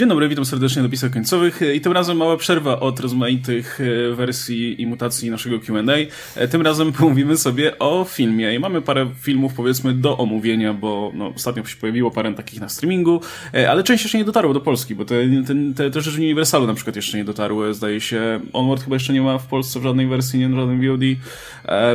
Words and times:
Dzień 0.00 0.08
dobry, 0.08 0.28
witam 0.28 0.44
serdecznie 0.44 0.82
na 0.82 0.88
napisach 0.88 1.10
końcowych 1.10 1.60
i 1.74 1.80
tym 1.80 1.92
razem 1.92 2.16
mała 2.16 2.36
przerwa 2.36 2.80
od 2.80 3.00
rozmaitych 3.00 3.80
e, 3.80 4.14
wersji 4.14 4.82
i 4.82 4.86
mutacji 4.86 5.30
naszego 5.30 5.60
Q&A. 5.60 5.92
E, 6.40 6.48
tym 6.48 6.62
razem 6.62 6.92
pomówimy 6.98 7.36
sobie 7.36 7.78
o 7.78 8.04
filmie 8.04 8.54
i 8.54 8.58
mamy 8.58 8.82
parę 8.82 9.10
filmów 9.20 9.54
powiedzmy 9.54 9.94
do 9.94 10.18
omówienia, 10.18 10.74
bo 10.74 11.12
no, 11.14 11.32
ostatnio 11.36 11.64
się 11.64 11.76
pojawiło 11.76 12.10
parę 12.10 12.34
takich 12.34 12.60
na 12.60 12.68
streamingu, 12.68 13.20
e, 13.54 13.70
ale 13.70 13.82
część 13.82 14.04
jeszcze 14.04 14.18
nie 14.18 14.24
dotarło 14.24 14.54
do 14.54 14.60
Polski, 14.60 14.94
bo 14.94 15.04
te, 15.04 15.14
te, 15.46 15.54
te, 15.76 15.90
te 15.90 16.00
rzeczy 16.00 16.16
w 16.16 16.20
Universalu 16.20 16.66
na 16.66 16.74
przykład 16.74 16.96
jeszcze 16.96 17.16
nie 17.16 17.24
dotarły, 17.24 17.74
zdaje 17.74 18.00
się. 18.00 18.40
Onward 18.52 18.84
chyba 18.84 18.96
jeszcze 18.96 19.12
nie 19.12 19.22
ma 19.22 19.38
w 19.38 19.46
Polsce 19.46 19.80
w 19.80 19.82
żadnej 19.82 20.06
wersji, 20.06 20.38
nie 20.40 20.48
w 20.48 20.54
żadnym 20.54 20.88
VOD, 20.88 21.02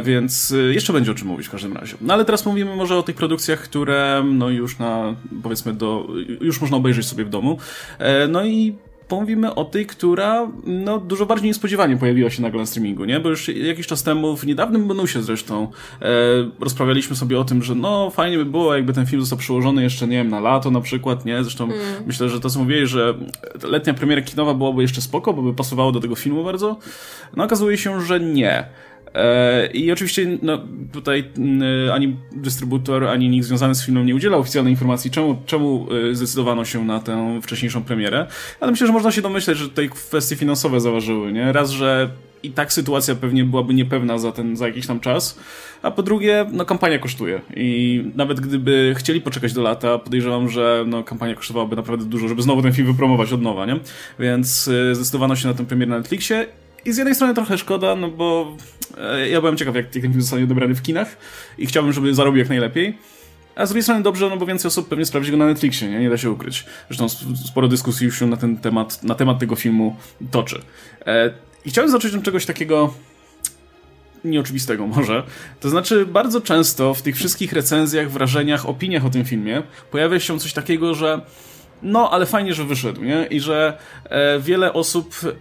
więc 0.04 0.54
jeszcze 0.72 0.94
będzie 0.94 1.12
o 1.12 1.16
czym 1.16 1.28
mówić 1.28 1.48
w 1.48 1.52
każdym 1.52 1.74
razie. 1.74 1.96
No 2.02 2.14
ale 2.14 2.26
teraz 2.26 2.46
mówimy 2.46 2.76
może 2.76 2.98
o 2.98 3.04
tych 3.04 3.16
produkcjach, 3.16 3.60
które 3.60 4.26
no 4.32 4.50
już 4.50 4.80
na, 4.80 5.16
powiedzmy 5.44 5.74
do, 5.74 6.08
już 6.42 6.62
można 6.62 6.78
obejrzeć 6.78 7.06
sobie 7.06 7.26
w 7.26 7.30
domu. 7.30 7.58
E, 8.00 8.28
no 8.28 8.46
i 8.46 8.76
pomówimy 9.08 9.56
o 9.56 9.66
tej, 9.66 9.86
która 9.86 10.52
no, 10.66 11.00
dużo 11.00 11.26
bardziej 11.26 11.48
niespodziewanie 11.48 11.98
pojawiła 11.98 12.30
się 12.30 12.42
nagle 12.42 12.60
na 12.60 12.66
streamingu, 12.66 13.06
nie? 13.06 13.20
Bo 13.20 13.30
już 13.30 13.48
jakiś 13.48 13.88
czas 13.88 14.04
temu, 14.04 14.38
w 14.38 14.46
niedawnym 14.46 14.88
bonusie 14.88 15.22
zresztą, 15.22 15.68
e, 16.02 16.08
rozprawialiśmy 16.60 17.16
sobie 17.16 17.40
o 17.40 17.44
tym, 17.44 17.64
że 17.64 17.76
no 17.76 18.10
fajnie 18.10 18.38
by 18.38 18.46
było, 18.46 18.76
jakby 18.76 18.94
ten 18.94 19.06
film 19.06 19.22
został 19.22 19.40
przełożony 19.40 19.84
jeszcze, 19.84 20.08
nie 20.08 20.18
wiem, 20.18 20.30
na 20.30 20.40
lato 20.40 20.72
na 20.72 20.82
przykład, 20.82 21.26
nie? 21.26 21.44
Zresztą 21.44 21.64
mm. 21.64 21.78
myślę, 22.06 22.30
że 22.30 22.40
to 22.40 22.50
co 22.50 22.60
mówili, 22.60 22.88
że 22.88 23.14
letnia 23.64 23.94
premiera 23.94 24.22
kinowa 24.22 24.54
byłaby 24.54 24.82
jeszcze 24.82 25.02
spoko, 25.02 25.34
bo 25.34 25.42
by 25.42 25.54
pasowało 25.54 25.92
do 25.92 26.00
tego 26.00 26.16
filmu 26.16 26.44
bardzo. 26.44 26.80
No 27.36 27.44
okazuje 27.44 27.78
się, 27.78 28.02
że 28.02 28.20
nie. 28.20 28.66
E, 29.16 29.68
I 29.68 29.92
oczywiście 29.92 30.38
no, 30.42 30.62
tutaj 30.94 31.24
mm, 31.38 31.92
ani 31.92 32.16
dystrybutor, 32.32 33.08
ani 33.08 33.30
nikt 33.30 33.48
związany 33.48 33.76
z 33.76 33.86
filmem 33.86 34.06
nie 34.06 34.16
udzielał 34.16 34.40
oficjalnej 34.40 34.74
informacji, 34.74 35.12
czemu, 35.12 35.38
czemu 35.46 35.88
e, 36.12 36.16
zdecydowano 36.16 36.66
się 36.66 36.86
na 36.86 37.00
tę 37.00 37.40
wcześniejszą 37.44 37.84
premierę, 37.84 38.28
ale 38.60 38.72
myślę, 38.72 38.88
że 38.88 38.94
można 38.94 39.12
się 39.12 39.22
domyśleć, 39.22 39.58
że 39.58 39.70
tutaj 39.70 39.90
kwestie 39.90 40.36
finansowe 40.36 40.80
zaważyły, 40.80 41.34
nie? 41.34 41.52
Raz, 41.52 41.70
że 41.70 42.10
i 42.44 42.52
tak 42.52 42.74
sytuacja 42.74 43.16
pewnie 43.16 43.44
byłaby 43.44 43.74
niepewna 43.74 44.18
za 44.18 44.32
ten, 44.32 44.56
za 44.56 44.68
jakiś 44.68 44.88
tam 44.88 45.00
czas, 45.00 45.40
a 45.82 45.92
po 45.92 46.04
drugie, 46.04 46.46
no 46.52 46.66
kampania 46.66 47.00
kosztuje 47.00 47.42
i 47.56 48.04
nawet 48.16 48.40
gdyby 48.40 48.94
chcieli 48.98 49.22
poczekać 49.22 49.54
do 49.54 49.62
lata, 49.62 49.98
podejrzewam, 49.98 50.50
że 50.50 50.84
no 50.88 51.04
kampania 51.04 51.36
kosztowałaby 51.36 51.76
naprawdę 51.76 52.06
dużo, 52.06 52.28
żeby 52.28 52.42
znowu 52.42 52.62
ten 52.62 52.74
film 52.74 52.88
wypromować 52.88 53.34
od 53.34 53.42
nowa, 53.42 53.66
nie? 53.66 53.80
Więc 54.20 54.68
e, 54.68 54.96
zdecydowano 54.96 55.36
się 55.36 55.48
na 55.48 55.54
tę 55.54 55.66
premierę 55.66 55.90
na 55.90 55.98
Netflixie 55.98 56.48
i 56.86 56.94
z 56.94 56.98
jednej 56.98 57.16
strony 57.16 57.34
trochę 57.34 57.58
szkoda, 57.58 57.96
no 57.96 58.08
bo 58.08 58.58
e, 58.98 59.30
ja 59.30 59.42
byłem 59.42 59.58
ciekaw, 59.58 59.76
jak 59.76 59.90
ten 59.90 60.02
film 60.02 60.22
zostanie 60.22 60.44
odebrany 60.44 60.76
w 60.76 60.82
kinach 60.82 61.18
i 61.58 61.66
chciałbym, 61.66 61.94
żeby 61.94 62.16
zarobił 62.16 62.40
jak 62.40 62.50
najlepiej. 62.50 62.98
A 63.56 63.66
z 63.66 63.70
drugiej 63.70 63.84
strony 63.84 64.04
dobrze, 64.04 64.30
no 64.30 64.38
bo 64.38 64.46
więcej 64.46 64.68
osób 64.68 64.88
pewnie 64.88 65.06
sprawdzi 65.06 65.32
go 65.32 65.38
na 65.38 65.46
Netflixie, 65.46 65.90
nie? 65.90 66.00
nie 66.00 66.10
da 66.10 66.18
się 66.18 66.32
ukryć. 66.32 66.66
Zresztą 66.88 67.10
sporo 67.46 67.68
dyskusji 67.68 68.06
już 68.06 68.20
się 68.20 68.28
na 68.28 68.38
ten 68.38 68.58
temat, 68.58 69.04
na 69.04 69.16
temat 69.16 69.40
tego 69.40 69.56
filmu 69.56 69.96
toczy. 70.32 70.62
E, 71.06 71.34
I 71.66 71.70
chciałem 71.70 71.92
zacząć 71.92 72.14
od 72.14 72.24
czegoś 72.24 72.46
takiego 72.46 72.94
nieoczywistego 74.24 74.88
może. 74.96 75.24
To 75.60 75.70
znaczy, 75.70 76.06
bardzo 76.06 76.42
często 76.42 76.94
w 76.94 77.02
tych 77.02 77.16
wszystkich 77.16 77.54
recenzjach, 77.54 78.12
wrażeniach, 78.12 78.70
opiniach 78.70 79.06
o 79.06 79.10
tym 79.10 79.26
filmie 79.26 79.64
pojawia 79.92 80.20
się 80.20 80.40
coś 80.40 80.54
takiego, 80.54 80.94
że 80.94 81.22
no, 81.84 82.12
ale 82.12 82.26
fajnie, 82.26 82.54
że 82.54 82.64
wyszedł, 82.64 83.04
nie? 83.04 83.28
I 83.30 83.40
że 83.40 83.78
e, 84.10 84.40
wiele 84.40 84.74
osób 84.74 85.16
e, 85.24 85.36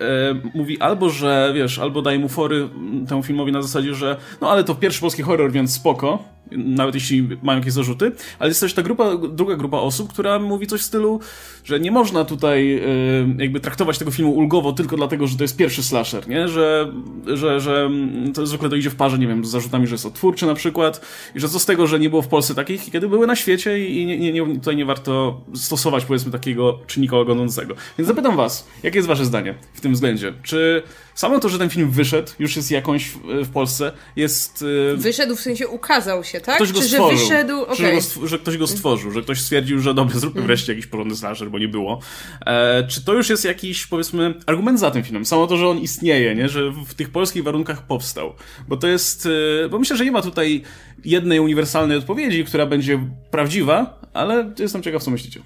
mówi 0.54 0.80
albo, 0.80 1.10
że 1.10 1.52
wiesz, 1.54 1.78
albo 1.78 2.02
daje 2.02 2.18
mu 2.18 2.28
fory 2.28 2.68
temu 3.08 3.22
filmowi 3.22 3.52
na 3.52 3.62
zasadzie, 3.62 3.94
że 3.94 4.16
no, 4.40 4.50
ale 4.50 4.64
to 4.64 4.74
pierwszy 4.74 5.00
polski 5.00 5.22
horror, 5.22 5.52
więc 5.52 5.74
spoko, 5.74 6.33
nawet 6.52 6.94
jeśli 6.94 7.28
mają 7.42 7.58
jakieś 7.58 7.72
zarzuty, 7.72 8.12
ale 8.38 8.48
jest 8.50 8.60
też 8.60 8.74
ta 8.74 8.82
grupa, 8.82 9.16
druga 9.16 9.56
grupa 9.56 9.78
osób, 9.78 10.12
która 10.12 10.38
mówi 10.38 10.66
coś 10.66 10.80
w 10.80 10.84
stylu, 10.84 11.20
że 11.64 11.80
nie 11.80 11.90
można 11.90 12.24
tutaj 12.24 12.76
y, 12.76 13.36
jakby 13.38 13.60
traktować 13.60 13.98
tego 13.98 14.10
filmu 14.10 14.32
ulgowo 14.32 14.72
tylko 14.72 14.96
dlatego, 14.96 15.26
że 15.26 15.36
to 15.36 15.44
jest 15.44 15.56
pierwszy 15.56 15.82
slasher, 15.82 16.28
nie? 16.28 16.48
Że, 16.48 16.92
że, 17.26 17.60
że 17.60 17.90
to 18.34 18.46
zwykle 18.46 18.68
to 18.68 18.76
idzie 18.76 18.90
w 18.90 18.96
parze, 18.96 19.18
nie 19.18 19.26
wiem, 19.26 19.44
z 19.44 19.50
zarzutami, 19.50 19.86
że 19.86 19.94
jest 19.94 20.06
odtwórczy 20.06 20.46
na 20.46 20.54
przykład 20.54 21.00
i 21.34 21.40
że 21.40 21.48
co 21.48 21.58
z 21.58 21.66
tego, 21.66 21.86
że 21.86 21.98
nie 21.98 22.10
było 22.10 22.22
w 22.22 22.28
Polsce 22.28 22.54
takich, 22.54 22.90
kiedy 22.90 23.08
były 23.08 23.26
na 23.26 23.36
świecie 23.36 23.88
i 23.88 24.06
nie, 24.06 24.18
nie, 24.18 24.32
nie, 24.32 24.54
tutaj 24.54 24.76
nie 24.76 24.84
warto 24.84 25.40
stosować 25.54 26.04
powiedzmy 26.04 26.32
takiego 26.32 26.78
czynnika 26.86 27.16
oglądającego. 27.16 27.74
Więc 27.98 28.08
zapytam 28.08 28.36
was, 28.36 28.68
jakie 28.82 28.98
jest 28.98 29.08
wasze 29.08 29.24
zdanie 29.24 29.54
w 29.74 29.80
tym 29.80 29.92
względzie? 29.92 30.32
Czy 30.42 30.82
samo 31.14 31.40
to, 31.40 31.48
że 31.48 31.58
ten 31.58 31.70
film 31.70 31.90
wyszedł, 31.90 32.32
już 32.38 32.56
jest 32.56 32.70
jakąś 32.70 33.08
w, 33.08 33.18
w 33.44 33.48
Polsce, 33.52 33.92
jest... 34.16 34.62
Y, 34.62 34.96
wyszedł 34.96 35.36
w 35.36 35.40
sensie 35.40 35.68
ukazał 35.68 36.24
się, 36.24 36.40
tak? 36.40 36.56
Ktoś 36.56 36.72
go 36.72 36.80
Czy, 36.80 36.88
stworzył. 36.88 37.18
Że 37.18 37.24
wyszedł, 37.24 37.62
okay. 37.62 37.76
że, 37.76 37.92
go, 37.92 38.26
że 38.26 38.38
ktoś 38.38 38.58
go 38.58 38.66
stworzył, 38.66 39.10
że 39.10 39.22
ktoś 39.22 39.40
stwierdził, 39.40 39.80
że 39.80 39.94
dobra, 39.94 40.18
zróbmy 40.18 40.38
mm. 40.38 40.46
wreszcie 40.46 40.72
jakiś 40.72 40.86
porządny 40.86 41.16
slasher, 41.16 41.50
bo 41.50 41.58
nie 41.58 41.68
było. 41.68 42.00
E, 42.46 42.86
czy 42.86 43.04
to 43.04 43.14
już 43.14 43.28
jest 43.28 43.44
jakiś, 43.44 43.86
powiedzmy, 43.86 44.34
argument 44.46 44.80
za 44.80 44.90
tym 44.90 45.02
filmem? 45.02 45.26
Samo 45.26 45.46
to, 45.46 45.56
że 45.56 45.68
on 45.68 45.78
istnieje, 45.78 46.34
nie? 46.34 46.48
Że 46.48 46.70
w 46.86 46.94
tych 46.94 47.10
polskich 47.10 47.44
warunkach 47.44 47.86
powstał. 47.86 48.34
Bo 48.68 48.76
to 48.76 48.86
jest, 48.86 49.28
e, 49.64 49.68
bo 49.68 49.78
myślę, 49.78 49.96
że 49.96 50.04
nie 50.04 50.12
ma 50.12 50.22
tutaj 50.22 50.62
jednej 51.04 51.40
uniwersalnej 51.40 51.98
odpowiedzi, 51.98 52.44
która 52.44 52.66
będzie 52.66 53.00
prawdziwa, 53.30 54.00
ale 54.12 54.52
jestem 54.58 54.82
ciekaw, 54.82 55.02
co 55.02 55.10
myślicie. 55.10 55.40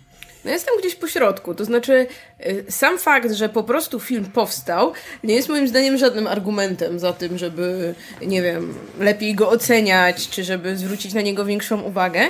No 0.49 0.55
jestem 0.55 0.75
gdzieś 0.79 0.95
po 0.95 1.09
środku, 1.09 1.55
to 1.55 1.65
znaczy 1.65 2.07
y, 2.47 2.65
sam 2.69 2.99
fakt, 2.99 3.33
że 3.33 3.49
po 3.49 3.63
prostu 3.63 4.01
film 4.01 4.25
powstał, 4.25 4.93
nie 5.25 5.35
jest 5.35 5.49
moim 5.49 5.69
zdaniem 5.69 5.99
żadnym 5.99 6.27
argumentem 6.27 6.99
za 6.99 7.13
tym, 7.13 7.39
żeby, 7.39 7.95
nie 8.23 8.43
wiem, 8.43 8.75
lepiej 9.01 9.35
go 9.35 9.49
oceniać, 9.49 10.29
czy 10.29 10.45
żeby 10.45 10.77
zwrócić 10.77 11.15
na 11.15 11.21
niego 11.21 11.45
większą 11.45 11.83
uwagę. 11.83 12.21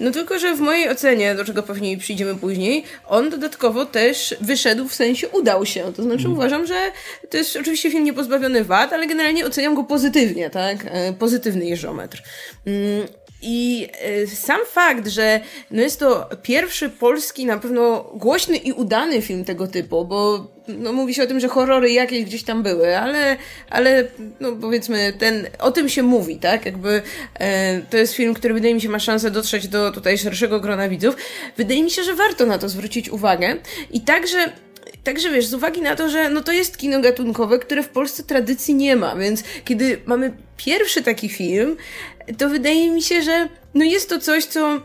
No 0.00 0.10
tylko, 0.10 0.38
że 0.38 0.54
w 0.56 0.60
mojej 0.60 0.88
ocenie, 0.88 1.34
do 1.34 1.44
czego 1.44 1.62
pewnie 1.62 1.98
przyjdziemy 1.98 2.34
później, 2.34 2.84
on 3.06 3.30
dodatkowo 3.30 3.86
też 3.86 4.34
wyszedł, 4.40 4.88
w 4.88 4.94
sensie 4.94 5.28
udał 5.28 5.66
się. 5.66 5.92
To 5.96 6.02
znaczy 6.02 6.24
mm. 6.24 6.32
uważam, 6.32 6.66
że 6.66 6.92
to 7.30 7.36
jest 7.36 7.56
oczywiście 7.56 7.90
film 7.90 8.04
niepozbawiony 8.04 8.64
wad, 8.64 8.92
ale 8.92 9.06
generalnie 9.06 9.46
oceniam 9.46 9.74
go 9.74 9.84
pozytywnie, 9.84 10.50
tak? 10.50 10.76
E, 10.84 11.12
pozytywny 11.12 11.64
jeżometr. 11.64 12.22
I 13.42 13.88
y, 14.22 14.26
sam 14.26 14.60
fakt, 14.66 15.08
że 15.08 15.40
no 15.70 15.82
jest 15.82 16.00
to 16.00 16.28
pierwszy 16.42 16.90
polski, 16.90 17.46
na 17.46 17.58
pewno 17.58 18.10
głośny 18.14 18.56
i 18.56 18.72
udany 18.72 19.22
film 19.22 19.44
tego 19.44 19.66
typu, 19.66 20.04
bo 20.04 20.46
no 20.68 20.92
mówi 20.92 21.14
się 21.14 21.22
o 21.22 21.26
tym, 21.26 21.40
że 21.40 21.48
horrory 21.48 21.92
jakieś 21.92 22.24
gdzieś 22.24 22.42
tam 22.42 22.62
były, 22.62 22.98
ale, 22.98 23.36
ale 23.70 24.04
no 24.40 24.52
powiedzmy, 24.52 25.12
ten, 25.18 25.48
o 25.58 25.70
tym 25.70 25.88
się 25.88 26.02
mówi, 26.02 26.36
tak? 26.36 26.66
Jakby 26.66 27.02
e, 27.34 27.80
to 27.90 27.96
jest 27.96 28.14
film, 28.14 28.34
który 28.34 28.54
wydaje 28.54 28.74
mi 28.74 28.80
się 28.80 28.88
ma 28.88 28.98
szansę 28.98 29.30
dotrzeć 29.30 29.68
do 29.68 29.92
tutaj 29.92 30.18
szerszego 30.18 30.60
grona 30.60 30.88
widzów. 30.88 31.16
Wydaje 31.56 31.82
mi 31.82 31.90
się, 31.90 32.02
że 32.02 32.14
warto 32.14 32.46
na 32.46 32.58
to 32.58 32.68
zwrócić 32.68 33.08
uwagę 33.08 33.56
i 33.90 34.00
także 34.00 34.52
Także 35.08 35.30
wiesz, 35.30 35.46
z 35.46 35.54
uwagi 35.54 35.82
na 35.82 35.96
to, 35.96 36.08
że 36.08 36.30
no 36.30 36.40
to 36.40 36.52
jest 36.52 36.76
kino 36.76 37.00
gatunkowe, 37.00 37.58
które 37.58 37.82
w 37.82 37.88
Polsce 37.88 38.22
tradycji 38.22 38.74
nie 38.74 38.96
ma, 38.96 39.16
więc 39.16 39.42
kiedy 39.64 40.00
mamy 40.06 40.32
pierwszy 40.56 41.02
taki 41.02 41.28
film, 41.28 41.76
to 42.38 42.48
wydaje 42.48 42.90
mi 42.90 43.02
się, 43.02 43.22
że 43.22 43.48
no 43.74 43.84
jest 43.84 44.08
to 44.08 44.18
coś, 44.18 44.44
co 44.44 44.82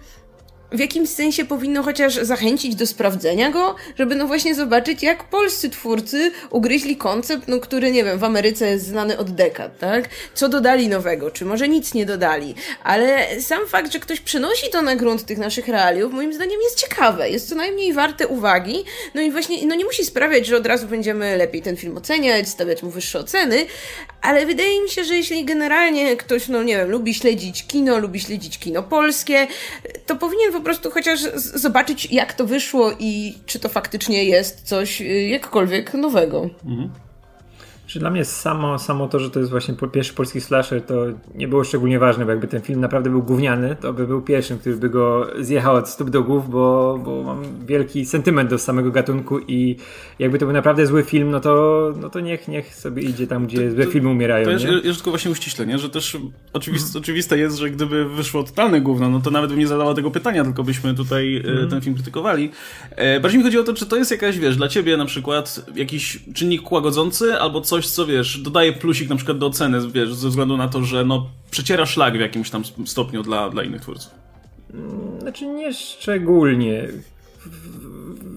w 0.74 0.80
jakimś 0.80 1.10
sensie 1.10 1.46
powinno 1.46 1.84
chociaż 1.84 2.16
zachęcić 2.16 2.76
do 2.76 2.88
sprawdzenia 2.88 3.52
go, 3.52 3.76
żeby 3.98 4.16
no 4.16 4.28
właśnie 4.28 4.56
zobaczyć, 4.56 5.04
jak 5.04 5.24
polscy 5.24 5.70
twórcy 5.70 6.32
ugryźli 6.50 6.98
koncept, 6.98 7.48
no 7.48 7.60
który, 7.60 7.92
nie 7.92 8.04
wiem, 8.04 8.20
w 8.20 8.24
Ameryce 8.24 8.70
jest 8.70 8.86
znany 8.86 9.18
od 9.18 9.32
dekad, 9.32 9.80
tak? 9.80 10.10
Co 10.34 10.50
dodali 10.50 10.88
nowego, 10.88 11.32
czy 11.32 11.46
może 11.46 11.68
nic 11.68 11.94
nie 11.94 12.06
dodali. 12.06 12.56
Ale 12.84 13.42
sam 13.42 13.68
fakt, 13.68 13.94
że 13.94 14.00
ktoś 14.00 14.20
przenosi 14.20 14.70
to 14.72 14.82
na 14.82 14.96
grunt 14.96 15.26
tych 15.26 15.38
naszych 15.38 15.68
realiów, 15.68 16.14
moim 16.14 16.34
zdaniem 16.34 16.62
jest 16.64 16.82
ciekawe, 16.82 17.30
jest 17.30 17.50
co 17.50 17.56
najmniej 17.56 17.94
warte 17.94 18.28
uwagi, 18.28 18.84
no 19.14 19.22
i 19.22 19.32
właśnie, 19.32 19.68
no 19.68 19.76
nie 19.76 19.86
musi 19.86 20.06
sprawiać, 20.06 20.46
że 20.46 20.58
od 20.58 20.66
razu 20.66 20.88
będziemy 20.88 21.38
lepiej 21.38 21.62
ten 21.62 21.78
film 21.78 21.98
oceniać, 21.98 22.50
stawiać 22.50 22.84
mu 22.84 22.90
wyższe 22.90 23.20
oceny, 23.20 23.66
ale 24.22 24.46
wydaje 24.46 24.84
mi 24.84 24.90
się, 24.90 25.04
że 25.04 25.16
jeśli 25.16 25.46
generalnie 25.46 26.18
ktoś, 26.18 26.48
no 26.48 26.64
nie 26.64 26.78
wiem, 26.78 26.90
lubi 26.90 27.14
śledzić 27.14 27.68
kino, 27.68 28.00
lubi 28.00 28.20
śledzić 28.20 28.60
kino 28.60 28.84
polskie, 28.84 29.48
to 30.06 30.16
powinien 30.16 30.52
po 30.52 30.60
prostu 30.64 30.92
chociaż 30.92 31.20
zobaczyć, 31.36 32.12
jak 32.12 32.34
to 32.34 32.46
wyszło 32.46 32.92
i 33.00 33.38
czy 33.46 33.60
to 33.60 33.70
faktycznie 33.70 34.24
jest 34.24 34.62
coś 34.62 35.02
y, 35.02 35.06
jakkolwiek 35.06 35.94
nowego. 35.94 36.50
Mhm. 36.66 36.90
Czy 37.94 38.00
dla 38.00 38.10
mnie 38.10 38.26
samo, 38.26 38.80
samo 38.80 39.08
to, 39.08 39.20
że 39.20 39.30
to 39.30 39.40
jest 39.40 39.52
właśnie 39.52 39.74
pierwszy 39.92 40.14
polski 40.14 40.42
slasher, 40.42 40.82
to 40.82 41.06
nie 41.36 41.48
było 41.48 41.64
szczególnie 41.64 42.00
ważne, 42.00 42.26
bo 42.26 42.32
jakby 42.32 42.48
ten 42.48 42.62
film 42.62 42.80
naprawdę 42.80 43.10
był 43.10 43.24
gówniany, 43.24 43.76
to 43.76 43.94
by 43.94 44.08
był 44.08 44.22
pierwszym, 44.22 44.58
który 44.60 44.76
by 44.76 44.90
go 44.90 45.28
zjechał 45.40 45.76
od 45.76 45.90
stóp 45.90 46.10
do 46.10 46.24
głów, 46.24 46.50
bo, 46.50 47.00
bo 47.06 47.24
mam 47.24 47.66
wielki 47.66 48.06
sentyment 48.06 48.50
do 48.50 48.58
samego 48.58 48.92
gatunku 48.92 49.40
i 49.40 49.76
jakby 50.20 50.40
to 50.40 50.46
był 50.46 50.54
naprawdę 50.54 50.88
zły 50.88 51.04
film, 51.04 51.32
no 51.32 51.40
to, 51.40 51.94
no 52.02 52.10
to 52.10 52.20
niech, 52.20 52.48
niech 52.48 52.76
sobie 52.76 53.04
idzie 53.04 53.28
tam, 53.28 53.48
gdzie 53.48 53.70
to, 53.70 53.76
złe 53.76 53.86
filmy 53.86 54.10
umierają. 54.10 54.46
To 54.46 54.52
jest, 54.52 54.66
jest 54.66 54.98
tylko 55.00 55.10
właśnie 55.10 55.32
uściślenie, 55.32 55.80
że 55.80 55.90
też 55.90 56.18
oczywiste, 56.54 56.90
mm. 56.90 57.04
oczywiste 57.04 57.38
jest, 57.38 57.58
że 57.58 57.70
gdyby 57.70 58.10
wyszło 58.10 58.44
totalne 58.44 58.82
gówno, 58.82 59.10
no 59.10 59.20
to 59.20 59.32
nawet 59.32 59.50
bym 59.50 59.60
nie 59.60 59.68
zadała 59.68 59.94
tego 59.94 60.12
pytania, 60.12 60.44
tylko 60.44 60.64
byśmy 60.64 60.94
tutaj 60.94 61.44
mm. 61.46 61.70
ten 61.70 61.82
film 61.82 61.96
krytykowali. 61.96 62.52
E, 62.92 63.20
bardziej 63.20 63.38
mi 63.38 63.44
chodzi 63.44 63.60
o 63.60 63.64
to, 63.64 63.74
czy 63.74 63.86
to 63.86 63.96
jest 63.96 64.12
jakaś, 64.12 64.40
wiesz, 64.40 64.58
dla 64.58 64.68
ciebie 64.68 64.98
na 64.98 65.06
przykład 65.06 65.66
jakiś 65.76 66.20
czynnik 66.34 66.72
łagodzący 66.72 67.34
albo 67.34 67.62
coś, 67.62 67.83
coś, 67.84 67.92
co 67.92 68.06
wiesz, 68.06 68.38
dodaje 68.38 68.74
plusik 68.74 69.10
na 69.10 69.16
przykład 69.16 69.38
do 69.38 69.46
oceny, 69.46 69.92
wiesz, 69.92 70.14
ze 70.14 70.30
względu 70.30 70.58
na 70.58 70.68
to, 70.68 70.84
że 70.84 71.06
no, 71.06 71.30
przeciera 71.52 71.86
szlak 71.86 72.18
w 72.18 72.20
jakimś 72.20 72.50
tam 72.50 72.64
stopniu 72.86 73.24
dla, 73.24 73.50
dla 73.50 73.64
innych 73.64 73.82
twórców. 73.82 74.12
Znaczy 75.20 75.46
nie 75.46 75.74
szczególnie. 75.74 76.88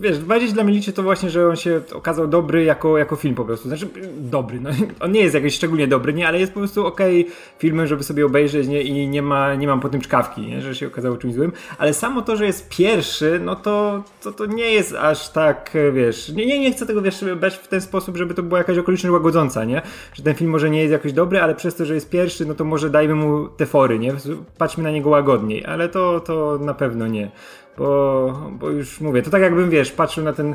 Wiesz, 0.00 0.18
bardziej 0.18 0.52
dla 0.52 0.64
mnie 0.64 0.74
liczy 0.74 0.92
to 0.92 1.02
właśnie, 1.02 1.30
że 1.30 1.48
on 1.48 1.56
się 1.56 1.80
okazał 1.92 2.28
dobry 2.28 2.64
jako, 2.64 2.98
jako 2.98 3.16
film 3.16 3.34
po 3.34 3.44
prostu. 3.44 3.68
Znaczy, 3.68 3.88
dobry, 4.18 4.60
no, 4.60 4.70
on 5.00 5.12
nie 5.12 5.20
jest 5.20 5.34
jakoś 5.34 5.54
szczególnie 5.54 5.88
dobry, 5.88 6.12
nie, 6.12 6.28
ale 6.28 6.38
jest 6.38 6.52
po 6.52 6.60
prostu 6.60 6.86
okej 6.86 7.22
okay 7.22 7.36
filmem, 7.58 7.86
żeby 7.86 8.04
sobie 8.04 8.26
obejrzeć, 8.26 8.68
nie, 8.68 8.82
i 8.82 9.08
nie 9.08 9.22
ma, 9.22 9.54
nie 9.54 9.66
mam 9.66 9.80
po 9.80 9.88
tym 9.88 10.00
czkawki, 10.00 10.40
nie, 10.40 10.60
że 10.60 10.74
się 10.74 10.86
okazało 10.86 11.16
czymś 11.16 11.34
złym, 11.34 11.52
ale 11.78 11.94
samo 11.94 12.22
to, 12.22 12.36
że 12.36 12.46
jest 12.46 12.68
pierwszy, 12.68 13.40
no 13.44 13.56
to, 13.56 14.04
to, 14.22 14.32
to 14.32 14.46
nie 14.46 14.70
jest 14.70 14.94
aż 14.94 15.28
tak, 15.28 15.70
wiesz, 15.92 16.28
nie, 16.28 16.46
nie, 16.46 16.58
nie 16.58 16.72
chcę 16.72 16.86
tego, 16.86 17.02
wiesz, 17.02 17.24
brać 17.36 17.56
w 17.56 17.68
ten 17.68 17.80
sposób, 17.80 18.16
żeby 18.16 18.34
to 18.34 18.42
była 18.42 18.58
jakaś 18.58 18.78
okoliczność 18.78 19.12
łagodząca, 19.12 19.64
nie, 19.64 19.82
że 20.14 20.22
ten 20.22 20.34
film 20.34 20.50
może 20.50 20.70
nie 20.70 20.80
jest 20.80 20.92
jakoś 20.92 21.12
dobry, 21.12 21.40
ale 21.40 21.54
przez 21.54 21.74
to, 21.74 21.84
że 21.84 21.94
jest 21.94 22.10
pierwszy, 22.10 22.46
no 22.46 22.54
to 22.54 22.64
może 22.64 22.90
dajmy 22.90 23.14
mu 23.14 23.48
te 23.48 23.66
fory, 23.66 23.98
nie, 23.98 24.12
patrzmy 24.58 24.84
na 24.84 24.90
niego 24.90 25.10
łagodniej, 25.10 25.64
ale 25.64 25.88
to, 25.88 26.20
to 26.20 26.58
na 26.60 26.74
pewno 26.74 27.06
nie 27.06 27.30
bo, 27.78 28.50
bo 28.52 28.70
już 28.70 29.00
mówię, 29.00 29.22
to 29.22 29.30
tak 29.30 29.42
jakbym, 29.42 29.70
wiesz, 29.70 29.92
patrzył 29.92 30.24
na 30.24 30.32
ten 30.32 30.54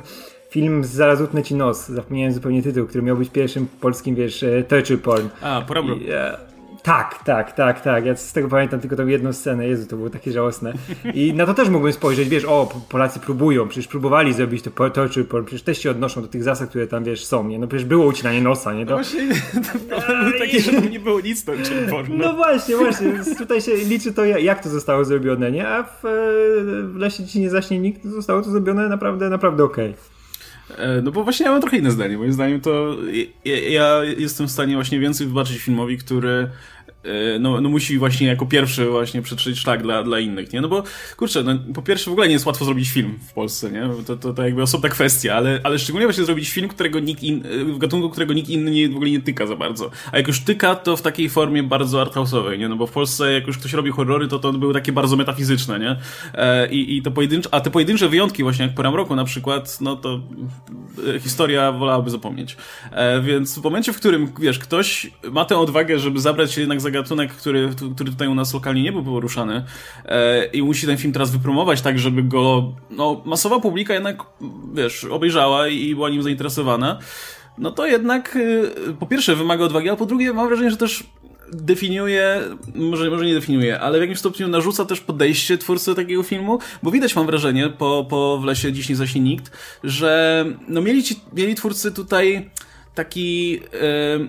film 0.50 0.84
Zaraz 0.84 1.22
utnę 1.22 1.44
ci 1.44 1.56
nos, 1.56 1.88
zapomniałem 1.88 2.34
zupełnie 2.34 2.64
tytuł, 2.64 2.88
który 2.88 3.04
miał 3.04 3.18
być 3.18 3.30
pierwszym 3.30 3.68
polskim, 3.82 4.16
wiesz, 4.16 4.44
e, 4.44 4.64
torture 4.64 5.02
porn. 5.02 5.28
A, 5.42 5.62
porobro. 5.68 5.96
I, 5.96 6.10
e, 6.10 6.38
tak, 6.84 7.24
tak, 7.24 7.52
tak, 7.52 7.82
tak. 7.82 8.06
Ja 8.06 8.16
z 8.16 8.34
tego 8.34 8.48
pamiętam 8.48 8.80
tylko 8.80 8.96
tą 8.96 9.08
jedną 9.08 9.34
scenę. 9.34 9.68
Jezu, 9.68 9.88
to 9.88 9.96
było 9.96 10.10
takie 10.10 10.32
żałosne. 10.32 10.74
I 11.14 11.34
na 11.34 11.46
to 11.46 11.54
też 11.54 11.70
mógłbym 11.70 11.94
spojrzeć, 11.94 12.30
wiesz, 12.30 12.46
o, 12.46 12.82
Polacy 12.90 13.20
próbują, 13.20 13.68
przecież 13.68 13.88
próbowali 13.88 14.34
zrobić 14.34 14.62
to 14.62 14.90
torture 14.90 15.28
porn, 15.28 15.46
przecież 15.46 15.64
też 15.64 15.78
się 15.78 15.92
odnoszą 15.92 16.22
do 16.22 16.28
tych 16.28 16.44
zasad, 16.44 16.70
które 16.70 16.88
tam, 16.88 17.04
wiesz, 17.04 17.26
są, 17.26 17.48
nie? 17.48 17.60
No 17.60 17.68
przecież 17.68 17.86
było 17.86 18.06
ucinanie 18.06 18.42
nosa, 18.42 18.74
nie? 18.74 18.86
To... 18.86 18.92
No 18.92 18.98
właśnie, 18.98 19.30
to 19.90 20.24
był 20.24 20.40
taki, 20.40 20.62
że 20.62 20.72
tam 20.72 20.90
nie 20.90 21.00
było 21.00 21.22
nic 21.22 21.46
torture 21.46 21.90
porn. 21.90 22.18
No. 22.18 22.26
no 22.26 22.34
właśnie, 22.34 22.76
właśnie. 22.76 23.14
Tutaj 23.38 23.62
się 23.62 23.76
liczy 23.76 24.14
to, 24.14 24.26
jak 24.26 24.64
to 24.64 24.70
zostało 24.70 25.06
zrobione, 25.06 25.52
nie? 25.52 25.68
A 25.68 25.84
w, 25.84 26.02
w 26.94 26.96
Lesie 26.96 27.28
Ci 27.28 27.40
nie 27.40 27.50
zaśnie 27.50 27.80
nikt, 27.80 28.06
zostało 28.06 28.42
to 28.42 28.52
zrobione 28.52 28.90
naprawdę, 28.90 29.30
naprawdę 29.30 29.64
okej. 29.64 29.90
Okay. 29.90 30.21
E, 30.78 31.02
no 31.02 31.12
bo 31.12 31.24
właśnie 31.24 31.46
ja 31.46 31.52
mam 31.52 31.62
trochę 31.62 31.78
inne 31.78 31.92
zdanie. 31.92 32.18
Moim 32.18 32.34
zdaniem 32.34 32.62
to 32.62 32.98
ja, 33.46 33.60
ja 33.70 34.04
jestem 34.04 34.48
w 34.48 34.52
stanie 34.52 34.76
właśnie 34.76 35.00
więcej 35.00 35.28
wybaczyć 35.28 35.58
filmowi, 35.58 35.98
który 35.98 36.50
no, 37.40 37.62
no 37.62 37.70
musi 37.70 37.98
właśnie 37.98 38.28
jako 38.28 38.46
pierwszy 38.46 38.86
właśnie 38.86 39.22
przetrzeć 39.22 39.60
szlak 39.60 39.84
dla, 39.84 40.04
dla 40.04 40.20
innych, 40.20 40.54
nie? 40.54 40.62
No 40.62 40.68
bo, 40.68 40.84
kurczę, 41.18 41.44
no, 41.44 41.52
po 41.74 41.82
pierwsze 41.82 42.10
w 42.10 42.14
ogóle 42.14 42.28
nie 42.28 42.34
jest 42.34 42.46
łatwo 42.46 42.66
zrobić 42.66 42.90
film 42.90 43.20
w 43.30 43.34
Polsce, 43.34 43.72
nie? 43.72 43.90
To, 44.08 44.16
to, 44.16 44.34
to 44.34 44.44
jakby 44.44 44.62
osobna 44.62 44.90
kwestia, 44.90 45.36
ale, 45.36 45.60
ale 45.64 45.80
szczególnie 45.80 46.08
właśnie 46.08 46.24
zrobić 46.24 46.50
film, 46.50 46.68
którego 46.68 47.00
nikt 47.00 47.24
in, 47.24 47.44
w 47.74 47.78
gatunku, 47.78 48.10
którego 48.10 48.34
nikt 48.34 48.50
inny 48.50 48.72
nie, 48.72 48.90
w 48.90 48.96
ogóle 48.96 49.12
nie 49.12 49.22
tyka 49.22 49.48
za 49.48 49.56
bardzo. 49.56 49.92
A 50.12 50.18
jak 50.18 50.28
już 50.28 50.40
tyka, 50.40 50.76
to 50.76 50.98
w 50.98 51.02
takiej 51.02 51.30
formie 51.30 51.64
bardzo 51.64 52.06
arthouse'owej, 52.06 52.60
nie? 52.60 52.70
No 52.70 52.76
bo 52.76 52.88
w 52.88 52.92
Polsce 52.92 53.34
jak 53.34 53.48
już 53.48 53.58
ktoś 53.58 53.74
robi 53.74 53.92
horrory, 53.92 54.28
to 54.28 54.40
to 54.40 54.54
były 54.54 54.74
takie 54.74 54.92
bardzo 54.92 55.16
metafizyczne, 55.16 55.80
nie? 55.80 55.96
E, 56.34 56.72
i, 56.72 56.98
i 56.98 57.02
to 57.02 57.12
pojedyncze, 57.12 57.50
a 57.52 57.62
te 57.62 57.72
pojedyncze 57.72 58.10
wyjątki 58.10 58.44
właśnie 58.44 58.66
jak 58.66 58.76
Poram 58.76 58.96
Roku 58.96 59.16
na 59.16 59.26
przykład, 59.26 59.82
no 59.82 59.96
to 59.96 60.22
e, 61.16 61.20
historia 61.20 61.72
wolałaby 61.72 62.10
zapomnieć. 62.10 62.58
E, 62.92 63.22
więc 63.22 63.60
w 63.60 63.64
momencie, 63.64 63.94
w 63.94 63.98
którym, 63.98 64.32
wiesz, 64.40 64.60
ktoś 64.60 65.12
ma 65.32 65.46
tę 65.46 65.58
odwagę, 65.58 66.00
żeby 66.00 66.20
zabrać 66.20 66.54
się 66.54 66.62
jednak 66.62 66.82
za 66.82 66.91
gatunek, 66.92 67.34
który, 67.34 67.70
który 67.96 68.12
tutaj 68.12 68.28
u 68.28 68.36
nas 68.36 68.54
lokalnie 68.54 68.84
nie 68.84 68.92
był 68.92 69.04
poruszany 69.04 69.64
e, 70.06 70.46
i 70.46 70.64
musi 70.64 70.88
ten 70.88 70.98
film 70.98 71.14
teraz 71.14 71.32
wypromować 71.32 71.82
tak, 71.82 72.00
żeby 72.00 72.24
go 72.24 72.74
no, 72.90 73.22
masowa 73.26 73.60
publika 73.60 73.94
jednak, 73.94 74.24
wiesz, 74.74 75.04
obejrzała 75.04 75.68
i 75.68 75.96
była 75.96 76.10
nim 76.10 76.24
zainteresowana, 76.24 77.00
no 77.58 77.72
to 77.72 77.86
jednak 77.86 78.38
e, 78.90 78.94
po 78.94 79.06
pierwsze 79.06 79.36
wymaga 79.36 79.66
odwagi, 79.66 79.90
a 79.90 79.96
po 79.96 80.06
drugie 80.06 80.34
mam 80.34 80.48
wrażenie, 80.48 80.72
że 80.72 80.78
też 80.78 81.04
definiuje, 81.54 82.42
może, 82.76 83.10
może 83.10 83.26
nie 83.26 83.34
definiuje, 83.34 83.80
ale 83.80 83.98
w 83.98 84.02
jakimś 84.02 84.20
stopniu 84.20 84.48
narzuca 84.48 84.86
też 84.86 85.02
podejście 85.02 85.58
twórcy 85.58 85.96
takiego 85.96 86.24
filmu, 86.24 86.60
bo 86.84 86.92
widać 86.92 87.16
mam 87.16 87.26
wrażenie 87.26 87.70
po, 87.70 88.06
po 88.10 88.40
w 88.42 88.46
lesie 88.46 88.74
dziś 88.74 88.90
nie 88.90 88.96
zaśnie 88.96 89.22
nikt, 89.22 89.52
że 89.84 90.46
no 90.68 90.82
mieli, 90.82 91.04
ci, 91.04 91.20
mieli 91.34 91.56
twórcy 91.56 91.92
tutaj 91.92 92.50
taki, 92.96 93.52
yy, 93.52 93.60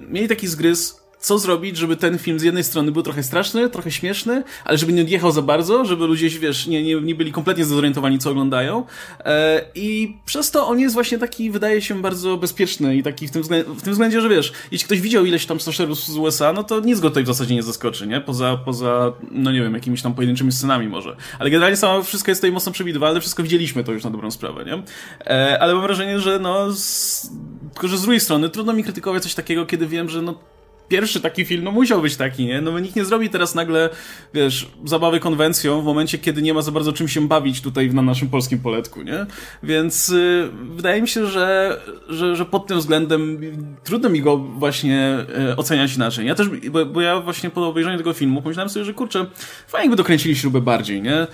mieli 0.08 0.28
taki 0.28 0.48
zgryz 0.48 1.01
co 1.22 1.38
zrobić, 1.38 1.76
żeby 1.76 1.96
ten 1.96 2.18
film 2.18 2.38
z 2.38 2.42
jednej 2.42 2.64
strony 2.64 2.92
był 2.92 3.02
trochę 3.02 3.22
straszny, 3.22 3.70
trochę 3.70 3.90
śmieszny, 3.90 4.42
ale 4.64 4.78
żeby 4.78 4.92
nie 4.92 5.02
odjechał 5.02 5.32
za 5.32 5.42
bardzo, 5.42 5.84
żeby 5.84 6.06
ludzie, 6.06 6.28
wiesz, 6.28 6.66
nie, 6.66 6.82
nie, 6.82 7.00
nie 7.00 7.14
byli 7.14 7.32
kompletnie 7.32 7.64
zdezorientowani, 7.64 8.18
co 8.18 8.30
oglądają. 8.30 8.86
E, 9.24 9.64
I 9.74 10.16
przez 10.24 10.50
to 10.50 10.68
on 10.68 10.80
jest 10.80 10.94
właśnie 10.94 11.18
taki, 11.18 11.50
wydaje 11.50 11.82
się, 11.82 12.02
bardzo 12.02 12.36
bezpieczny 12.36 12.96
i 12.96 13.02
taki 13.02 13.28
w 13.28 13.30
tym, 13.30 13.42
względzie, 13.42 13.70
w 13.70 13.82
tym 13.82 13.92
względzie, 13.92 14.20
że 14.20 14.28
wiesz, 14.28 14.52
jeśli 14.72 14.86
ktoś 14.86 15.00
widział 15.00 15.24
ileś 15.24 15.46
tam 15.46 15.60
slasherów 15.60 15.98
z 15.98 16.16
USA, 16.16 16.52
no 16.52 16.64
to 16.64 16.80
nic 16.80 17.00
go 17.00 17.08
tutaj 17.08 17.24
w 17.24 17.26
zasadzie 17.26 17.54
nie 17.54 17.62
zaskoczy, 17.62 18.06
nie? 18.06 18.20
Poza, 18.20 18.56
poza, 18.56 19.12
no 19.30 19.52
nie 19.52 19.62
wiem, 19.62 19.74
jakimiś 19.74 20.02
tam 20.02 20.14
pojedynczymi 20.14 20.52
scenami 20.52 20.88
może. 20.88 21.16
Ale 21.38 21.50
generalnie 21.50 21.76
samo 21.76 22.02
wszystko 22.02 22.30
jest 22.30 22.40
tutaj 22.40 22.52
mocno 22.52 22.72
przewidywalne, 22.72 23.20
wszystko 23.20 23.42
widzieliśmy 23.42 23.84
to 23.84 23.92
już 23.92 24.04
na 24.04 24.10
dobrą 24.10 24.30
sprawę, 24.30 24.64
nie? 24.64 24.82
E, 25.26 25.58
ale 25.62 25.74
mam 25.74 25.82
wrażenie, 25.82 26.20
że 26.20 26.38
no, 26.38 26.72
z, 26.72 27.30
tylko 27.72 27.88
że 27.88 27.98
z 27.98 28.02
drugiej 28.02 28.20
strony 28.20 28.48
trudno 28.48 28.72
mi 28.72 28.84
krytykować 28.84 29.22
coś 29.22 29.34
takiego, 29.34 29.66
kiedy 29.66 29.86
wiem, 29.86 30.08
że 30.08 30.22
no 30.22 30.51
pierwszy 30.92 31.20
taki 31.20 31.44
film, 31.44 31.64
no 31.64 31.70
musiał 31.70 32.02
być 32.02 32.16
taki, 32.16 32.44
nie? 32.44 32.60
No 32.60 32.78
nikt 32.78 32.96
nie 32.96 33.04
zrobi 33.04 33.30
teraz 33.30 33.54
nagle, 33.54 33.90
wiesz, 34.34 34.68
zabawy 34.84 35.20
konwencją 35.20 35.82
w 35.82 35.84
momencie, 35.84 36.18
kiedy 36.18 36.42
nie 36.42 36.54
ma 36.54 36.62
za 36.62 36.72
bardzo 36.72 36.92
czym 36.92 37.08
się 37.08 37.28
bawić 37.28 37.60
tutaj 37.60 37.90
na 37.90 38.02
naszym 38.02 38.28
polskim 38.28 38.58
poletku, 38.58 39.02
nie? 39.02 39.26
Więc 39.62 40.08
y, 40.08 40.48
wydaje 40.74 41.02
mi 41.02 41.08
się, 41.08 41.26
że, 41.26 41.80
że, 42.08 42.36
że 42.36 42.44
pod 42.44 42.66
tym 42.66 42.78
względem 42.78 43.40
trudno 43.84 44.08
mi 44.08 44.20
go 44.20 44.36
właśnie 44.36 45.18
y, 45.50 45.56
oceniać 45.56 45.96
inaczej. 45.96 46.26
Ja 46.26 46.34
też, 46.34 46.48
bo, 46.48 46.86
bo, 46.86 47.00
ja 47.00 47.20
właśnie 47.20 47.50
po 47.50 47.68
obejrzeniu 47.68 47.98
tego 47.98 48.12
filmu 48.12 48.42
pomyślałem 48.42 48.70
sobie, 48.70 48.84
że 48.84 48.94
kurczę, 48.94 49.26
fajnie 49.68 49.90
by 49.90 49.96
dokręcili 49.96 50.36
śrubę 50.36 50.60
bardziej, 50.60 51.02
nie? 51.02 51.26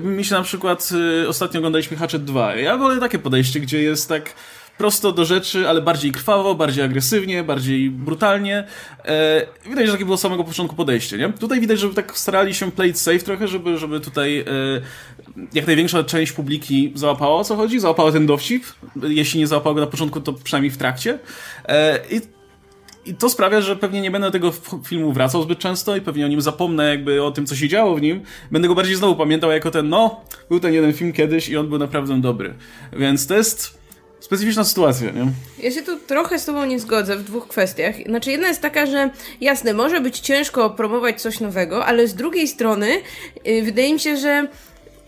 Mi 0.00 0.24
się 0.24 0.34
na 0.34 0.42
przykład 0.42 0.88
y, 1.22 1.28
ostatnio 1.28 1.58
oglądaliśmy 1.60 1.96
Hatchet 1.96 2.24
2. 2.24 2.54
Ja 2.54 2.76
wolę 2.76 3.00
takie 3.00 3.18
podejście, 3.18 3.60
gdzie 3.60 3.82
jest 3.82 4.08
tak 4.08 4.34
prosto 4.80 5.12
do 5.12 5.24
rzeczy, 5.24 5.68
ale 5.68 5.82
bardziej 5.82 6.12
krwawo, 6.12 6.54
bardziej 6.54 6.84
agresywnie, 6.84 7.44
bardziej 7.44 7.90
brutalnie. 7.90 8.64
E, 9.04 9.46
widać, 9.70 9.86
że 9.86 9.92
takie 9.92 10.04
było 10.04 10.16
samego 10.16 10.44
początku 10.44 10.76
podejście, 10.76 11.18
nie? 11.18 11.32
Tutaj 11.32 11.60
widać, 11.60 11.78
że 11.78 11.88
tak 11.88 12.18
starali 12.18 12.54
się 12.54 12.72
play 12.72 12.94
safe 12.94 13.18
trochę, 13.18 13.48
żeby, 13.48 13.78
żeby 13.78 14.00
tutaj 14.00 14.38
e, 14.38 14.44
jak 15.54 15.66
największa 15.66 16.04
część 16.04 16.32
publiki 16.32 16.92
załapała 16.94 17.36
o 17.36 17.44
co 17.44 17.56
chodzi, 17.56 17.80
załapała 17.80 18.12
ten 18.12 18.26
dowcip. 18.26 18.64
Jeśli 19.02 19.40
nie 19.40 19.46
załapała 19.46 19.74
go 19.74 19.80
na 19.80 19.86
początku, 19.86 20.20
to 20.20 20.32
przynajmniej 20.32 20.70
w 20.70 20.76
trakcie. 20.76 21.18
E, 21.68 22.00
I 22.10 22.20
i 23.06 23.14
to 23.14 23.30
sprawia, 23.30 23.60
że 23.60 23.76
pewnie 23.76 24.00
nie 24.00 24.10
będę 24.10 24.26
do 24.26 24.32
tego 24.32 24.52
filmu 24.84 25.12
wracał 25.12 25.42
zbyt 25.42 25.58
często 25.58 25.96
i 25.96 26.00
pewnie 26.00 26.24
o 26.24 26.28
nim 26.28 26.40
zapomnę 26.40 26.88
jakby 26.88 27.22
o 27.22 27.30
tym, 27.30 27.46
co 27.46 27.56
się 27.56 27.68
działo 27.68 27.94
w 27.94 28.02
nim. 28.02 28.20
Będę 28.50 28.68
go 28.68 28.74
bardziej 28.74 28.96
znowu 28.96 29.16
pamiętał 29.16 29.50
jako 29.50 29.70
ten, 29.70 29.88
no, 29.88 30.20
był 30.48 30.60
ten 30.60 30.74
jeden 30.74 30.92
film 30.92 31.12
kiedyś 31.12 31.48
i 31.48 31.56
on 31.56 31.68
był 31.68 31.78
naprawdę 31.78 32.20
dobry. 32.20 32.54
Więc 32.92 33.26
to 33.26 33.34
jest 33.34 33.79
specyficzna 34.20 34.64
sytuacja, 34.64 35.10
nie? 35.10 35.26
Ja 35.62 35.70
się 35.70 35.82
tu 35.82 35.98
trochę 35.98 36.38
z 36.38 36.44
tobą 36.44 36.64
nie 36.64 36.80
zgodzę 36.80 37.16
w 37.16 37.24
dwóch 37.24 37.48
kwestiach. 37.48 37.94
Znaczy, 38.06 38.30
jedna 38.30 38.48
jest 38.48 38.60
taka, 38.60 38.86
że 38.86 39.10
jasne, 39.40 39.74
może 39.74 40.00
być 40.00 40.20
ciężko 40.20 40.70
promować 40.70 41.22
coś 41.22 41.40
nowego, 41.40 41.86
ale 41.86 42.08
z 42.08 42.14
drugiej 42.14 42.48
strony 42.48 42.88
yy, 43.44 43.62
wydaje 43.62 43.92
mi 43.92 44.00
się, 44.00 44.16
że 44.16 44.48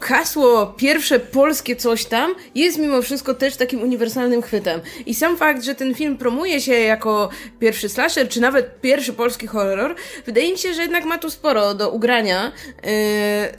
hasło 0.02 0.74
pierwsze 0.76 1.20
polskie 1.20 1.76
coś 1.76 2.04
tam 2.04 2.34
jest 2.54 2.78
mimo 2.78 3.02
wszystko 3.02 3.34
też 3.34 3.56
takim 3.56 3.82
uniwersalnym 3.82 4.42
chwytem. 4.42 4.80
I 5.06 5.14
sam 5.14 5.36
fakt, 5.36 5.64
że 5.64 5.74
ten 5.74 5.94
film 5.94 6.16
promuje 6.16 6.60
się 6.60 6.72
jako 6.72 7.28
pierwszy 7.60 7.88
slasher, 7.88 8.28
czy 8.28 8.40
nawet 8.40 8.80
pierwszy 8.80 9.12
polski 9.12 9.46
horror, 9.46 9.94
wydaje 10.26 10.52
mi 10.52 10.58
się, 10.58 10.74
że 10.74 10.82
jednak 10.82 11.04
ma 11.04 11.18
tu 11.18 11.30
sporo 11.30 11.74
do 11.74 11.90
ugrania. 11.90 12.52
Yy, 12.66 12.90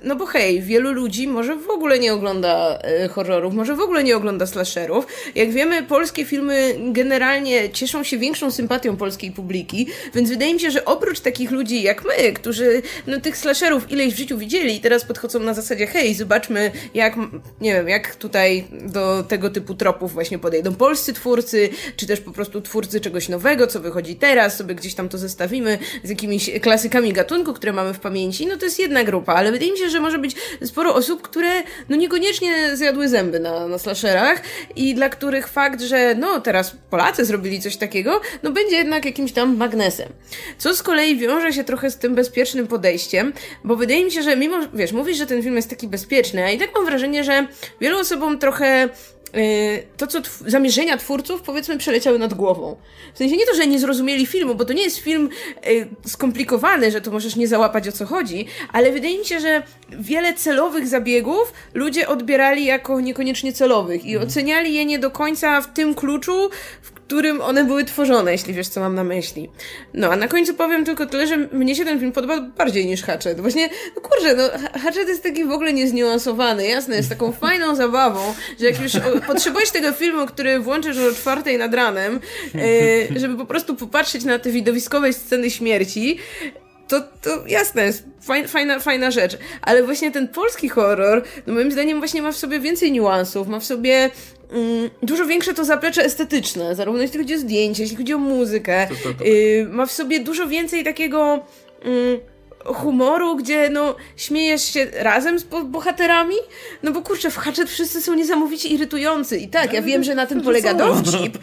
no 0.03 0.15
bo 0.15 0.25
hej, 0.25 0.61
wielu 0.61 0.91
ludzi 0.91 1.27
może 1.27 1.55
w 1.55 1.69
ogóle 1.69 1.99
nie 1.99 2.13
ogląda 2.13 2.79
yy, 3.01 3.07
horrorów, 3.07 3.53
może 3.53 3.75
w 3.75 3.81
ogóle 3.81 4.03
nie 4.03 4.17
ogląda 4.17 4.47
slasherów. 4.47 5.07
Jak 5.35 5.51
wiemy, 5.51 5.83
polskie 5.83 6.25
filmy 6.25 6.75
generalnie 6.79 7.69
cieszą 7.69 8.03
się 8.03 8.17
większą 8.17 8.51
sympatią 8.51 8.97
polskiej 8.97 9.31
publiki, 9.31 9.87
więc 10.15 10.29
wydaje 10.29 10.53
mi 10.53 10.59
się, 10.59 10.71
że 10.71 10.85
oprócz 10.85 11.19
takich 11.19 11.51
ludzi 11.51 11.83
jak 11.83 12.03
my, 12.05 12.33
którzy 12.33 12.81
no, 13.07 13.19
tych 13.19 13.37
slasherów 13.37 13.91
ileś 13.91 14.13
w 14.13 14.17
życiu 14.17 14.37
widzieli 14.37 14.75
i 14.75 14.79
teraz 14.79 15.05
podchodzą 15.05 15.39
na 15.39 15.53
zasadzie 15.53 15.87
hej, 15.87 16.13
zobacz 16.13 16.32
zobaczmy, 16.33 16.71
jak, 16.93 17.15
nie 17.61 17.73
wiem, 17.73 17.89
jak 17.89 18.15
tutaj 18.15 18.67
do 18.71 19.23
tego 19.23 19.49
typu 19.49 19.73
tropów 19.73 20.13
właśnie 20.13 20.39
podejdą 20.39 20.75
polscy 20.75 21.13
twórcy, 21.13 21.69
czy 21.95 22.07
też 22.07 22.21
po 22.21 22.31
prostu 22.31 22.61
twórcy 22.61 22.99
czegoś 23.01 23.29
nowego, 23.29 23.67
co 23.67 23.79
wychodzi 23.79 24.15
teraz, 24.15 24.57
sobie 24.57 24.75
gdzieś 24.75 24.93
tam 24.93 25.09
to 25.09 25.17
zestawimy 25.17 25.77
z 26.03 26.09
jakimiś 26.09 26.51
klasykami 26.61 27.13
gatunku, 27.13 27.53
które 27.53 27.73
mamy 27.73 27.93
w 27.93 27.99
pamięci, 27.99 28.47
no 28.47 28.57
to 28.57 28.65
jest 28.65 28.79
jedna 28.79 29.03
grupa, 29.03 29.33
ale 29.33 29.51
wydaje 29.51 29.71
mi 29.71 29.77
się, 29.77 29.89
że 29.89 29.99
może 29.99 30.19
być 30.19 30.35
sporo 30.63 30.95
osób, 30.95 31.21
które 31.21 31.49
no 31.89 31.95
niekoniecznie 31.95 32.77
zjadły 32.77 33.09
zęby 33.09 33.39
na, 33.39 33.67
na 33.67 33.77
slasherach 33.77 34.41
i 34.75 34.95
dla 34.95 35.09
których 35.09 35.47
fakt, 35.47 35.81
że 35.81 36.15
no 36.15 36.41
teraz 36.41 36.75
Polacy 36.89 37.25
zrobili 37.25 37.61
coś 37.61 37.77
takiego, 37.77 38.21
no 38.43 38.51
będzie 38.51 38.75
jednak 38.75 39.05
jakimś 39.05 39.31
tam 39.31 39.57
magnesem. 39.57 40.09
Co 40.57 40.75
z 40.75 40.83
kolei 40.83 41.17
wiąże 41.17 41.53
się 41.53 41.63
trochę 41.63 41.91
z 41.91 41.97
tym 41.97 42.15
bezpiecznym 42.15 42.67
podejściem, 42.67 43.33
bo 43.63 43.75
wydaje 43.75 44.05
mi 44.05 44.11
się, 44.11 44.23
że 44.23 44.37
mimo, 44.37 44.57
wiesz, 44.73 44.91
mówisz, 44.91 45.17
że 45.17 45.25
ten 45.25 45.43
film 45.43 45.55
jest 45.55 45.69
taki 45.69 45.87
bezpieczny, 45.87 46.22
a 46.45 46.51
i 46.51 46.57
tak 46.57 46.69
mam 46.75 46.85
wrażenie, 46.85 47.23
że 47.23 47.47
wielu 47.81 47.99
osobom 47.99 48.39
trochę 48.39 48.89
to, 49.97 50.07
co 50.07 50.21
tw 50.21 50.43
zamierzenia 50.47 50.97
twórców, 50.97 51.41
powiedzmy, 51.41 51.77
przeleciały 51.77 52.19
nad 52.19 52.33
głową. 52.33 52.75
W 53.13 53.17
sensie 53.17 53.37
nie 53.37 53.45
to, 53.45 53.55
że 53.55 53.67
nie 53.67 53.79
zrozumieli 53.79 54.25
filmu, 54.25 54.55
bo 54.55 54.65
to 54.65 54.73
nie 54.73 54.83
jest 54.83 54.97
film 54.97 55.29
skomplikowany, 56.05 56.91
że 56.91 57.01
to 57.01 57.11
możesz 57.11 57.35
nie 57.35 57.47
załapać 57.47 57.87
o 57.87 57.91
co 57.91 58.05
chodzi, 58.05 58.45
ale 58.73 58.91
wydaje 58.91 59.19
mi 59.19 59.25
się, 59.25 59.39
że 59.39 59.63
wiele 59.89 60.33
celowych 60.33 60.87
zabiegów 60.87 61.53
ludzie 61.73 62.07
odbierali 62.07 62.65
jako 62.65 63.01
niekoniecznie 63.01 63.53
celowych 63.53 64.05
i 64.05 64.13
mhm. 64.13 64.29
oceniali 64.29 64.73
je 64.73 64.85
nie 64.85 64.99
do 64.99 65.11
końca 65.11 65.61
w 65.61 65.73
tym 65.73 65.95
kluczu, 65.95 66.49
w 66.81 66.92
którym 67.07 67.41
one 67.41 67.63
były 67.63 67.85
tworzone, 67.85 68.31
jeśli 68.31 68.53
wiesz, 68.53 68.67
co 68.67 68.79
mam 68.79 68.95
na 68.95 69.03
myśli. 69.03 69.49
No, 69.93 70.11
a 70.11 70.15
na 70.15 70.27
końcu 70.27 70.53
powiem 70.53 70.85
tylko 70.85 71.05
tyle, 71.05 71.27
że 71.27 71.37
mnie 71.37 71.75
się 71.75 71.85
ten 71.85 71.99
film 71.99 72.11
podoba 72.11 72.41
bardziej 72.41 72.85
niż 72.85 73.03
Hatchet. 73.03 73.41
Właśnie, 73.41 73.69
no 73.95 74.01
kurczę, 74.01 74.35
no, 74.35 74.43
Hatchet 74.79 75.07
jest 75.07 75.23
taki 75.23 75.45
w 75.45 75.51
ogóle 75.51 75.73
niezniuansowany, 75.73 76.67
jasne, 76.67 76.95
jest 76.95 77.09
taką 77.09 77.31
fajną 77.31 77.75
zabawą, 77.83 78.33
że 78.59 78.65
jak 78.65 78.81
już 78.81 78.91
potrzebujesz 79.27 79.71
tego 79.71 79.91
filmu, 79.91 80.25
który 80.25 80.59
włączysz 80.59 80.97
o 80.97 81.11
czwartej 81.11 81.57
nad 81.57 81.73
ranem, 81.73 82.19
yy, 82.53 83.19
żeby 83.19 83.37
po 83.37 83.45
prostu 83.45 83.75
popatrzeć 83.75 84.23
na 84.23 84.39
te 84.39 84.51
widowiskowe 84.51 85.13
sceny 85.13 85.51
śmierci, 85.51 86.19
to, 86.87 87.01
to 87.21 87.47
jasne, 87.47 87.83
jest 87.83 88.03
fajna, 88.47 88.79
fajna 88.79 89.11
rzecz. 89.11 89.37
Ale 89.61 89.83
właśnie 89.83 90.11
ten 90.11 90.27
polski 90.27 90.69
horror, 90.69 91.23
no 91.47 91.53
moim 91.53 91.71
zdaniem 91.71 91.99
właśnie 91.99 92.21
ma 92.21 92.31
w 92.31 92.37
sobie 92.37 92.59
więcej 92.59 92.91
niuansów, 92.91 93.47
ma 93.47 93.59
w 93.59 93.65
sobie 93.65 94.09
dużo 95.03 95.25
większe 95.25 95.53
to 95.53 95.65
zaplecze 95.65 96.05
estetyczne, 96.05 96.75
zarówno 96.75 97.01
jeśli 97.01 97.19
chodzi 97.19 97.35
o 97.35 97.37
zdjęcie, 97.37 97.83
jeśli 97.83 97.97
chodzi 97.97 98.13
o 98.13 98.17
muzykę. 98.17 98.87
To, 98.89 99.09
to, 99.09 99.13
to. 99.13 99.23
Yy, 99.23 99.67
ma 99.69 99.85
w 99.85 99.91
sobie 99.91 100.19
dużo 100.19 100.47
więcej 100.47 100.83
takiego... 100.83 101.39
Mm, 101.83 102.19
humoru, 102.65 103.35
gdzie 103.35 103.69
no 103.69 103.95
śmiejesz 104.15 104.63
się 104.63 104.87
razem 104.93 105.39
z 105.39 105.43
bohaterami, 105.65 106.35
no 106.83 106.91
bo 106.91 107.01
kurczę, 107.01 107.31
w 107.31 107.37
Hatchet 107.37 107.69
wszyscy 107.69 108.01
są 108.01 108.13
niesamowicie 108.13 108.69
irytujący 108.69 109.37
i 109.37 109.47
tak, 109.47 109.73
ja 109.73 109.81
wiem, 109.81 110.03
że 110.03 110.15
na 110.15 110.25
tym 110.25 110.41
polega 110.41 110.73
dowcip, 110.73 111.37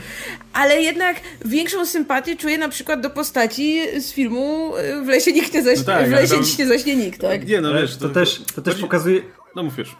ale 0.52 0.83
jednak 0.83 1.17
większą 1.45 1.87
sympatię 1.87 2.37
czuję 2.37 2.59
na 2.59 2.69
przykład 2.69 3.00
do 3.00 3.11
postaci 3.11 3.81
z 4.00 4.12
filmu 4.12 4.73
y, 4.76 5.05
W 5.05 5.09
lesie 5.09 5.33
nikt 5.33 5.55
nie 5.55 5.62
zaśnie, 5.62 5.85
no 5.87 5.93
tak, 5.93 6.09
w 6.09 6.12
lesie 6.12 6.35
tam... 6.35 6.45
nie 6.59 6.67
zaśnie 6.67 6.97
nikt, 6.97 7.21
tak? 7.21 7.49
Nie, 7.49 7.61
no 7.61 7.75
wiesz, 7.75 7.97
to, 7.97 8.09
to 8.09 8.14
też, 8.14 8.43
to 8.55 8.62
też 8.62 8.75
pokazuje... 8.75 9.23
No 9.57 9.62
mówisz. 9.62 9.97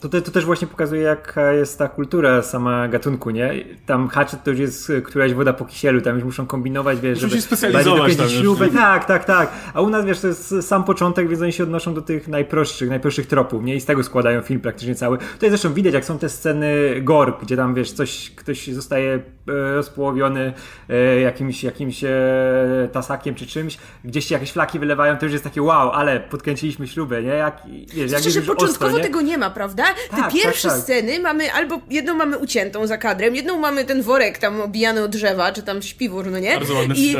To, 0.00 0.08
to, 0.08 0.20
to, 0.20 0.30
też 0.30 0.44
właśnie 0.44 0.66
pokazuje, 0.66 1.02
jaka 1.02 1.52
jest 1.52 1.78
ta 1.78 1.88
kultura 1.88 2.42
sama 2.42 2.88
gatunku, 2.88 3.30
nie? 3.30 3.64
Tam 3.86 4.08
Hatchet 4.08 4.44
to 4.44 4.50
już 4.50 4.58
jest 4.58 4.92
któraś 5.04 5.34
woda 5.34 5.52
po 5.52 5.64
kisielu, 5.64 6.00
tam 6.00 6.14
już 6.14 6.24
muszą 6.24 6.46
kombinować, 6.46 7.00
wiesz, 7.00 7.20
żeby 7.20 7.34
się 7.34 7.42
specjalizować 7.42 8.16
tam 8.16 8.28
śrubę. 8.28 8.68
Tak, 8.68 9.04
tak, 9.04 9.24
tak. 9.24 9.52
A 9.74 9.80
u 9.80 9.90
nas, 9.90 10.04
wiesz, 10.04 10.20
to 10.20 10.26
jest 10.26 10.54
sam 10.62 10.84
początek, 10.84 11.28
więc 11.28 11.42
oni 11.42 11.52
się 11.52 11.62
odnoszą 11.62 11.94
do 11.94 12.02
tych 12.02 12.28
najprostszych, 12.28 12.88
najprostszych 12.88 13.26
tropów, 13.26 13.64
nie? 13.64 13.76
I 13.76 13.80
z 13.80 13.84
tego 13.84 14.02
składają 14.02 14.42
film 14.42 14.60
praktycznie 14.60 14.94
cały. 14.94 15.18
Tutaj 15.18 15.48
zresztą 15.48 15.74
widać, 15.74 15.94
jak 15.94 16.04
są 16.04 16.18
te 16.18 16.28
sceny 16.28 17.00
gore, 17.02 17.32
gdzie 17.42 17.56
tam, 17.56 17.74
wiesz, 17.74 17.92
coś, 17.92 18.30
ktoś 18.36 18.68
zostaje 18.68 19.14
e, 19.14 19.74
rozpołowiony 19.74 20.52
e, 20.88 21.20
jakimś, 21.20 21.64
jakimś 21.64 22.04
e, 22.04 22.88
tasakiem 22.92 23.34
czy 23.34 23.46
czymś, 23.46 23.78
gdzieś 24.04 24.26
się 24.26 24.34
jakieś 24.34 24.52
flaki 24.52 24.78
wylewają, 24.78 25.16
to 25.16 25.26
już 25.26 25.32
jest 25.32 25.44
takie 25.44 25.62
wow, 25.62 25.90
ale 25.90 26.20
podkręciliśmy 26.20 26.86
śrubę, 26.86 27.22
nie? 27.22 27.28
Jak, 27.28 27.62
wiesz, 27.94 28.12
jak 28.12 28.22
że 28.22 28.42
początkowo 28.42 28.86
ostro, 28.86 29.02
tego 29.02 29.20
nie 29.20 29.38
ma, 29.38 29.50
prawda? 29.50 29.89
Te 30.10 30.16
tak, 30.16 30.32
pierwsze 30.32 30.68
tak, 30.68 30.76
tak. 30.76 30.84
sceny 30.84 31.20
mamy 31.20 31.52
albo 31.52 31.80
jedną 31.90 32.14
mamy 32.14 32.38
uciętą 32.38 32.86
za 32.86 32.98
kadrem, 32.98 33.36
jedną 33.36 33.58
mamy 33.58 33.84
ten 33.84 34.02
worek 34.02 34.38
tam 34.38 34.60
obijany 34.60 35.04
od 35.04 35.10
drzewa, 35.10 35.52
czy 35.52 35.62
tam 35.62 35.82
śpiwór, 35.82 36.26
no 36.30 36.38
nie? 36.38 36.54
Bardzo 36.54 36.74
ładny 36.74 36.94
I, 36.94 37.00
i, 37.00 37.10
i 37.10 37.14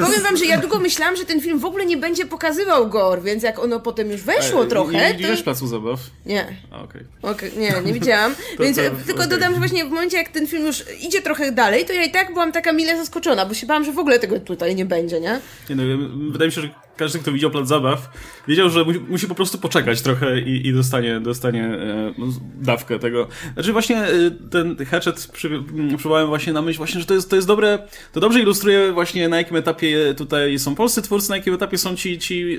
powiem 0.00 0.22
wam, 0.22 0.36
że 0.36 0.44
ja 0.46 0.58
długo 0.58 0.78
myślałam, 0.78 1.16
że 1.16 1.24
ten 1.24 1.40
film 1.40 1.58
w 1.58 1.64
ogóle 1.64 1.86
nie 1.86 1.96
będzie 1.96 2.26
pokazywał 2.26 2.88
gore, 2.88 3.22
więc 3.22 3.42
jak 3.42 3.58
ono 3.58 3.80
potem 3.80 4.10
już 4.10 4.22
weszło 4.22 4.64
e, 4.64 4.66
trochę. 4.66 4.92
Nie 4.92 5.14
widziałeś 5.14 5.38
to... 5.38 5.44
placu 5.44 5.66
zabaw? 5.66 6.00
Nie. 6.26 6.56
okej. 6.70 7.02
Okay. 7.22 7.32
okay. 7.32 7.50
Nie, 7.56 7.74
nie 7.84 7.92
widziałam. 7.92 8.34
to, 8.56 8.62
więc 8.62 8.76
to, 8.76 8.82
tylko 8.82 9.24
okay. 9.24 9.28
dodam, 9.28 9.52
że 9.52 9.58
właśnie 9.58 9.84
w 9.84 9.90
momencie, 9.90 10.16
jak 10.16 10.28
ten 10.28 10.46
film 10.46 10.66
już 10.66 10.84
idzie 11.00 11.22
trochę 11.22 11.52
dalej, 11.52 11.84
to 11.84 11.92
ja 11.92 12.04
i 12.04 12.10
tak 12.10 12.32
byłam 12.32 12.52
taka 12.52 12.72
mile 12.72 12.96
zaskoczona, 12.96 13.46
bo 13.46 13.54
się 13.54 13.66
bałam, 13.66 13.84
że 13.84 13.92
w 13.92 13.98
ogóle 13.98 14.18
tego 14.18 14.40
tutaj 14.40 14.74
nie 14.74 14.84
będzie, 14.84 15.20
nie? 15.20 15.40
Nie 15.70 15.76
no, 15.76 15.82
wydaje 16.30 16.48
mi 16.48 16.52
się, 16.52 16.60
że 16.60 16.87
każdy, 16.98 17.18
kto 17.18 17.32
widział 17.32 17.50
plac 17.50 17.68
zabaw, 17.68 18.10
wiedział, 18.48 18.70
że 18.70 18.84
musi, 18.84 19.00
musi 19.00 19.26
po 19.26 19.34
prostu 19.34 19.58
poczekać 19.58 20.02
trochę 20.02 20.40
i, 20.40 20.66
i 20.66 20.72
dostanie, 20.72 21.20
dostanie 21.20 21.64
e, 21.64 22.14
no, 22.18 22.26
dawkę 22.54 22.98
tego. 22.98 23.28
Znaczy 23.54 23.72
właśnie 23.72 23.96
e, 23.96 24.30
ten 24.50 24.76
Hatchet 24.86 25.30
przy, 25.32 25.48
mm, 25.48 25.96
przywołałem 25.96 26.28
właśnie 26.28 26.52
na 26.52 26.62
myśl 26.62 26.76
właśnie, 26.76 27.00
że 27.00 27.06
to 27.06 27.14
jest, 27.14 27.30
to 27.30 27.36
jest 27.36 27.48
dobre, 27.48 27.78
to 28.12 28.20
dobrze 28.20 28.40
ilustruje 28.40 28.92
właśnie 28.92 29.28
na 29.28 29.36
jakim 29.36 29.56
etapie 29.56 30.14
tutaj 30.16 30.58
są 30.58 30.74
polscy 30.74 31.02
twórcy, 31.02 31.30
na 31.30 31.36
jakim 31.36 31.54
etapie 31.54 31.78
są 31.78 31.96
ci, 31.96 32.18
ci 32.18 32.54
e, 32.54 32.58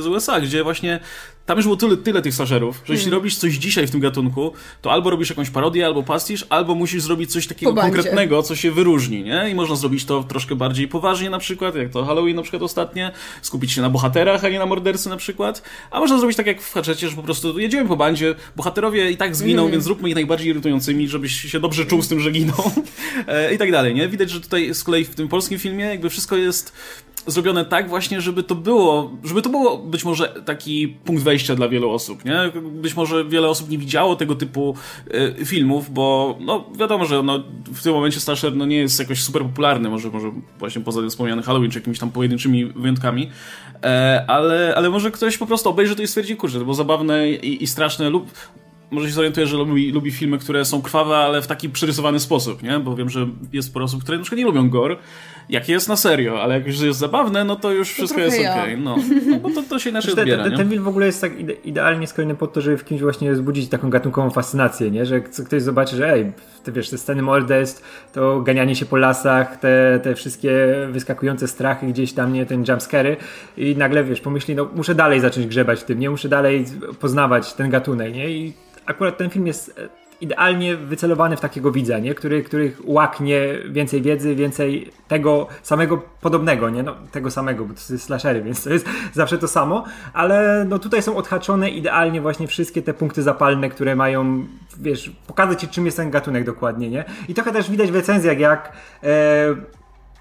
z 0.00 0.06
USA, 0.06 0.40
gdzie 0.40 0.64
właśnie 0.64 1.00
tam 1.46 1.56
już 1.56 1.66
było 1.66 1.76
tyle, 1.76 1.96
tyle 1.96 2.22
tych 2.22 2.34
slasherów, 2.34 2.82
że 2.84 2.92
jeśli 2.92 3.08
mm. 3.08 3.18
robisz 3.18 3.36
coś 3.36 3.54
dzisiaj 3.54 3.86
w 3.86 3.90
tym 3.90 4.00
gatunku, 4.00 4.52
to 4.82 4.92
albo 4.92 5.10
robisz 5.10 5.30
jakąś 5.30 5.50
parodię, 5.50 5.86
albo 5.86 6.02
pastisz, 6.02 6.46
albo 6.48 6.74
musisz 6.74 7.02
zrobić 7.02 7.32
coś 7.32 7.46
takiego 7.46 7.74
konkretnego, 7.74 8.42
co 8.42 8.56
się 8.56 8.72
wyróżni, 8.72 9.22
nie? 9.22 9.50
I 9.50 9.54
można 9.54 9.76
zrobić 9.76 10.04
to 10.04 10.22
troszkę 10.22 10.54
bardziej 10.54 10.88
poważnie 10.88 11.30
na 11.30 11.38
przykład, 11.38 11.74
jak 11.74 11.90
to 11.90 12.04
Halloween 12.04 12.36
na 12.36 12.42
przykład 12.42 12.62
ostatnie, 12.62 13.12
skupić 13.42 13.72
się 13.72 13.82
na 13.82 13.90
bohaterach, 13.90 14.44
a 14.44 14.48
nie 14.48 14.58
na 14.58 14.66
mordercy 14.66 15.08
na 15.08 15.16
przykład. 15.16 15.62
A 15.90 16.00
można 16.00 16.18
zrobić 16.18 16.36
tak 16.36 16.46
jak 16.46 16.62
w 16.62 16.72
Hatchetie, 16.72 17.08
że 17.08 17.16
po 17.16 17.22
prostu 17.22 17.58
jedziemy 17.58 17.88
po 17.88 17.96
bandzie, 17.96 18.34
bohaterowie 18.56 19.10
i 19.10 19.16
tak 19.16 19.36
zginą, 19.36 19.62
mm. 19.62 19.72
więc 19.72 19.84
zróbmy 19.84 20.08
ich 20.08 20.14
najbardziej 20.14 20.48
irytującymi, 20.48 21.08
żebyś 21.08 21.40
się 21.40 21.60
dobrze 21.60 21.86
czuł 21.86 22.02
z 22.02 22.08
tym, 22.08 22.20
że 22.20 22.30
giną. 22.30 22.54
E, 23.26 23.54
I 23.54 23.58
tak 23.58 23.72
dalej, 23.72 23.94
nie? 23.94 24.08
Widać, 24.08 24.30
że 24.30 24.40
tutaj 24.40 24.74
z 24.74 24.84
kolei 24.84 25.04
w 25.04 25.14
tym 25.14 25.28
polskim 25.28 25.58
filmie 25.58 25.84
jakby 25.84 26.10
wszystko 26.10 26.36
jest 26.36 26.72
zrobione 27.26 27.64
tak 27.64 27.88
właśnie, 27.88 28.20
żeby 28.20 28.42
to 28.42 28.54
było, 28.54 29.10
żeby 29.24 29.42
to 29.42 29.48
było 29.48 29.78
być 29.78 30.04
może 30.04 30.28
taki 30.28 30.88
punkt 30.88 31.22
wejścia 31.22 31.54
dla 31.54 31.68
wielu 31.68 31.90
osób, 31.90 32.24
nie? 32.24 32.52
Być 32.62 32.96
może 32.96 33.24
wiele 33.24 33.48
osób 33.48 33.70
nie 33.70 33.78
widziało 33.78 34.16
tego 34.16 34.34
typu 34.34 34.74
y, 35.40 35.44
filmów, 35.44 35.92
bo 35.92 36.36
no 36.40 36.64
wiadomo, 36.78 37.04
że 37.04 37.22
no, 37.22 37.42
w 37.74 37.82
tym 37.82 37.92
momencie 37.92 38.20
slasher 38.20 38.56
no, 38.56 38.66
nie 38.66 38.76
jest 38.76 38.98
jakoś 38.98 39.22
super 39.22 39.42
popularny, 39.42 39.88
może, 39.88 40.10
może 40.10 40.32
właśnie 40.58 40.82
poza 40.82 41.00
tym 41.00 41.10
wspomnianym 41.10 41.44
Halloween, 41.44 41.70
czy 41.70 41.78
jakimiś 41.78 41.98
tam 41.98 42.10
pojedynczymi 42.10 42.64
wyjątkami, 42.64 43.30
e, 43.84 44.24
ale, 44.28 44.74
ale 44.76 44.90
może 44.90 45.10
ktoś 45.10 45.38
po 45.38 45.46
prostu 45.46 45.68
obejrzy 45.68 45.96
to 45.96 46.02
i 46.02 46.06
stwierdzi, 46.06 46.36
kurczę, 46.36 46.58
to 46.58 46.64
było 46.64 46.74
zabawne 46.74 47.30
i, 47.30 47.62
i 47.62 47.66
straszne 47.66 48.10
lub 48.10 48.30
może 48.90 49.08
się 49.08 49.14
zorientuje, 49.14 49.46
że 49.46 49.56
lubi, 49.56 49.92
lubi 49.92 50.10
filmy, 50.10 50.38
które 50.38 50.64
są 50.64 50.82
krwawe, 50.82 51.16
ale 51.16 51.42
w 51.42 51.46
taki 51.46 51.68
przerysowany 51.68 52.20
sposób, 52.20 52.62
nie? 52.62 52.78
Bo 52.78 52.96
wiem, 52.96 53.10
że 53.10 53.28
jest 53.52 53.68
sporo 53.68 53.84
osób, 53.84 54.02
które 54.02 54.18
na 54.18 54.24
przykład 54.24 54.38
nie 54.38 54.44
lubią 54.44 54.70
gore, 54.70 54.96
jak 55.50 55.68
jest 55.68 55.88
na 55.88 55.96
serio, 55.96 56.42
ale 56.42 56.54
jak 56.54 56.66
już 56.66 56.80
jest 56.80 56.98
zabawne, 56.98 57.44
no 57.44 57.56
to 57.56 57.72
już 57.72 57.88
to 57.88 57.94
wszystko 57.94 58.20
jest 58.20 58.38
okej. 58.38 58.50
Okay. 58.50 58.76
No, 58.76 58.96
no, 59.30 59.38
bo 59.38 59.50
to, 59.50 59.62
to 59.62 59.78
się 59.78 59.90
inaczej 59.90 60.12
znaczy, 60.12 60.32
odbiera, 60.32 60.44
ten, 60.44 60.56
ten 60.56 60.70
film 60.70 60.84
w 60.84 60.88
ogóle 60.88 61.06
jest 61.06 61.20
tak 61.20 61.40
ide 61.40 61.52
idealnie 61.52 62.06
skrojony 62.06 62.34
po 62.34 62.46
to, 62.46 62.60
żeby 62.60 62.78
w 62.78 62.84
kimś 62.84 63.00
właśnie 63.00 63.32
wzbudzić 63.32 63.68
taką 63.68 63.90
gatunkową 63.90 64.30
fascynację, 64.30 64.90
nie? 64.90 65.06
Że 65.06 65.20
ktoś 65.20 65.62
zobaczy, 65.62 65.96
że 65.96 66.12
ej, 66.12 66.32
te, 66.64 66.72
wiesz, 66.72 66.90
te 66.90 66.98
sceny 66.98 67.22
morderstw, 67.22 68.10
to 68.12 68.40
ganianie 68.40 68.76
się 68.76 68.86
po 68.86 68.96
lasach, 68.96 69.56
te, 69.56 70.00
te 70.02 70.14
wszystkie 70.14 70.50
wyskakujące 70.90 71.48
strachy 71.48 71.86
gdzieś 71.86 72.12
tam, 72.12 72.32
nie? 72.32 72.46
Ten 72.46 72.64
jumpscary 72.68 73.16
i 73.56 73.76
nagle, 73.76 74.04
wiesz, 74.04 74.20
pomyśli, 74.20 74.54
no 74.54 74.68
muszę 74.74 74.94
dalej 74.94 75.20
zacząć 75.20 75.46
grzebać 75.46 75.80
w 75.80 75.84
tym, 75.84 75.98
nie? 75.98 76.10
Muszę 76.10 76.28
dalej 76.28 76.64
poznawać 77.00 77.52
ten 77.52 77.70
gatunek, 77.70 78.14
nie? 78.14 78.30
I 78.30 78.52
akurat 78.86 79.18
ten 79.18 79.30
film 79.30 79.46
jest 79.46 79.80
idealnie 80.20 80.76
wycelowany 80.76 81.36
w 81.36 81.40
takiego 81.40 81.72
widza, 81.72 81.98
nie? 81.98 82.14
Który, 82.14 82.42
który 82.42 82.72
łaknie 82.84 83.58
więcej 83.70 84.02
wiedzy, 84.02 84.34
więcej 84.34 84.92
tego 85.08 85.46
samego 85.62 86.02
podobnego, 86.20 86.70
nie? 86.70 86.82
No, 86.82 86.94
tego 87.12 87.30
samego, 87.30 87.64
bo 87.64 87.74
to 87.74 87.80
jest 87.92 88.04
slashery, 88.04 88.42
więc 88.42 88.64
to 88.64 88.70
jest 88.70 88.86
zawsze 89.12 89.38
to 89.38 89.48
samo, 89.48 89.84
ale 90.12 90.66
no 90.68 90.78
tutaj 90.78 91.02
są 91.02 91.16
odhaczone 91.16 91.70
idealnie 91.70 92.20
właśnie 92.20 92.46
wszystkie 92.46 92.82
te 92.82 92.94
punkty 92.94 93.22
zapalne, 93.22 93.68
które 93.68 93.96
mają, 93.96 94.46
wiesz, 94.78 95.12
pokazać 95.26 95.60
ci 95.60 95.68
czym 95.68 95.86
jest 95.86 95.96
ten 95.96 96.10
gatunek 96.10 96.44
dokładnie, 96.44 96.90
nie? 96.90 97.04
I 97.28 97.34
trochę 97.34 97.52
też 97.52 97.70
widać 97.70 97.90
w 97.90 97.94
recenzjach, 97.94 98.38
jak 98.38 98.72
e, 99.02 99.79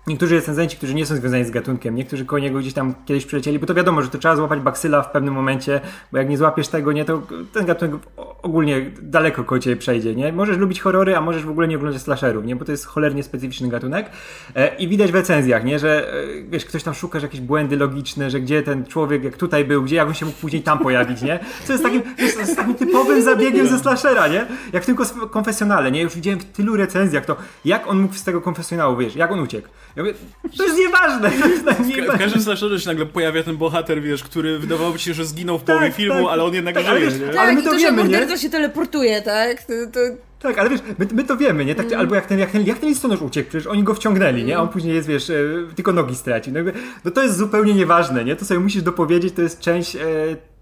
niektórzy 0.10 0.36
recenzenci, 0.36 0.78
którzy 0.78 0.94
nie 0.94 1.06
są 1.06 1.16
związani 1.16 1.46
z 1.46 1.52
gatunkiem, 1.52 1.96
niektórzy 1.96 2.26
koło 2.26 2.40
niego 2.40 2.60
gdzieś 2.60 2.74
tam 2.74 2.94
kiedyś 3.06 3.26
przylecieli, 3.26 3.60
bo 3.60 3.66
to 3.66 3.74
wiadomo, 3.74 4.02
że 4.02 4.10
to 4.10 4.18
trzeba 4.18 4.36
złapać 4.36 4.60
baksyla 4.60 5.02
w 5.02 5.12
pewnym 5.12 5.34
momencie, 5.34 5.82
bo 6.12 6.18
jak 6.18 6.30
nie 6.30 6.38
złapiesz 6.38 6.68
tego, 6.68 6.92
nie, 6.92 7.06
to 7.06 7.22
ten 7.54 7.66
gatunek 7.66 8.02
ogólnie 8.42 8.92
daleko 9.02 9.44
koło 9.44 9.60
ciebie 9.60 9.76
przejdzie, 9.76 10.16
nie? 10.16 10.34
Możesz 10.34 10.58
lubić 10.58 10.82
horrory, 10.82 11.16
a 11.16 11.22
możesz 11.22 11.44
w 11.46 11.50
ogóle 11.50 11.68
nie 11.68 11.76
oglądać 11.76 12.02
slasherów, 12.02 12.46
nie? 12.46 12.56
Bo 12.56 12.66
to 12.66 12.72
jest 12.72 12.86
cholernie 12.86 13.24
specyficzny 13.24 13.70
gatunek 13.70 14.10
e, 14.56 14.76
i 14.76 14.88
widać 14.88 15.12
w 15.12 15.16
recenzjach, 15.16 15.64
nie? 15.64 15.80
Że 15.80 16.14
e, 16.14 16.14
wiesz, 16.50 16.66
ktoś 16.66 16.84
tam 16.84 16.94
szuka 16.94 17.20
jakieś 17.20 17.42
błędy 17.42 17.78
logiczne, 17.78 18.30
że 18.30 18.40
gdzie 18.40 18.64
ten 18.64 18.86
człowiek, 18.86 19.24
jak 19.24 19.38
tutaj 19.38 19.66
był, 19.66 19.84
gdzie, 19.84 19.96
jak 19.96 20.08
on 20.08 20.14
się 20.14 20.26
mógł 20.26 20.38
później 20.38 20.62
tam 20.62 20.80
pojawić, 20.80 21.22
nie? 21.22 21.40
Co 21.66 21.74
jest 21.74 21.84
takim, 21.84 22.02
wiesz, 22.18 22.36
jest 22.36 22.56
takim 22.56 22.76
typowym 22.76 23.22
zabiegiem 23.22 23.68
ze 23.68 23.80
slashera, 23.80 24.28
nie? 24.28 24.46
Jak 24.74 24.86
tym 24.86 24.96
konfesjonale, 25.32 25.92
nie? 25.92 26.02
Już 26.02 26.16
widziałem 26.16 26.40
w 26.40 26.46
tylu 26.46 26.76
recenzjach 26.76 27.26
to, 27.26 27.36
jak 27.66 27.88
on 27.88 28.00
mógł 28.00 28.14
z 28.14 28.24
tego 28.24 28.42
konfesjonału, 28.42 28.98
wiesz, 28.98 29.16
jak 29.16 29.32
on 29.32 29.40
uciekł. 29.40 29.68
Ja 30.00 30.06
mówię, 30.06 30.18
to 30.58 30.64
jest 30.64 30.78
nieważne. 30.78 31.32
To 31.32 31.48
jest 31.48 31.64
w, 31.64 32.16
w 32.16 32.18
każdym 32.18 32.42
slasherze 32.42 32.80
się 32.80 32.88
nagle 32.88 33.06
pojawia 33.06 33.44
ten 33.44 33.58
bohater, 33.58 34.02
wiesz, 34.02 34.24
który 34.24 34.60
wydawałoby 34.60 35.00
się, 35.00 35.14
że 35.14 35.26
zginął 35.26 35.60
w 35.60 35.64
połowie 35.64 35.88
tak, 35.88 35.96
filmu, 35.96 36.24
tak, 36.24 36.32
ale 36.32 36.44
on 36.44 36.54
jednak 36.54 36.76
tak, 36.76 36.86
żyje, 36.86 37.08
ale, 37.08 37.20
nie? 37.20 37.26
Tak, 37.28 37.38
ale 37.38 37.54
my 37.54 37.64
to, 37.64 37.72
to 37.72 37.78
wiemy, 37.78 38.04
nie? 38.04 38.26
to 38.26 38.38
się 38.38 38.50
teleportuje, 38.50 39.22
tak? 39.22 39.64
To, 39.64 39.74
to... 39.94 40.00
Tak, 40.40 40.60
ale 40.60 40.70
wiesz, 40.70 40.80
my, 40.98 41.08
my 41.14 41.24
to 41.24 41.38
wiemy, 41.38 41.66
nie? 41.66 41.76
Tak, 41.76 41.86
mm. 41.86 42.00
Albo 42.00 42.16
jak 42.16 42.26
ten, 42.26 42.40
jak 42.40 42.52
ten, 42.52 42.66
jak 42.66 42.80
ten 42.80 42.90
listonosz 42.90 43.22
uciekł, 43.22 43.50
przecież 43.50 43.68
oni 43.68 43.84
go 43.84 43.94
wciągnęli, 43.94 44.44
nie? 44.44 44.56
A 44.56 44.60
on 44.60 44.64
mm. 44.64 44.74
później 44.74 44.96
jest, 44.96 45.08
wiesz, 45.08 45.30
e, 45.30 45.36
tylko 45.76 45.94
nogi 45.94 46.16
straci. 46.16 46.52
No, 46.52 46.60
no 47.06 47.12
to 47.12 47.24
jest 47.24 47.38
zupełnie 47.38 47.74
nieważne, 47.74 48.26
nie? 48.26 48.36
To 48.36 48.46
sobie 48.46 48.60
musisz 48.60 48.82
dopowiedzieć, 48.82 49.34
to 49.34 49.42
jest 49.42 49.60
część 49.60 49.96
e, 49.96 50.00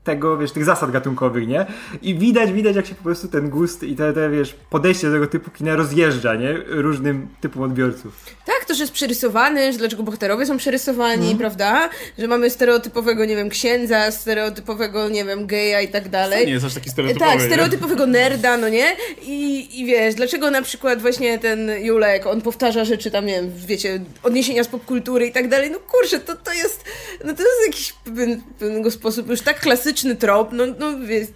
tego, 0.07 0.37
wiesz, 0.37 0.51
tych 0.51 0.65
zasad 0.65 0.91
gatunkowych, 0.91 1.47
nie? 1.47 1.65
I 2.01 2.15
widać, 2.15 2.51
widać 2.51 2.75
jak 2.75 2.85
się 2.85 2.95
po 2.95 3.03
prostu 3.03 3.27
ten 3.27 3.49
gust 3.49 3.83
i 3.83 3.95
te, 3.95 4.13
te 4.13 4.29
wiesz, 4.29 4.55
podejście 4.69 5.07
do 5.07 5.13
tego 5.13 5.27
typu 5.27 5.51
kina 5.51 5.75
rozjeżdża, 5.75 6.35
nie? 6.35 6.53
Różnym 6.67 7.27
typom 7.41 7.63
odbiorców. 7.63 8.25
Tak, 8.45 8.65
to, 8.67 8.73
że 8.73 8.83
jest 8.83 8.93
przerysowany, 8.93 9.71
że 9.73 9.77
dlaczego 9.77 10.03
bohaterowie 10.03 10.45
są 10.45 10.57
przerysowani, 10.57 11.25
mm. 11.25 11.37
prawda? 11.37 11.89
Że 12.19 12.27
mamy 12.27 12.49
stereotypowego, 12.49 13.25
nie 13.25 13.35
wiem, 13.35 13.49
księdza, 13.49 14.11
stereotypowego, 14.11 15.09
nie 15.09 15.25
wiem, 15.25 15.47
geja 15.47 15.81
i 15.81 15.87
tak 15.87 16.09
dalej. 16.09 16.39
To 16.39 16.47
nie 16.47 16.53
jest 16.53 16.65
aż 16.65 16.73
taki 16.73 16.89
stereotypowy, 16.89 17.31
Tak, 17.31 17.41
stereotypowego 17.41 18.05
nie? 18.05 18.11
nerda, 18.11 18.57
no 18.57 18.69
nie? 18.69 18.95
I, 19.21 19.67
I 19.81 19.85
wiesz, 19.85 20.15
dlaczego 20.15 20.51
na 20.51 20.61
przykład 20.61 21.01
właśnie 21.01 21.39
ten 21.39 21.71
Julek, 21.81 22.25
on 22.27 22.41
powtarza 22.41 22.85
rzeczy 22.85 23.11
tam, 23.11 23.25
nie 23.25 23.33
wiem, 23.33 23.51
wiecie, 23.67 23.99
odniesienia 24.23 24.63
z 24.63 24.67
popkultury 24.67 25.27
i 25.27 25.31
tak 25.31 25.47
dalej, 25.47 25.71
no 25.71 25.79
kurczę, 25.79 26.19
to, 26.19 26.35
to 26.35 26.53
jest, 26.53 26.83
no 27.25 27.33
to 27.33 27.43
jest 27.43 27.67
jakiś 27.67 27.93
pewien, 27.93 28.41
pewnego 28.59 28.91
sposób 28.91 29.29
już 29.29 29.41
tak 29.41 29.59
klasyczny 29.59 29.96
че 29.97 30.07
не 30.07 30.15
трябва, 30.15 30.47
но, 30.51 30.75
но 30.79 30.97
вие 30.97 31.27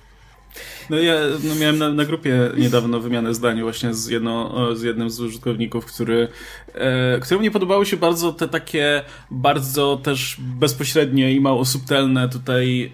no 0.90 0.98
ja 0.98 1.16
no 1.44 1.56
miałem 1.56 1.78
na, 1.78 1.90
na, 1.90 2.06
grupie 2.06 2.52
niedawno 2.58 3.00
wymianę 3.00 3.34
zdań 3.34 3.62
właśnie 3.62 3.94
z, 3.94 4.08
jedno, 4.08 4.76
z 4.76 4.82
jednym 4.82 5.10
z 5.10 5.20
użytkowników, 5.20 5.86
który, 5.86 6.28
e, 6.74 7.20
któremu 7.20 7.44
nie 7.44 7.52
podobały 7.52 7.86
się 7.86 7.98
bardzo 7.98 8.34
te 8.34 8.48
takie 8.48 9.04
bardzo 9.32 10.00
też 10.04 10.38
bezpośrednie 10.40 11.34
i 11.34 11.42
mało 11.42 11.66
subtelne 11.66 12.30
tutaj 12.30 12.92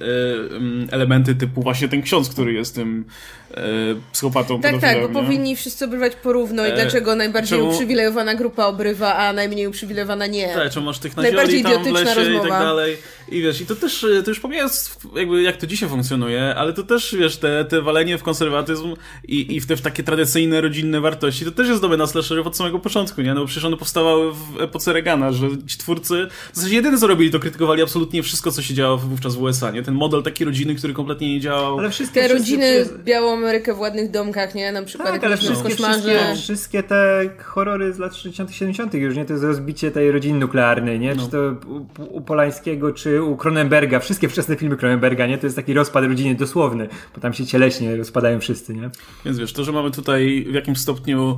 e, 0.90 0.94
elementy 0.94 1.36
typu 1.36 1.62
właśnie 1.62 1.88
ten 1.88 2.02
ksiądz, 2.02 2.30
który 2.30 2.54
jest 2.54 2.76
tym 2.76 3.06
e, 3.52 3.64
psychopatą. 4.12 4.62
Tak, 4.62 4.82
tak, 4.82 5.02
bo 5.02 5.08
nie? 5.08 5.14
powinni 5.14 5.56
wszyscy 5.56 5.86
obrywać 5.86 6.16
porówno 6.16 6.68
i 6.68 6.70
e, 6.70 6.76
dlaczego 6.76 7.16
najbardziej 7.16 7.60
czemu... 7.60 7.70
uprzywilejowana 7.70 8.36
grupa 8.36 8.66
obrywa, 8.66 9.16
a 9.16 9.34
najmniej 9.34 9.68
uprzywilejowana 9.68 10.28
nie. 10.28 10.54
Tak, 10.54 10.72
czemu 10.72 10.86
masz 10.86 11.00
tych 11.00 11.18
najbardziej 11.18 11.64
tam 11.64 11.84
w 11.84 11.88
lesie 11.88 12.14
rozmowa. 12.14 12.48
i 12.48 12.50
tak 12.50 12.60
dalej. 12.60 12.98
I 13.30 13.42
wiesz, 13.42 13.62
i 13.62 13.66
to 13.66 13.76
też, 13.76 14.06
to 14.24 14.32
już 14.32 14.40
pomijając 14.40 14.98
jakby 15.16 15.42
jak 15.42 15.58
to 15.58 15.68
dzisiaj 15.68 15.90
funkcjonuje, 15.90 16.56
ale 16.56 16.74
to 16.74 16.84
też, 16.84 17.16
wiesz, 17.20 17.38
te, 17.38 17.66
te 17.66 17.77
walenie 17.82 18.18
w 18.18 18.24
konserwatyzm 18.24 18.94
i, 19.28 19.56
i 19.56 19.60
w 19.60 19.66
te 19.68 19.76
w 19.76 19.82
takie 19.82 20.04
tradycyjne, 20.04 20.62
rodzinne 20.62 21.02
wartości, 21.02 21.46
to 21.46 21.52
też 21.52 21.68
jest 21.68 21.82
domena 21.82 22.08
slasherów 22.08 22.48
od 22.48 22.58
samego 22.58 22.80
początku, 22.80 23.22
nie? 23.22 23.34
No 23.34 23.42
bo 23.42 23.46
przecież 23.46 23.66
one 23.66 23.78
powstawały 23.78 24.32
w 24.34 24.62
epoce 24.62 24.94
Reagana, 24.94 25.32
że 25.32 25.48
ci 25.68 25.78
twórcy, 25.78 26.28
w 26.54 26.56
zasadzie 26.56 26.76
jedyne 26.76 26.98
co 26.98 27.08
robili, 27.08 27.32
to 27.32 27.40
krytykowali 27.40 27.82
absolutnie 27.82 28.24
wszystko, 28.24 28.52
co 28.52 28.62
się 28.62 28.74
działo 28.74 28.98
wówczas 28.98 29.36
w 29.36 29.42
USA, 29.42 29.72
nie? 29.72 29.84
Ten 29.84 29.94
model 29.94 30.24
takiej 30.24 30.46
rodziny, 30.46 30.76
który 30.76 30.94
kompletnie 30.94 31.34
nie 31.34 31.40
działał. 31.40 31.80
Ale 31.80 31.90
wszystkie 31.90 32.22
te 32.22 32.28
rodziny, 32.28 32.72
wszystkie... 32.76 33.04
białą 33.04 33.34
Amerykę 33.34 33.74
w 33.74 33.80
ładnych 33.80 34.12
domkach, 34.12 34.56
nie? 34.56 34.72
Na 34.72 34.84
przykład 34.84 35.12
tak, 35.12 35.24
ale 35.24 35.38
wszystkie, 35.38 35.70
wszystkie, 35.70 36.20
wszystkie, 36.36 36.84
te 36.84 37.30
horrory 37.44 37.94
z 37.94 38.00
lat 38.00 38.16
60 38.16 38.52
70 38.52 38.94
już, 38.94 39.16
nie? 39.16 39.26
To 39.26 39.34
jest 39.34 39.46
rozbicie 39.46 39.92
tej 39.92 40.12
rodziny 40.12 40.40
nuklearnej, 40.40 41.00
nie? 41.00 41.16
No. 41.16 41.26
Czy 41.26 41.32
to 41.32 41.38
u, 41.68 42.18
u 42.18 42.22
Polańskiego, 42.22 42.94
czy 42.94 43.24
u 43.24 43.38
Cronenberga, 43.38 44.00
wszystkie 44.00 44.30
wczesne 44.30 44.56
filmy 44.56 44.78
Cronenberga, 44.78 45.28
nie? 45.28 45.38
To 45.38 45.46
jest 45.46 45.56
taki 45.56 45.74
rozpad 45.74 46.04
rodziny 46.04 46.36
dosłowny, 46.36 46.88
bo 47.16 47.22
tam 47.22 47.34
się 47.34 47.46
cieleśnie 47.70 47.98
rozpadają 47.98 48.40
wszyscy, 48.40 48.74
nie? 48.74 48.90
Więc 49.26 49.40
wiesz, 49.40 49.54
to, 49.54 49.64
że 49.64 49.72
mamy 49.72 49.92
tutaj 49.92 50.46
w 50.50 50.54
jakimś 50.54 50.78
stopniu 50.78 51.38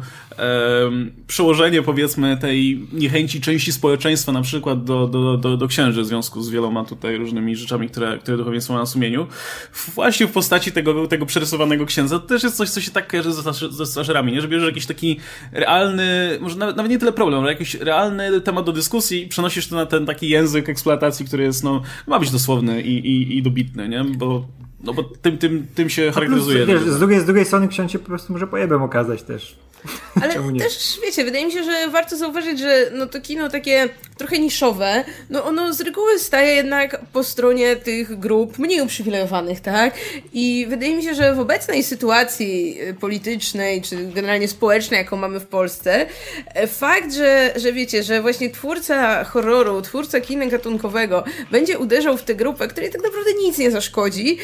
przełożenie, 1.27 1.81
powiedzmy, 1.81 2.37
tej 2.37 2.87
niechęci 2.93 3.41
części 3.41 3.71
społeczeństwa 3.71 4.31
na 4.31 4.41
przykład 4.41 4.83
do, 4.83 5.07
do, 5.07 5.37
do, 5.37 5.57
do 5.57 5.67
księży 5.67 6.01
w 6.01 6.05
związku 6.05 6.41
z 6.41 6.49
wieloma 6.49 6.85
tutaj 6.85 7.17
różnymi 7.17 7.55
rzeczami, 7.55 7.89
które, 7.89 8.17
które 8.17 8.37
duchowieństwo 8.37 8.73
ma 8.73 8.79
na 8.79 8.85
sumieniu, 8.85 9.27
właśnie 9.95 10.27
w 10.27 10.31
postaci 10.31 10.71
tego, 10.71 11.07
tego 11.07 11.25
przerysowanego 11.25 11.85
księdza, 11.85 12.19
to 12.19 12.27
też 12.27 12.43
jest 12.43 12.57
coś, 12.57 12.69
co 12.69 12.81
się 12.81 12.91
tak 12.91 13.07
kojarzy 13.07 13.33
ze, 13.33 13.85
ze 13.85 14.23
nie? 14.23 14.41
Że 14.41 14.47
bierzesz 14.47 14.67
jakiś 14.67 14.85
taki 14.85 15.19
realny, 15.51 16.37
może 16.41 16.55
nawet, 16.55 16.77
nawet 16.77 16.91
nie 16.91 16.99
tyle 16.99 17.13
problem, 17.13 17.41
ale 17.41 17.51
jakiś 17.51 17.75
realny 17.75 18.41
temat 18.41 18.65
do 18.65 18.71
dyskusji 18.71 19.23
i 19.23 19.27
przenosisz 19.27 19.67
to 19.67 19.75
na 19.75 19.85
ten 19.85 20.05
taki 20.05 20.29
język 20.29 20.69
eksploatacji, 20.69 21.25
który 21.25 21.43
jest, 21.43 21.63
no, 21.63 21.81
ma 22.07 22.19
być 22.19 22.31
dosłowny 22.31 22.81
i, 22.81 22.97
i, 22.97 23.37
i 23.37 23.43
dobitny, 23.43 23.89
nie? 23.89 24.03
Bo 24.03 24.45
no 24.83 24.93
bo 24.93 25.03
tym, 25.03 25.37
tym, 25.37 25.67
tym 25.75 25.89
się 25.89 26.11
charakteryzuje. 26.11 26.65
Plus, 26.65 26.83
wiesz, 26.83 26.93
z, 26.93 26.99
drugiej, 26.99 27.19
z 27.19 27.25
drugiej 27.25 27.45
strony 27.45 27.67
ksiądz 27.67 27.91
się 27.91 27.99
po 27.99 28.05
prostu 28.05 28.33
może 28.33 28.47
pojebem 28.47 28.83
okazać 28.83 29.23
też. 29.23 29.55
Ale 30.21 30.33
też, 30.59 30.99
wiecie, 31.03 31.23
wydaje 31.23 31.45
mi 31.45 31.51
się, 31.51 31.63
że 31.63 31.87
warto 31.87 32.17
zauważyć, 32.17 32.59
że 32.59 32.91
no 32.93 33.05
to 33.05 33.21
kino 33.21 33.49
takie 33.49 33.89
trochę 34.17 34.39
niszowe, 34.39 35.03
no 35.29 35.45
ono 35.45 35.73
z 35.73 35.81
reguły 35.81 36.19
staje 36.19 36.55
jednak 36.55 37.01
po 37.13 37.23
stronie 37.23 37.75
tych 37.75 38.19
grup 38.19 38.59
mniej 38.59 38.81
uprzywilejowanych, 38.81 39.59
tak? 39.59 39.93
I 40.33 40.65
wydaje 40.69 40.95
mi 40.95 41.03
się, 41.03 41.15
że 41.15 41.35
w 41.35 41.39
obecnej 41.39 41.83
sytuacji 41.83 42.77
politycznej, 42.99 43.81
czy 43.81 43.95
generalnie 43.95 44.47
społecznej, 44.47 44.97
jaką 44.97 45.17
mamy 45.17 45.39
w 45.39 45.47
Polsce, 45.47 46.05
e, 46.45 46.67
fakt, 46.67 47.13
że, 47.13 47.53
że 47.55 47.73
wiecie, 47.73 48.03
że 48.03 48.21
właśnie 48.21 48.49
twórca 48.49 49.23
horroru, 49.23 49.81
twórca 49.81 50.21
kina 50.21 50.45
gatunkowego 50.45 51.23
będzie 51.51 51.79
uderzał 51.79 52.17
w 52.17 52.23
tę 52.23 52.35
grupę, 52.35 52.67
której 52.67 52.91
tak 52.91 53.03
naprawdę 53.03 53.33
nic 53.33 53.57
nie 53.57 53.71
zaszkodzi, 53.71 54.37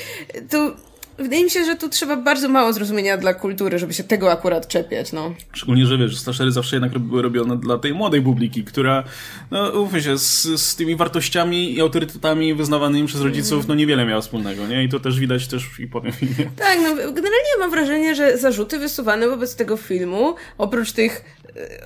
to 0.49 0.75
Wydaje 1.17 1.43
mi 1.43 1.49
się, 1.49 1.65
że 1.65 1.75
tu 1.75 1.89
trzeba 1.89 2.15
bardzo 2.15 2.49
mało 2.49 2.73
zrozumienia 2.73 3.17
dla 3.17 3.33
kultury, 3.33 3.79
żeby 3.79 3.93
się 3.93 4.03
tego 4.03 4.31
akurat 4.31 4.67
czepiać, 4.67 5.11
no. 5.11 5.33
Szczególnie, 5.53 5.85
że 5.85 5.97
wiesz, 5.97 6.11
że 6.11 6.17
slashery 6.17 6.51
zawsze 6.51 6.75
jednak 6.75 6.99
były 6.99 7.21
robione 7.21 7.57
dla 7.57 7.77
tej 7.77 7.93
młodej 7.93 8.21
publiki, 8.21 8.63
która, 8.63 9.03
no 9.51 9.69
umówmy 9.69 10.01
się, 10.01 10.17
z, 10.17 10.43
z 10.61 10.75
tymi 10.75 10.95
wartościami 10.95 11.73
i 11.73 11.81
autorytetami 11.81 12.53
wyznawanymi 12.53 13.07
przez 13.07 13.21
rodziców, 13.21 13.67
no 13.67 13.75
niewiele 13.75 14.05
miała 14.05 14.21
wspólnego, 14.21 14.67
nie? 14.67 14.83
I 14.83 14.89
to 14.89 14.99
też 14.99 15.19
widać 15.19 15.47
też 15.47 15.79
i 15.79 15.87
po 15.87 16.01
tym 16.01 16.11
filmie. 16.11 16.51
Tak, 16.57 16.77
no 16.83 16.95
generalnie 16.95 17.57
mam 17.59 17.71
wrażenie, 17.71 18.15
że 18.15 18.37
zarzuty 18.37 18.79
wysuwane 18.79 19.29
wobec 19.29 19.55
tego 19.55 19.77
filmu, 19.77 20.35
oprócz 20.57 20.91
tych 20.91 21.34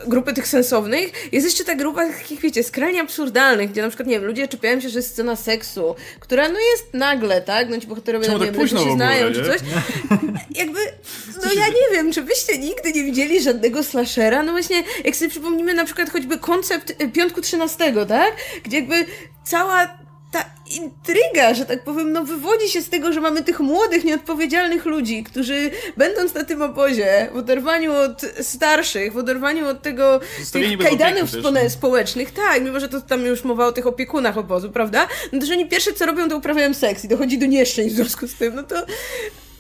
grupy 0.07 0.33
tych 0.33 0.47
sensownych, 0.47 1.33
jest 1.33 1.45
jeszcze 1.45 1.63
ta 1.63 1.75
grupa 1.75 2.07
takich, 2.07 2.39
wiecie, 2.39 2.63
skrajnie 2.63 3.01
absurdalnych, 3.01 3.71
gdzie 3.71 3.81
na 3.81 3.87
przykład, 3.87 4.07
nie 4.07 4.19
wiem, 4.19 4.25
ludzie 4.25 4.47
czepiają 4.47 4.79
się, 4.81 4.89
że 4.89 4.99
jest 4.99 5.11
scena 5.11 5.35
seksu, 5.35 5.95
która, 6.19 6.49
no 6.49 6.59
jest 6.71 6.93
nagle, 6.93 7.41
tak? 7.41 7.69
No 7.69 7.79
ci 7.79 7.87
bohaterowie, 7.87 8.25
Czemu 8.25 8.37
no, 8.37 8.45
tak 8.45 8.57
nie 8.57 8.65
wiem, 8.65 8.77
się 8.77 8.91
znają, 8.93 9.33
czy 9.33 9.43
coś. 9.45 9.59
Jakby, 10.61 10.79
no 11.43 11.53
ja 11.53 11.67
nie 11.67 11.95
wiem, 11.95 12.13
czy 12.13 12.21
byście 12.21 12.57
nigdy 12.57 12.91
nie 12.91 13.03
widzieli 13.03 13.41
żadnego 13.41 13.83
slashera? 13.83 14.43
No 14.43 14.51
właśnie, 14.51 14.83
jak 15.03 15.15
sobie 15.15 15.31
przypomnimy 15.31 15.73
na 15.73 15.85
przykład 15.85 16.09
choćby 16.09 16.37
koncept 16.37 17.01
y, 17.01 17.09
Piątku 17.09 17.41
13, 17.41 17.93
tak? 18.07 18.33
Gdzie 18.63 18.77
jakby 18.77 19.05
cała 19.43 19.98
intryga, 20.75 21.53
że 21.53 21.65
tak 21.65 21.83
powiem, 21.83 22.11
no 22.13 22.23
wywodzi 22.23 22.69
się 22.69 22.81
z 22.81 22.89
tego, 22.89 23.13
że 23.13 23.21
mamy 23.21 23.43
tych 23.43 23.59
młodych, 23.59 24.03
nieodpowiedzialnych 24.03 24.85
ludzi, 24.85 25.23
którzy 25.23 25.71
będąc 25.97 26.33
na 26.33 26.43
tym 26.43 26.61
obozie, 26.61 27.29
w 27.33 27.37
oderwaniu 27.37 27.93
od 27.93 28.21
starszych, 28.41 29.13
w 29.13 29.17
oderwaniu 29.17 29.67
od 29.67 29.81
tego 29.81 30.19
tych 30.51 30.77
kajdanów 30.79 31.29
społecznych, 31.69 32.31
tak, 32.31 32.63
mimo 32.63 32.79
że 32.79 32.89
to 32.89 33.01
tam 33.01 33.25
już 33.25 33.43
mowa 33.43 33.67
o 33.67 33.71
tych 33.71 33.87
opiekunach 33.87 34.37
obozu, 34.37 34.71
prawda? 34.71 35.07
No 35.31 35.39
to, 35.39 35.45
że 35.45 35.53
oni 35.53 35.65
pierwsze 35.65 35.93
co 35.93 36.05
robią, 36.05 36.29
to 36.29 36.37
uprawiają 36.37 36.73
seks 36.73 37.05
i 37.05 37.07
dochodzi 37.07 37.37
do 37.37 37.45
nieszczęść 37.45 37.93
w 37.93 37.95
związku 37.95 38.27
z 38.27 38.35
tym, 38.35 38.55
no 38.55 38.63
to 38.63 38.75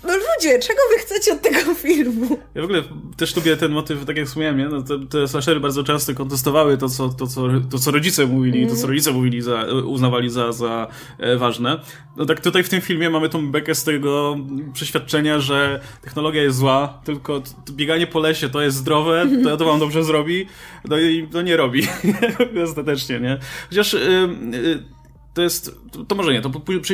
no 0.03 0.13
ludzie, 0.15 0.59
czego 0.59 0.79
wy 0.93 0.99
chcecie 0.99 1.33
od 1.33 1.41
tego 1.41 1.73
filmu? 1.75 2.39
Ja 2.55 2.61
w 2.61 2.65
ogóle 2.65 2.83
też 3.17 3.35
lubię 3.35 3.57
ten 3.57 3.71
motyw, 3.71 4.05
tak 4.05 4.17
jak 4.17 4.27
wspomniałem, 4.27 4.57
nie? 4.57 4.67
No, 4.67 4.81
te, 4.81 4.99
te 5.07 5.27
slashery 5.27 5.59
bardzo 5.59 5.83
często 5.83 6.13
kontestowały 6.15 6.77
to, 6.77 6.89
co, 6.89 7.09
to, 7.09 7.27
co, 7.27 7.41
to, 7.71 7.79
co 7.79 7.91
rodzice 7.91 8.25
mówili, 8.25 8.57
mm. 8.57 8.69
to, 8.69 8.75
co 8.75 8.81
mhm. 8.81 8.89
rodzice 8.89 9.11
mówili, 9.11 9.41
za, 9.41 9.65
uznawali 9.85 10.29
za, 10.29 10.51
za 10.51 10.87
e, 11.17 11.37
ważne. 11.37 11.79
No 12.17 12.25
tak 12.25 12.41
tutaj 12.41 12.63
w 12.63 12.69
tym 12.69 12.81
filmie 12.81 13.09
mamy 13.09 13.29
tą 13.29 13.51
bekę 13.51 13.75
z 13.75 13.83
tego 13.83 14.37
przeświadczenia, 14.73 15.39
że 15.39 15.79
technologia 16.01 16.43
jest 16.43 16.57
zła, 16.57 17.01
tylko 17.05 17.41
bieganie 17.71 18.07
po 18.07 18.19
lesie 18.19 18.49
to 18.49 18.61
jest 18.61 18.77
zdrowe, 18.77 19.27
to, 19.43 19.57
to 19.57 19.65
wam 19.65 19.79
dobrze 19.79 20.03
zrobi, 20.03 20.45
no 20.85 20.99
i 20.99 21.27
to 21.31 21.41
nie 21.41 21.57
robi. 21.57 21.87
Ostatecznie, 22.69 23.19
nie? 23.19 23.37
Chociaż... 23.69 23.93
Yy, 23.93 24.98
to 25.33 25.41
jest, 25.41 25.71
to, 25.91 26.03
to 26.03 26.15
może 26.15 26.33
nie, 26.33 26.41
to 26.41 26.49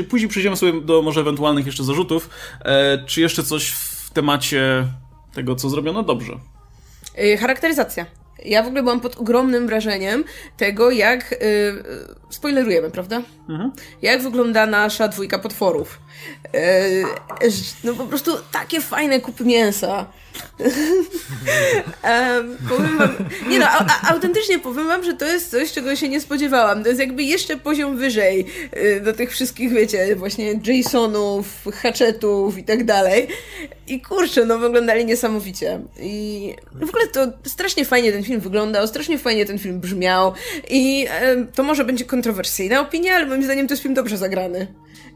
później 0.10 0.30
przejdziemy 0.30 0.56
sobie 0.56 0.82
do 0.82 1.02
może 1.02 1.21
ewentualnych 1.21 1.65
jeszcze 1.65 1.84
zarzutów. 1.84 2.30
E, 2.62 3.06
czy 3.06 3.21
jeszcze 3.21 3.43
coś 3.43 3.69
w 3.69 4.10
temacie 4.10 4.88
tego, 5.34 5.56
co 5.56 5.69
zrobiono 5.69 6.04
dobrze? 6.04 6.34
Yy, 7.17 7.38
charakteryzacja. 7.38 8.06
Ja 8.45 8.63
w 8.63 8.67
ogóle 8.67 8.84
byłam 8.84 9.02
pod 9.02 9.17
ogromnym 9.17 9.67
wrażeniem 9.67 10.24
tego, 10.58 10.91
jak. 10.91 11.32
Yy, 11.32 11.84
spoilerujemy, 12.30 12.91
prawda? 12.91 13.21
Mhm. 13.50 13.71
Jak 14.02 14.21
wygląda 14.21 14.65
nasza 14.65 15.08
dwójka 15.08 15.39
potworów. 15.39 16.00
Yy, 16.54 17.51
no 17.84 17.93
po 17.93 18.06
prostu 18.06 18.32
takie 18.51 18.82
fajne 18.82 19.19
kupy 19.19 19.45
mięsa 19.45 20.06
powiem 22.69 22.97
wam, 22.97 23.15
nie 23.49 23.60
no, 23.60 23.65
a, 23.69 23.86
a, 23.86 24.13
autentycznie 24.13 24.60
powiem 24.60 24.88
wam, 24.88 25.04
że 25.04 25.13
to 25.13 25.25
jest 25.25 25.51
coś, 25.51 25.71
czego 25.71 25.95
się 25.95 26.10
nie 26.10 26.21
spodziewałam. 26.21 26.84
To 26.84 26.89
jest 26.89 26.99
jakby 26.99 27.23
jeszcze 27.23 27.58
poziom 27.58 27.97
wyżej 27.97 28.45
y, 28.78 29.01
do 29.01 29.13
tych 29.13 29.32
wszystkich, 29.32 29.71
wiecie, 29.71 30.15
właśnie 30.15 30.60
Jasonów, 30.67 31.45
Hatchetów 31.73 32.58
i 32.58 32.63
tak 32.63 32.84
dalej. 32.84 33.28
I 33.88 34.01
kurczę, 34.01 34.45
no 34.45 34.58
wyglądali 34.58 35.06
niesamowicie. 35.06 35.80
I 35.99 36.54
w 36.73 36.89
ogóle 36.89 37.08
to 37.08 37.28
strasznie 37.45 37.86
fajnie 37.86 38.12
ten 38.12 38.23
film 38.23 38.39
wyglądał, 38.39 38.88
strasznie 38.88 39.17
fajnie 39.17 39.45
ten 39.45 39.60
film 39.60 39.80
brzmiał. 39.80 40.34
I 40.69 41.08
to 41.56 41.63
może 41.63 41.86
będzie 41.86 42.06
kontrowersyjna 42.06 42.82
opinia, 42.82 43.15
ale 43.15 43.25
moim 43.25 43.43
zdaniem 43.43 43.67
to 43.67 43.73
jest 43.73 43.84
film 43.84 43.93
dobrze 43.93 44.17
zagrany. 44.17 44.67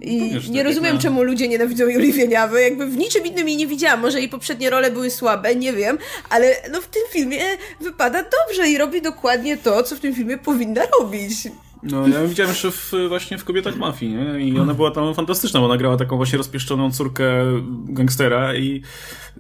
I 0.02 0.40
nie 0.50 0.64
rozumiem, 0.64 0.96
no. 0.96 1.02
czemu 1.02 1.24
ludzie 1.24 1.48
nienawidzą 1.48 1.88
Julii 1.88 2.14
Wieniawy. 2.14 2.62
Jakby 2.62 2.86
w 2.86 2.98
niczym 2.98 3.26
innym 3.26 3.48
jej 3.48 3.58
nie 3.58 3.68
widziałam. 3.68 4.00
Może 4.00 4.20
jej 4.20 4.30
poprzednie 4.30 4.70
role 4.70 4.92
były 4.92 5.12
słabe, 5.12 5.56
nie 5.56 5.74
wiem, 5.74 5.98
ale 6.30 6.56
no 6.72 6.82
w 6.82 6.88
tym 6.88 7.02
filmie 7.12 7.40
wypada 7.82 8.24
dobrze 8.24 8.70
i 8.70 8.78
robi 8.78 9.02
dokładnie 9.02 9.58
to, 9.58 9.84
co 9.84 9.96
w 9.96 10.00
tym 10.00 10.16
filmie 10.16 10.38
powinna 10.38 10.82
robić. 11.00 11.32
No, 11.84 12.08
ja 12.08 12.28
widziałem 12.28 12.50
jeszcze 12.50 12.72
w, 12.72 12.94
właśnie 13.08 13.38
w 13.38 13.46
Kobietach 13.46 13.78
Mafii, 13.78 14.16
nie? 14.16 14.40
I 14.40 14.60
ona 14.60 14.74
była 14.74 14.92
tam 14.92 15.14
fantastyczna, 15.14 15.60
bo 15.60 15.66
ona 15.66 15.78
grała 15.78 15.98
taką 15.98 16.18
właśnie 16.18 16.38
rozpieszczoną 16.38 16.92
córkę 16.92 17.46
gangstera 17.86 18.56
i 18.56 18.82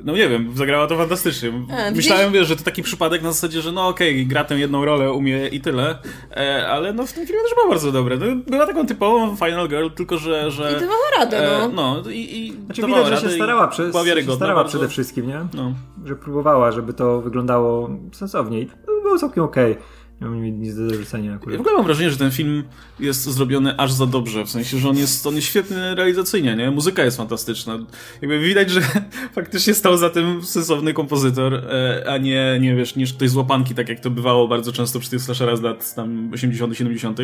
no 0.04 0.13
nie 0.13 0.30
wiem, 0.30 0.52
zagrała 0.56 0.88
to 0.88 0.97
fantastycznie. 0.97 1.52
A, 1.71 1.91
Myślałem, 1.91 2.32
wiesz, 2.34 2.47
że 2.47 2.56
to 2.56 2.63
taki 2.63 2.84
przypadek 2.84 3.21
na 3.21 3.32
zasadzie, 3.32 3.62
że 3.62 3.71
no 3.71 3.88
okej, 3.88 4.15
okay, 4.15 4.25
gra 4.25 4.43
tę 4.43 4.60
jedną 4.60 4.86
rolę, 4.86 5.12
umie 5.12 5.47
i 5.47 5.62
tyle, 5.62 5.97
e, 6.32 6.67
ale 6.67 6.93
no 6.93 7.06
w 7.06 7.13
tym 7.13 7.28
filmie 7.28 7.41
też 7.41 7.54
była 7.56 7.69
bardzo 7.69 7.91
dobre. 7.91 8.17
No, 8.17 8.25
była 8.47 8.67
taką 8.67 8.86
typową 8.86 9.36
Final 9.36 9.67
Girl, 9.67 9.89
tylko 9.89 10.17
że... 10.17 10.52
że 10.52 10.71
I 10.71 10.80
dawała 10.80 11.10
radę, 11.19 11.49
no. 11.52 11.65
E, 11.65 12.04
no 12.04 12.10
i, 12.10 12.38
i 12.38 12.65
znaczy, 12.65 12.82
widać, 12.82 13.08
że 13.08 13.17
się 13.17 13.36
starała, 13.36 13.67
przez, 13.67 13.95
się 14.25 14.36
starała 14.36 14.63
przede 14.63 14.88
wszystkim, 14.88 15.28
nie? 15.28 15.39
No. 15.54 15.73
Że 16.06 16.15
próbowała, 16.15 16.71
żeby 16.71 16.93
to 16.93 17.21
wyglądało 17.21 17.89
sensownie 18.12 18.62
i 18.62 18.69
było 19.04 19.17
całkiem 19.17 19.43
okej. 19.43 19.71
Okay. 19.71 19.98
Nie 20.21 20.27
mam 20.27 20.62
nic 20.62 20.75
do 20.75 20.89
zarzucenia 20.89 21.36
akurat. 21.36 21.51
Ja 21.51 21.58
w 21.58 21.62
ogóle 21.62 21.75
mam 21.75 21.86
wrażenie, 21.86 22.12
że 22.12 22.17
ten 22.17 22.32
film 22.32 22.63
jest 22.99 23.23
zrobiony 23.23 23.77
aż 23.77 23.91
za 23.91 24.05
dobrze, 24.05 24.45
w 24.45 24.49
sensie, 24.49 24.77
że 24.77 24.89
on 24.89 24.97
jest, 24.97 25.27
on 25.27 25.36
jest 25.36 25.47
świetny 25.47 25.95
realizacyjnie, 25.95 26.55
nie? 26.55 26.71
Muzyka 26.71 27.03
jest 27.03 27.17
fantastyczna. 27.17 27.79
Jakby 28.21 28.39
widać, 28.39 28.69
że 28.69 28.82
faktycznie 29.36 29.73
stał 29.73 29.97
za 29.97 30.10
tym 30.10 30.43
sensowny 30.43 30.93
kompozytor, 30.93 31.53
e, 31.53 32.03
a 32.08 32.17
nie, 32.17 32.58
nie 32.62 32.75
wiesz, 32.75 32.95
niż 32.95 33.13
ktoś 33.13 33.29
z 33.29 33.36
łapanki, 33.36 33.75
tak 33.75 33.89
jak 33.89 33.99
to 33.99 34.10
bywało 34.10 34.47
bardzo 34.47 34.71
często 34.71 34.99
przy 34.99 35.10
tych 35.10 35.21
slasherach 35.21 35.58
z 35.58 35.62
lat 35.62 35.95
tam 35.95 36.32
80 36.34 36.77
70 36.77 37.19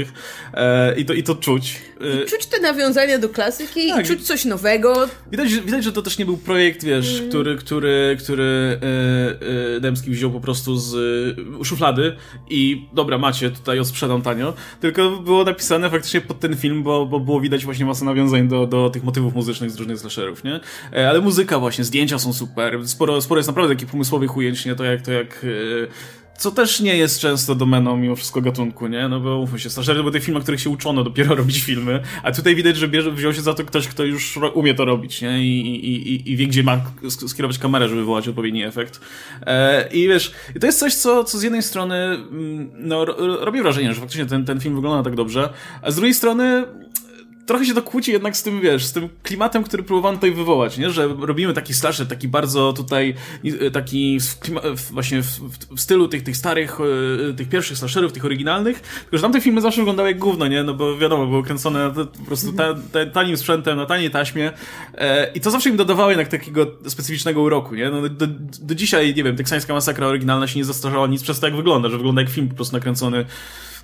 e, 0.53 0.95
I 0.97 1.05
to, 1.05 1.13
I 1.13 1.23
to 1.23 1.35
czuć. 1.35 1.81
E, 2.01 2.23
I 2.23 2.25
czuć 2.25 2.45
te 2.45 2.61
nawiązania 2.61 3.19
do 3.19 3.29
klasyki, 3.29 3.89
tak. 3.89 4.07
czuć 4.07 4.21
coś 4.21 4.45
nowego. 4.45 5.07
Widać, 5.31 5.53
widać, 5.53 5.83
że 5.83 5.91
to 5.91 6.01
też 6.01 6.17
nie 6.17 6.25
był 6.25 6.37
projekt, 6.37 6.83
wiesz, 6.83 7.17
mm. 7.17 7.29
który, 7.29 7.55
który, 7.55 8.17
który 8.19 8.79
Demski 9.81 10.11
wziął 10.11 10.31
po 10.31 10.39
prostu 10.39 10.77
z 10.77 10.95
szuflady 11.63 12.15
i 12.49 12.84
dobra, 12.93 13.17
macie, 13.17 13.51
tutaj 13.51 13.85
sprzedam 13.85 14.21
tanio, 14.21 14.53
tylko 14.79 15.09
było 15.09 15.43
napisane 15.43 15.89
faktycznie 15.89 16.21
pod 16.21 16.39
ten 16.39 16.55
film, 16.55 16.83
bo, 16.83 17.05
bo 17.05 17.19
było 17.19 17.41
widać 17.41 17.65
właśnie 17.65 17.85
masę 17.85 18.05
nawiązań 18.05 18.47
do, 18.47 18.67
do 18.67 18.89
tych 18.89 19.03
motywów 19.03 19.35
muzycznych 19.35 19.71
z 19.71 19.75
różnych 19.75 19.99
slasherów, 19.99 20.43
nie? 20.43 20.59
E, 20.93 21.09
ale 21.09 21.21
muzyka 21.21 21.59
właśnie, 21.59 21.83
zdjęcia 21.83 22.19
są 22.19 22.33
super, 22.33 22.87
sporo, 22.87 23.21
sporo 23.21 23.39
jest 23.39 23.47
naprawdę 23.47 23.75
takich 23.75 23.89
pomysłowych 23.89 24.37
ujęć, 24.37 24.65
nie? 24.65 24.75
To 24.75 24.83
jak, 24.83 25.01
to 25.01 25.11
jak 25.11 25.45
e, 25.45 26.14
co 26.37 26.51
też 26.51 26.79
nie 26.79 26.97
jest 26.97 27.19
często 27.19 27.55
domeną 27.55 27.97
mimo 27.97 28.15
wszystko 28.15 28.41
gatunku, 28.41 28.87
nie? 28.87 29.07
No 29.07 29.19
bo 29.19 29.37
mówmy 29.37 29.59
się, 29.59 29.69
slashery 29.69 29.97
to 29.97 30.03
były 30.03 30.13
te 30.13 30.19
filmy, 30.19 30.41
których 30.41 30.61
się 30.61 30.69
uczono 30.69 31.03
dopiero 31.03 31.35
robić 31.41 31.61
filmy, 31.61 32.01
a 32.23 32.31
tutaj 32.31 32.55
widać, 32.55 32.77
że 32.77 32.87
bierze, 32.87 33.11
wziął 33.11 33.33
się 33.33 33.41
za 33.41 33.53
to 33.53 33.65
ktoś, 33.65 33.87
kto 33.87 34.03
już 34.03 34.39
umie 34.53 34.73
to 34.73 34.85
robić, 34.85 35.21
nie? 35.21 35.39
I, 35.39 35.75
i, 35.85 36.31
i, 36.31 36.37
wie, 36.37 36.47
gdzie 36.47 36.63
ma 36.63 36.81
skierować 37.27 37.59
kamerę, 37.59 37.89
żeby 37.89 38.01
wywołać 38.01 38.27
odpowiedni 38.27 38.63
efekt. 38.63 38.99
E, 39.41 39.87
I 39.93 40.07
wiesz, 40.07 40.31
to 40.59 40.65
jest 40.65 40.79
coś, 40.79 40.95
co, 40.95 41.23
co 41.23 41.37
z 41.37 41.43
jednej 41.43 41.63
strony 41.63 41.95
mm, 41.95 42.69
no, 42.73 43.05
robi 43.39 43.61
wrażenie, 43.61 43.93
że 43.93 43.99
faktycznie 44.01 44.25
ten, 44.25 44.45
ten 44.45 44.59
film 44.59 44.75
wygląda 44.75 45.03
tak 45.03 45.15
dobrze, 45.15 45.49
a 45.81 45.91
z 45.91 45.95
drugiej 45.95 46.13
strony 46.13 46.65
trochę 47.45 47.65
się 47.65 47.73
to 47.73 47.81
kłóci 47.81 48.11
jednak 48.11 48.37
z 48.37 48.43
tym, 48.43 48.61
wiesz, 48.61 48.85
z 48.85 48.93
tym 48.93 49.09
klimatem, 49.23 49.63
który 49.63 49.83
próbowano 49.83 50.17
tutaj 50.17 50.31
wywołać, 50.31 50.77
nie? 50.77 50.89
Że 50.91 51.07
robimy 51.19 51.53
taki 51.53 51.73
slasher, 51.73 52.07
taki 52.07 52.27
bardzo 52.27 52.73
tutaj, 52.73 53.15
taki 53.73 54.19
w 54.19 54.39
klima, 54.39 54.61
właśnie 54.91 55.21
w, 55.21 55.39
w, 55.75 55.81
stylu 55.81 56.07
tych, 56.07 56.23
tych 56.23 56.37
starych, 56.37 56.77
e, 57.29 57.33
tych 57.33 57.49
pierwszych 57.49 57.77
slasherów, 57.77 58.13
tych 58.13 58.25
oryginalnych, 58.25 58.79
tylko 58.79 59.17
że 59.17 59.21
tamte 59.21 59.41
filmy 59.41 59.61
zawsze 59.61 59.81
wyglądały 59.81 60.09
jak 60.09 60.19
gówno, 60.19 60.47
nie? 60.47 60.63
No 60.63 60.73
bo 60.73 60.97
wiadomo, 60.97 61.27
były 61.27 61.43
kręcone 61.43 61.93
po 61.93 62.25
prostu 62.25 62.53
ta, 62.53 62.75
ta, 62.91 63.05
tanim 63.05 63.37
sprzętem, 63.37 63.77
na 63.77 63.85
taniej 63.85 64.11
taśmie 64.11 64.51
e, 64.93 65.31
i 65.33 65.39
to 65.41 65.51
zawsze 65.51 65.69
im 65.69 65.77
dodawało 65.77 66.09
jednak 66.09 66.27
takiego 66.27 66.67
specyficznego 66.87 67.41
uroku, 67.41 67.75
nie? 67.75 67.89
No 67.89 68.09
do, 68.09 68.27
do 68.61 68.75
dzisiaj, 68.75 69.15
nie 69.15 69.23
wiem, 69.23 69.35
teksańska 69.35 69.73
masakra 69.73 70.07
oryginalna 70.07 70.47
się 70.47 70.59
nie 70.59 70.65
zastarzała 70.65 71.07
nic 71.07 71.23
przez 71.23 71.39
to, 71.39 71.47
jak 71.47 71.55
wygląda, 71.55 71.89
że 71.89 71.97
wygląda 71.97 72.21
jak 72.21 72.31
film 72.31 72.49
po 72.49 72.55
prostu 72.55 72.75
nakręcony 72.75 73.25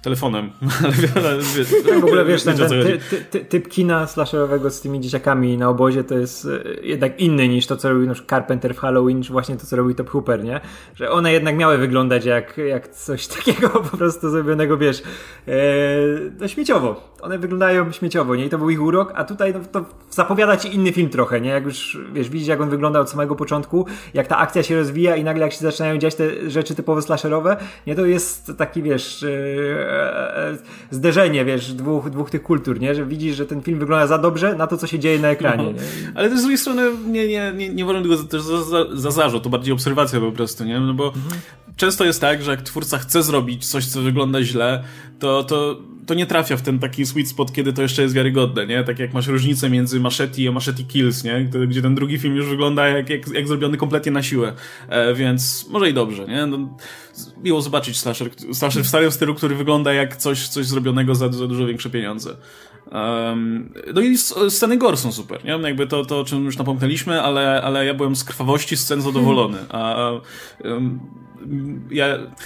telefonem. 0.02 0.52
Ale 1.16 2.02
w 2.02 2.04
ogóle 2.04 2.26
wiesz, 2.26 2.44
ten, 2.44 2.58
ten 2.58 2.70
ty, 2.70 3.00
ty, 3.30 3.46
typ 3.46 3.70
kina 3.70 4.08
slasherowego 4.08 4.70
z 4.70 4.82
tymi 4.82 5.00
dzieciakami 5.00 5.58
na 5.58 5.70
obozie 5.70 6.04
to 6.04 6.18
jest 6.18 6.46
e, 6.46 6.82
jednak 6.84 7.20
inny 7.20 7.48
niż 7.48 7.68
to, 7.68 7.78
co 7.78 7.90
robił 7.90 8.08
nasz 8.08 8.24
Carpenter 8.30 8.76
w 8.76 8.80
Halloween, 8.80 9.24
czy 9.24 9.32
właśnie 9.32 9.56
to, 9.58 9.66
co 9.66 9.76
robił 9.76 9.96
Top 9.96 10.10
Hooper, 10.10 10.44
nie? 10.44 10.62
Że 10.96 11.12
one 11.12 11.32
jednak 11.32 11.58
miały 11.58 11.78
wyglądać 11.78 12.26
jak, 12.26 12.58
jak 12.58 12.88
coś 12.88 13.28
takiego 13.38 13.70
po 13.70 13.98
prostu 13.98 14.30
zrobionego, 14.30 14.78
wiesz, 14.78 15.04
e, 15.48 15.52
no 16.40 16.48
śmieciowo. 16.48 17.11
One 17.22 17.40
wyglądają 17.40 17.92
śmieciowo, 17.92 18.36
nie? 18.36 18.46
I 18.46 18.50
to 18.50 18.58
był 18.58 18.70
ich 18.70 18.82
urok, 18.82 19.14
a 19.16 19.24
tutaj 19.24 19.54
no, 19.54 19.60
to 19.72 19.86
zapowiada 20.10 20.58
ci 20.58 20.76
inny 20.76 20.92
film 20.92 21.10
trochę, 21.10 21.42
nie? 21.42 21.50
Jak 21.50 21.66
już, 21.66 21.98
wiesz, 22.14 22.30
widzisz 22.30 22.48
jak 22.48 22.62
on 22.62 22.70
wygląda 22.70 23.00
od 23.00 23.10
samego 23.10 23.36
początku, 23.36 23.86
jak 24.14 24.28
ta 24.28 24.38
akcja 24.38 24.64
się 24.64 24.76
rozwija 24.76 25.16
i 25.16 25.24
nagle 25.24 25.44
jak 25.44 25.54
się 25.54 25.60
zaczynają 25.60 25.98
dziać 25.98 26.16
te 26.16 26.50
rzeczy 26.50 26.76
typowo 26.76 27.02
slasherowe, 27.02 27.58
nie? 27.88 27.96
To 27.96 28.06
jest 28.06 28.52
taki, 28.58 28.84
wiesz, 28.84 29.24
e, 29.24 30.32
E, 30.42 30.58
zderzenie, 30.92 31.46
wiesz, 31.46 31.74
dwóch, 31.74 32.10
dwóch 32.10 32.30
tych 32.30 32.44
kultur, 32.44 32.80
nie? 32.80 32.96
Że 32.96 33.06
widzisz, 33.06 33.36
że 33.36 33.46
ten 33.46 33.62
film 33.62 33.80
wygląda 33.80 34.08
za 34.08 34.18
dobrze 34.18 34.56
na 34.56 34.68
to, 34.68 34.78
co 34.78 34.88
się 34.88 35.00
dzieje 35.00 35.20
na 35.20 35.28
ekranie. 35.28 35.64
No. 35.64 35.82
Ale 36.16 36.30
też 36.30 36.40
z 36.40 36.42
drugiej 36.42 36.58
strony 36.58 36.82
nie, 37.08 37.28
nie, 37.28 37.54
nie, 37.56 37.70
nie 37.70 37.84
uważam 37.84 38.04
tego 38.04 38.18
też 38.18 38.42
za, 38.42 38.64
za, 38.64 38.86
za 38.94 39.12
zarzut, 39.12 39.44
to 39.44 39.50
bardziej 39.50 39.74
obserwacja 39.74 40.20
po 40.20 40.32
prostu, 40.32 40.64
nie? 40.64 40.80
No 40.80 40.94
bo 40.94 41.06
mhm. 41.08 41.42
często 41.76 42.06
jest 42.06 42.22
tak, 42.22 42.44
że 42.44 42.52
jak 42.52 42.62
twórca 42.62 42.98
chce 42.98 43.24
zrobić 43.24 43.68
coś, 43.68 43.86
co 43.86 44.02
wygląda 44.02 44.42
źle, 44.42 44.84
to, 45.20 45.44
to 45.44 45.76
to 46.06 46.14
nie 46.14 46.26
trafia 46.26 46.58
w 46.58 46.62
ten 46.62 46.80
taki 46.80 47.06
sweet 47.06 47.28
spot, 47.28 47.54
kiedy 47.54 47.74
to 47.74 47.82
jeszcze 47.82 48.02
jest 48.02 48.14
wiarygodne, 48.14 48.68
nie? 48.68 48.84
Tak 48.84 49.00
jak 49.00 49.14
masz 49.14 49.28
różnicę 49.28 49.70
między 49.70 50.00
Machete 50.00 50.50
a 50.50 50.52
Machete 50.52 50.84
Kills, 50.84 51.24
nie? 51.24 51.50
Gdzie 51.68 51.82
ten 51.82 51.96
drugi 51.96 52.20
film 52.20 52.36
już 52.36 52.46
wygląda 52.46 52.88
jak, 52.88 53.10
jak, 53.10 53.28
jak 53.28 53.48
zrobiony 53.48 53.78
kompletnie 53.78 54.12
na 54.12 54.24
siłę. 54.24 54.54
E, 54.90 55.14
więc 55.14 55.68
może 55.70 55.90
i 55.90 55.94
dobrze, 55.94 56.28
nie? 56.28 56.46
No, 56.46 56.78
miło 57.44 57.62
zobaczyć 57.62 58.00
slasher, 58.00 58.30
slasher 58.54 58.84
w 58.84 58.88
starym 58.88 59.12
stylu, 59.12 59.36
który 59.36 59.56
wygląda 59.56 59.94
jak 59.94 60.16
coś, 60.16 60.48
coś 60.48 60.66
zrobionego 60.66 61.16
za, 61.16 61.32
za 61.32 61.48
dużo 61.48 61.66
większe 61.66 61.90
pieniądze. 61.90 62.36
Um, 62.92 63.74
no 63.94 64.02
i 64.02 64.18
sceny 64.50 64.78
gore 64.78 64.98
są 64.98 65.12
super, 65.12 65.46
nie? 65.46 65.52
Jakby 65.52 65.88
to, 65.88 66.06
to 66.06 66.20
o 66.20 66.24
czym 66.24 66.46
już 66.46 66.58
napomknęliśmy, 66.58 67.22
ale, 67.22 67.62
ale 67.62 67.86
ja 67.86 67.94
byłem 67.94 68.16
z 68.16 68.24
krwawości 68.24 68.78
scen 68.78 69.02
zadowolony. 69.02 69.58
A, 69.70 70.12
um, 70.64 71.00
ja, 71.91 72.06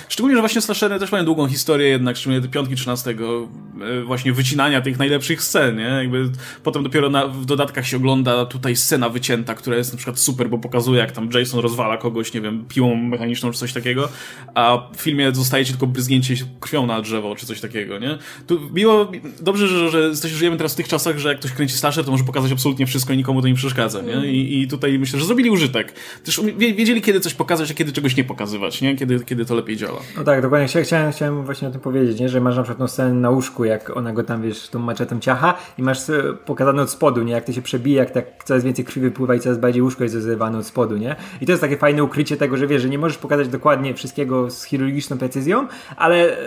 szczególnie, 0.09 0.35
że 0.35 0.41
właśnie 0.41 0.61
slashery 0.61 0.99
też 0.99 1.11
mają 1.11 1.25
długą 1.25 1.47
historię 1.47 1.87
jednak, 1.87 2.17
szczególnie 2.17 2.41
te 2.41 2.47
piątki 2.47 2.75
13, 2.75 3.11
e, 3.11 4.03
właśnie 4.03 4.33
wycinania 4.33 4.81
tych 4.81 4.99
najlepszych 4.99 5.41
scen, 5.41 5.77
nie? 5.77 5.83
Jakby 5.83 6.29
potem 6.63 6.83
dopiero 6.83 7.09
na, 7.09 7.27
w 7.27 7.45
dodatkach 7.45 7.87
się 7.87 7.97
ogląda 7.97 8.45
tutaj 8.45 8.75
scena 8.75 9.09
wycięta, 9.09 9.55
która 9.55 9.77
jest 9.77 9.91
na 9.91 9.97
przykład 9.97 10.19
super, 10.19 10.49
bo 10.49 10.57
pokazuje 10.57 10.99
jak 10.99 11.11
tam 11.11 11.29
Jason 11.33 11.59
rozwala 11.59 11.97
kogoś, 11.97 12.33
nie 12.33 12.41
wiem, 12.41 12.65
piłą 12.69 12.95
mechaniczną 12.95 13.51
czy 13.51 13.59
coś 13.59 13.73
takiego, 13.73 14.09
a 14.55 14.89
w 14.95 15.01
filmie 15.01 15.35
zostaje 15.35 15.65
ci 15.65 15.71
tylko 15.71 15.87
bryznięcie 15.87 16.35
krwią 16.59 16.85
na 16.85 17.01
drzewo 17.01 17.35
czy 17.35 17.45
coś 17.45 17.61
takiego, 17.61 17.99
nie? 17.99 18.17
Tu 18.47 18.59
miło, 18.73 19.11
dobrze, 19.41 19.67
że, 19.67 20.15
że 20.15 20.29
żyjemy 20.29 20.57
teraz 20.57 20.73
w 20.73 20.75
tych 20.77 20.87
czasach, 20.87 21.17
że 21.17 21.29
jak 21.29 21.39
ktoś 21.39 21.51
kręci 21.51 21.75
slasher, 21.75 22.05
to 22.05 22.11
może 22.11 22.23
pokazać 22.23 22.51
absolutnie 22.51 22.85
wszystko 22.85 23.13
i 23.13 23.17
nikomu 23.17 23.41
to 23.41 23.47
nie 23.47 23.55
przeszkadza, 23.55 24.01
nie? 24.01 24.31
I, 24.31 24.61
i 24.61 24.67
tutaj 24.67 24.99
myślę, 24.99 25.19
że 25.19 25.25
zrobili 25.25 25.49
użytek. 25.49 25.93
Też 26.23 26.41
wiedzieli, 26.57 27.01
kiedy 27.01 27.19
coś 27.19 27.33
pokazać, 27.33 27.71
a 27.71 27.73
kiedy 27.73 27.91
czegoś 27.91 28.15
nie 28.15 28.23
pokazywać, 28.23 28.81
nie? 28.81 28.84
Kiedy, 28.95 29.19
kiedy 29.19 29.45
to 29.45 29.55
lepiej 29.55 29.77
działa. 29.77 29.99
No 30.17 30.23
tak, 30.23 30.41
dokładnie. 30.41 30.83
Chciałem, 30.83 31.11
chciałem 31.11 31.45
właśnie 31.45 31.67
o 31.67 31.71
tym 31.71 31.81
powiedzieć, 31.81 32.19
nie? 32.19 32.29
że 32.29 32.41
masz 32.41 32.55
na 32.55 32.63
przykład 32.63 32.77
tą 32.77 32.87
scenę 32.87 33.13
na 33.13 33.29
łóżku, 33.29 33.65
jak 33.65 33.97
ona 33.97 34.13
go 34.13 34.23
tam, 34.23 34.41
wiesz, 34.41 34.69
tą 34.69 34.79
maczetą 34.79 35.19
ciacha 35.19 35.53
i 35.77 35.83
masz 35.83 35.99
pokazane 36.45 36.81
od 36.81 36.89
spodu, 36.89 37.23
nie? 37.23 37.33
Jak 37.33 37.45
to 37.45 37.51
się 37.51 37.61
przebija, 37.61 38.03
jak 38.03 38.11
tak 38.11 38.43
coraz 38.43 38.63
więcej 38.63 38.85
krwi 38.85 39.01
wypływa 39.01 39.35
i 39.35 39.39
coraz 39.39 39.57
bardziej 39.57 39.81
łóżko 39.81 40.03
jest 40.03 40.15
zrywane 40.15 40.57
od 40.57 40.65
spodu, 40.65 40.97
nie? 40.97 41.15
I 41.41 41.45
to 41.45 41.51
jest 41.51 41.61
takie 41.61 41.77
fajne 41.77 42.03
ukrycie 42.03 42.37
tego, 42.37 42.57
że 42.57 42.67
wiesz, 42.67 42.81
że 42.81 42.89
nie 42.89 42.97
możesz 42.97 43.17
pokazać 43.17 43.47
dokładnie 43.47 43.93
wszystkiego 43.93 44.51
z 44.51 44.63
chirurgiczną 44.63 45.17
precyzją, 45.17 45.67
ale 45.95 46.37
e, 46.37 46.39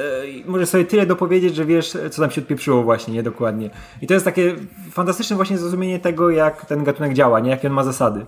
możesz 0.47 0.69
sobie 0.69 0.85
tyle 0.85 1.07
dopowiedzieć, 1.07 1.55
że 1.55 1.65
wiesz, 1.65 1.97
co 2.11 2.23
tam 2.23 2.31
się 2.31 2.41
odpieprzyło 2.41 2.83
właśnie, 2.83 3.15
nie? 3.15 3.23
Dokładnie. 3.23 3.71
I 4.03 4.07
to 4.07 4.15
jest 4.15 4.25
takie 4.25 4.55
fantastyczne 4.91 5.37
właśnie 5.37 5.59
zrozumienie 5.59 5.99
tego, 5.99 6.31
jak 6.31 6.67
ten 6.67 6.85
gatunek 6.85 7.15
działa, 7.15 7.41
nie? 7.41 7.51
Jakie 7.51 7.69
on 7.69 7.75
ma 7.75 7.85
zasady. 7.85 8.27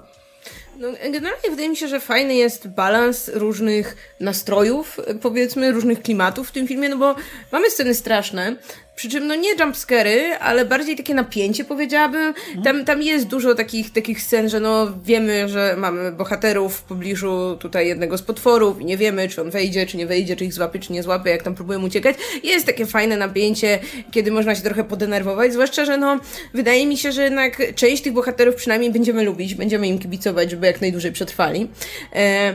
No, 0.81 0.89
generalnie 0.93 1.51
wydaje 1.51 1.69
mi 1.69 1.77
się, 1.77 1.89
że 1.89 2.01
fajny 2.01 2.35
jest 2.35 2.69
balans 2.69 3.31
różnych 3.35 4.15
nastrojów, 4.21 5.01
powiedzmy, 5.23 5.73
różnych 5.73 6.03
klimatów 6.03 6.49
w 6.49 6.53
tym 6.53 6.69
filmie, 6.69 6.89
no 6.89 6.97
bo 6.97 7.15
mamy 7.53 7.71
sceny 7.71 7.95
straszne, 7.95 8.57
przy 9.01 9.09
czym 9.09 9.27
no 9.27 9.35
nie 9.35 9.55
jumpscary, 9.61 10.35
ale 10.41 10.65
bardziej 10.65 10.97
takie 10.97 11.15
napięcie 11.15 11.65
powiedziałabym. 11.65 12.35
Tam, 12.65 12.85
tam 12.85 13.03
jest 13.03 13.27
dużo 13.27 13.55
takich, 13.55 13.91
takich 13.91 14.23
scen, 14.23 14.49
że 14.49 14.61
no 14.61 14.93
wiemy, 15.05 15.49
że 15.49 15.75
mamy 15.79 16.13
bohaterów 16.13 16.77
w 16.77 16.83
pobliżu 16.83 17.57
tutaj 17.61 17.87
jednego 17.87 18.19
z 18.19 18.23
potworów 18.23 18.81
i 18.81 18.85
nie 18.85 18.97
wiemy, 18.97 19.29
czy 19.29 19.41
on 19.41 19.51
wejdzie, 19.51 19.87
czy 19.87 19.97
nie 19.97 20.07
wejdzie, 20.07 20.37
czy 20.37 20.45
ich 20.45 20.53
złapie, 20.53 20.79
czy 20.79 20.93
nie 20.93 21.03
złapie, 21.03 21.31
jak 21.31 21.43
tam 21.43 21.55
próbują 21.55 21.83
uciekać. 21.83 22.17
Jest 22.43 22.67
takie 22.67 22.87
fajne 22.87 23.17
napięcie, 23.17 23.79
kiedy 24.11 24.31
można 24.31 24.55
się 24.55 24.63
trochę 24.63 24.85
podenerwować, 24.85 25.53
zwłaszcza, 25.53 25.85
że 25.85 25.99
no 25.99 26.21
wydaje 26.55 26.87
mi 26.87 26.97
się, 26.97 27.13
że 27.13 27.23
jednak 27.23 27.75
część 27.75 28.03
tych 28.03 28.13
bohaterów 28.13 28.55
przynajmniej 28.55 28.93
będziemy 28.93 29.25
lubić, 29.25 29.55
będziemy 29.55 29.89
im 29.89 29.99
kibicować, 29.99 30.51
żeby 30.51 30.67
jak 30.67 30.81
najdłużej 30.81 31.13
przetrwali. 31.13 31.69
E, 32.15 32.55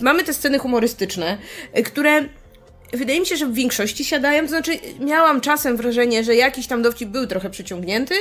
mamy 0.00 0.24
te 0.24 0.34
sceny 0.34 0.58
humorystyczne, 0.58 1.38
które 1.84 2.24
wydaje 2.92 3.20
mi 3.20 3.26
się, 3.26 3.36
że 3.36 3.46
w 3.46 3.54
większości 3.54 4.04
siadają, 4.04 4.42
to 4.42 4.48
znaczy 4.48 4.78
miałam 5.00 5.40
czasem 5.40 5.76
wrażenie, 5.76 6.24
że 6.24 6.34
jakiś 6.34 6.66
tam 6.66 6.82
dowcip 6.82 7.08
był 7.08 7.26
trochę 7.26 7.50
przyciągnięty, 7.50 8.14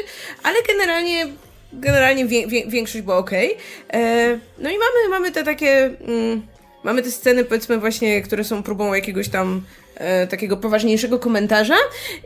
ale 0.44 0.56
generalnie 0.68 1.28
generalnie 1.74 2.26
wie, 2.26 2.48
wie, 2.48 2.68
większość 2.68 3.02
była 3.02 3.18
ok. 3.18 3.32
E, 3.34 4.40
no 4.58 4.70
i 4.70 4.74
mamy, 4.74 5.10
mamy 5.10 5.32
te 5.32 5.44
takie... 5.44 5.92
Mm, 6.08 6.42
mamy 6.84 7.04
te 7.04 7.12
sceny, 7.12 7.44
powiedzmy, 7.44 7.78
właśnie, 7.78 8.22
które 8.22 8.44
są 8.44 8.64
próbą 8.64 8.94
jakiegoś 8.94 9.30
tam 9.30 9.62
e, 9.98 10.28
takiego 10.28 10.58
poważniejszego 10.58 11.20
komentarza. 11.20 11.76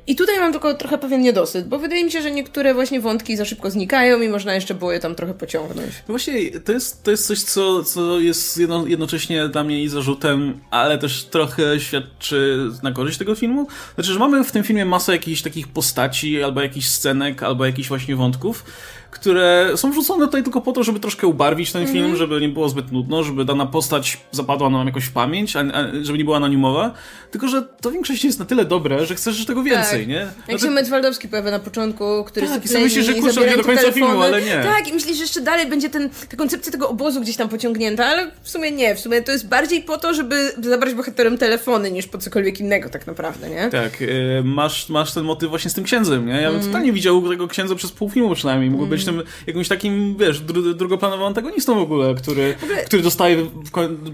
I 0.08 0.16
tutaj 0.16 0.40
mam 0.40 0.52
tylko 0.52 0.74
trochę 0.74 0.98
pewien 0.98 1.22
niedosyt, 1.22 1.68
bo 1.68 1.80
wydaje 1.80 2.04
mi 2.04 2.12
się, 2.12 2.22
że 2.22 2.32
niektóre 2.32 2.74
właśnie 2.74 3.00
wątki 3.00 3.38
za 3.38 3.46
szybko 3.46 3.72
znikają 3.72 4.22
i 4.22 4.30
można 4.30 4.56
jeszcze 4.56 4.74
było 4.74 4.92
je 4.92 5.00
tam 5.00 5.16
trochę 5.16 5.34
pociągnąć. 5.34 5.90
No 5.90 6.06
właśnie 6.08 6.60
to 6.60 6.72
jest, 6.72 7.04
to 7.04 7.12
jest 7.12 7.28
coś, 7.28 7.42
co, 7.42 7.84
co 7.84 8.20
jest 8.20 8.58
jedno, 8.58 8.88
jednocześnie 8.88 9.48
dla 9.48 9.64
mnie 9.64 9.84
i 9.84 9.88
zarzutem, 9.88 10.60
ale 10.72 10.98
też 10.98 11.24
trochę 11.24 11.80
świadczy 11.80 12.70
na 12.84 12.92
korzyść 12.92 13.18
tego 13.18 13.36
filmu. 13.36 13.68
Znaczy, 13.96 14.14
że 14.14 14.20
mamy 14.20 14.44
w 14.44 14.52
tym 14.52 14.64
filmie 14.64 14.86
masę 14.86 15.12
jakichś 15.12 15.42
takich 15.42 15.68
postaci, 15.68 16.44
albo 16.44 16.62
jakichś 16.62 16.88
scenek, 16.88 17.44
albo 17.44 17.66
jakichś 17.66 17.88
właśnie 17.88 18.16
wątków, 18.16 18.64
które 19.12 19.72
są 19.76 19.92
wrzucone 19.92 20.26
tutaj 20.26 20.44
tylko 20.44 20.62
po 20.62 20.72
to, 20.72 20.84
żeby 20.84 21.00
troszkę 21.00 21.28
ubarwić 21.28 21.72
ten 21.72 21.88
film, 21.88 22.06
mm 22.06 22.16
-hmm. 22.16 22.20
żeby 22.20 22.42
nie 22.42 22.50
było 22.50 22.70
zbyt 22.70 22.92
nudno, 22.92 23.24
żeby 23.24 23.46
dana 23.46 23.66
postać 23.66 24.18
zapadła 24.32 24.70
nam 24.70 24.88
jakoś 24.88 25.04
w 25.04 25.12
pamięć, 25.12 25.56
a, 25.56 25.60
a, 25.60 25.88
żeby 26.02 26.18
nie 26.18 26.24
była 26.24 26.38
anonimowa. 26.38 26.94
Tylko, 27.32 27.48
że 27.48 27.62
to 27.82 27.90
w 27.90 27.94
większości 27.94 28.28
jest 28.28 28.40
na 28.40 28.46
tyle 28.46 28.66
dobre, 28.66 29.06
że 29.06 29.16
chcesz 29.16 29.46
tego 29.46 29.64
więcej, 29.64 30.00
tak. 30.00 30.08
nie? 30.08 30.16
Jak 30.16 30.34
znaczy... 30.46 30.66
się 30.66 30.72
Metwaldowski 30.72 31.28
pojawia 31.28 31.52
na 31.52 31.60
początku, 31.60 32.24
który 32.24 32.48
tak, 32.48 32.72
i 32.72 32.78
myślisz, 32.78 33.06
że 33.06 33.14
kurczę, 33.14 33.48
nie 33.48 33.58
do 33.58 33.64
końca 33.64 33.82
telefony. 33.82 33.94
filmu, 33.94 34.22
ale 34.22 34.42
nie. 34.42 34.64
Tak, 34.64 34.88
i 34.88 34.94
myślisz, 34.94 35.18
że 35.18 35.24
jeszcze 35.24 35.42
dalej 35.42 35.68
będzie 35.68 35.90
ten, 35.90 36.10
ta 36.30 36.38
koncepcja 36.38 36.72
tego 36.72 36.90
obozu 36.90 37.22
gdzieś 37.22 37.38
tam 37.38 37.50
pociągnięta, 37.50 38.06
ale 38.06 38.32
w 38.44 38.50
sumie 38.50 38.72
nie. 38.72 38.96
W 38.96 39.00
sumie 39.00 39.22
to 39.22 39.32
jest 39.32 39.48
bardziej 39.48 39.84
po 39.84 39.98
to, 39.98 40.14
żeby 40.14 40.52
zabrać 40.62 40.94
bohaterem 40.94 41.38
telefony, 41.38 41.92
niż 41.92 42.08
po 42.08 42.18
cokolwiek 42.18 42.60
innego 42.60 42.90
tak 42.90 43.08
naprawdę, 43.08 43.50
nie? 43.50 43.70
Tak, 43.70 44.02
yy, 44.02 44.42
masz, 44.44 44.90
masz 44.90 45.14
ten 45.14 45.24
motyw 45.24 45.50
właśnie 45.50 45.72
z 45.72 45.74
tym 45.74 45.84
księdzem, 45.84 46.26
nie? 46.26 46.34
Ja 46.34 46.48
bym 46.50 46.60
mm. 46.60 46.68
totalnie 46.68 46.94
widział 46.94 47.30
tego 47.30 47.48
księdza 47.48 47.76
przez 47.76 47.92
pół 47.92 48.10
filmu 48.10 48.36
przynajmniej. 48.36 48.70
Mógł 48.70 48.84
mm. 48.84 48.90
Tym 49.06 49.24
jakimś 49.48 49.68
takim, 49.68 50.16
wiesz, 50.18 50.40
dru 50.40 50.74
drugoplanowym 50.74 51.26
antagonistą 51.26 51.76
w 51.76 51.82
ogóle, 51.82 52.16
który, 52.16 52.56
w 52.60 52.64
ogóle... 52.64 52.84
który 52.84 53.02
dostaje 53.02 53.48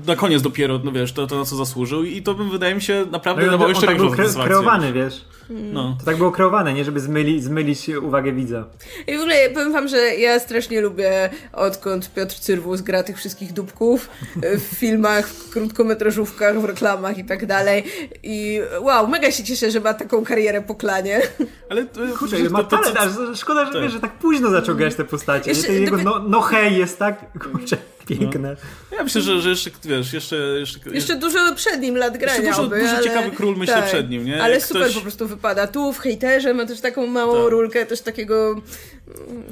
na 0.07 0.15
koniec 0.15 0.41
dopiero, 0.41 0.79
no 0.83 0.91
wiesz, 0.91 1.13
to, 1.13 1.27
to 1.27 1.37
na 1.37 1.45
co 1.45 1.55
zasłużył 1.55 2.03
i 2.03 2.21
to 2.21 2.33
bym, 2.33 2.49
wydaje 2.49 2.75
mi 2.75 2.81
się, 2.81 3.05
naprawdę 3.11 3.45
no, 3.45 3.51
dawało 3.51 3.69
jeszcze 3.69 3.87
tak 3.87 3.97
był 3.97 4.11
kre 4.11 4.25
kreowany, 4.43 4.93
wiesz. 4.93 5.25
No. 5.49 5.95
To 5.99 6.05
tak 6.05 6.17
było 6.17 6.31
kreowane, 6.31 6.73
nie? 6.73 6.85
Żeby 6.85 6.99
zmyli, 6.99 7.41
zmylić 7.41 7.89
uwagę 7.89 8.33
widza. 8.33 8.65
I 9.07 9.17
w 9.17 9.19
ogóle 9.19 9.49
powiem 9.49 9.73
wam, 9.73 9.87
że 9.87 9.97
ja 9.97 10.39
strasznie 10.39 10.81
lubię 10.81 11.29
odkąd 11.53 12.13
Piotr 12.13 12.35
Cyrwus 12.35 12.81
gra 12.81 13.03
tych 13.03 13.17
wszystkich 13.17 13.53
dupków 13.53 14.09
w 14.35 14.63
filmach, 14.79 15.27
w 15.27 15.49
krótkometrażówkach, 15.49 16.61
w 16.61 16.65
reklamach 16.65 17.17
i 17.17 17.25
tak 17.25 17.45
dalej. 17.45 17.83
I 18.23 18.61
wow, 18.81 19.07
mega 19.07 19.31
się 19.31 19.43
cieszę, 19.43 19.71
że 19.71 19.79
ma 19.79 19.93
taką 19.93 20.25
karierę 20.25 20.61
po 20.61 20.75
klanie. 20.75 21.21
Ale 21.69 21.85
to, 21.85 22.01
Kurczę, 22.19 22.37
to, 22.37 22.49
ma 22.49 22.63
talent, 22.63 22.95
to, 22.95 23.35
szkoda, 23.35 23.65
że, 23.65 23.71
tak. 23.71 23.81
wiesz, 23.81 23.91
że 23.91 23.99
tak 23.99 24.13
późno 24.13 24.49
zaczął 24.49 24.75
grać 24.75 24.95
te 24.95 25.03
postacie. 25.03 25.51
Jeszcze, 25.51 25.73
jego 25.73 25.97
no, 25.97 26.19
no 26.19 26.41
hej 26.41 26.77
jest 26.77 26.99
tak, 26.99 27.39
kurczę, 27.39 27.77
piękne. 28.07 28.55
No. 28.91 28.97
Ja 28.97 29.03
myślę, 29.03 29.21
że, 29.21 29.41
że 29.41 29.49
jeszcze, 29.49 29.69
wiesz, 29.85 30.13
jeszcze... 30.13 30.35
Jeszcze, 30.35 30.79
jeszcze 30.89 31.15
dużo 31.15 31.55
przed 31.55 31.81
nim 31.81 31.97
lat 31.97 32.17
grania. 32.17 32.41
Jeszcze 32.41 32.51
dużo, 32.51 32.63
oby, 32.63 32.79
dużo 32.79 32.95
ale... 32.95 33.03
ciekawy 33.03 33.31
król 33.31 33.57
myślę 33.57 33.75
tak, 33.75 33.85
przed 33.85 34.09
nim, 34.09 34.25
nie? 34.25 34.43
Ale 34.43 34.53
Jak 34.53 34.63
super 34.65 34.83
ktoś... 34.83 34.95
po 34.95 35.01
prostu 35.01 35.27
wypada. 35.27 35.67
Tu 35.67 35.93
w 35.93 35.99
hejterze 35.99 36.53
ma 36.53 36.65
też 36.65 36.81
taką 36.81 37.07
małą 37.07 37.41
tak. 37.41 37.51
rulkę, 37.51 37.85
też 37.85 38.01
takiego 38.01 38.61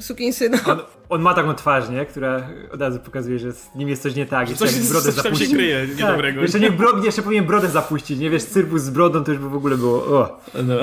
sukinsyna. 0.00 0.58
On, 0.66 0.78
on 1.08 1.22
ma 1.22 1.34
taką 1.34 1.54
twarz, 1.54 1.88
nie? 1.88 2.06
Która 2.06 2.48
od 2.72 2.80
razu 2.80 2.98
pokazuje, 2.98 3.38
że 3.38 3.52
z 3.52 3.74
nim 3.74 3.88
jest 3.88 4.02
coś 4.02 4.14
nie 4.14 4.26
tak. 4.26 4.48
Jeszcze 4.50 4.66
coś, 4.66 4.76
jak 4.76 4.84
brodę 4.84 5.12
coś 5.12 5.14
zapuścić. 5.14 5.48
się 5.48 5.54
kryje 5.54 5.86
tak. 5.86 5.98
niedobrego. 5.98 6.42
Jeszcze, 6.42 6.60
nie 6.60 6.70
bro, 6.70 7.04
jeszcze 7.04 7.22
powinien 7.22 7.46
brodę 7.46 7.68
zapuścić, 7.68 8.18
nie? 8.18 8.30
Wiesz, 8.30 8.44
cyrpus 8.44 8.82
z 8.82 8.90
brodą 8.90 9.24
to 9.24 9.32
już 9.32 9.40
by 9.40 9.48
w 9.48 9.56
ogóle 9.56 9.76
było... 9.76 10.04
O. 10.04 10.40
No. 10.64 10.74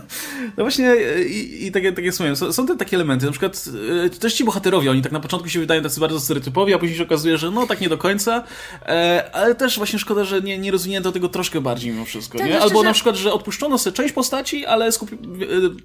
no 0.56 0.64
właśnie 0.64 0.96
i, 1.28 1.66
i 1.66 1.72
tak, 1.72 1.82
tak 1.94 2.04
jak 2.04 2.12
wspomniałem, 2.12 2.36
są, 2.36 2.52
są 2.52 2.66
te 2.66 2.76
takie 2.76 2.96
elementy, 2.96 3.26
na 3.26 3.32
przykład 3.32 3.64
e, 4.06 4.10
też 4.10 4.34
ci 4.34 4.44
bohaterowie, 4.44 4.90
oni 4.90 5.02
tak 5.02 5.12
na 5.12 5.20
początku 5.20 5.48
się 5.48 5.60
wydają 5.60 5.82
tacy 5.82 6.00
bardzo 6.00 6.20
stereotypowi, 6.20 6.74
a 6.74 6.78
później 6.78 6.98
się 6.98 7.04
okazuje, 7.04 7.38
że 7.38 7.50
no 7.50 7.66
tak 7.66 7.80
nie 7.80 7.88
do 7.88 7.98
końca, 7.98 8.44
e, 8.86 9.30
ale 9.32 9.54
też 9.54 9.76
właśnie 9.76 9.98
szkoda, 9.98 10.24
że 10.24 10.40
nie, 10.40 10.58
nie 10.58 10.70
rozwinięto 10.70 11.12
tego 11.12 11.28
troszkę 11.28 11.60
bardziej 11.60 11.92
mimo 11.92 12.04
wszystko, 12.04 12.38
tak, 12.38 12.46
nie? 12.46 12.60
Albo 12.60 12.78
że... 12.78 12.84
na 12.84 12.92
przykład, 12.92 13.16
że 13.16 13.32
odpuszczono 13.32 13.78
sobie 13.78 13.96
część 13.96 14.14
postaci, 14.14 14.66
ale 14.66 14.92
skupi... 14.92 15.14
E, 15.14 15.18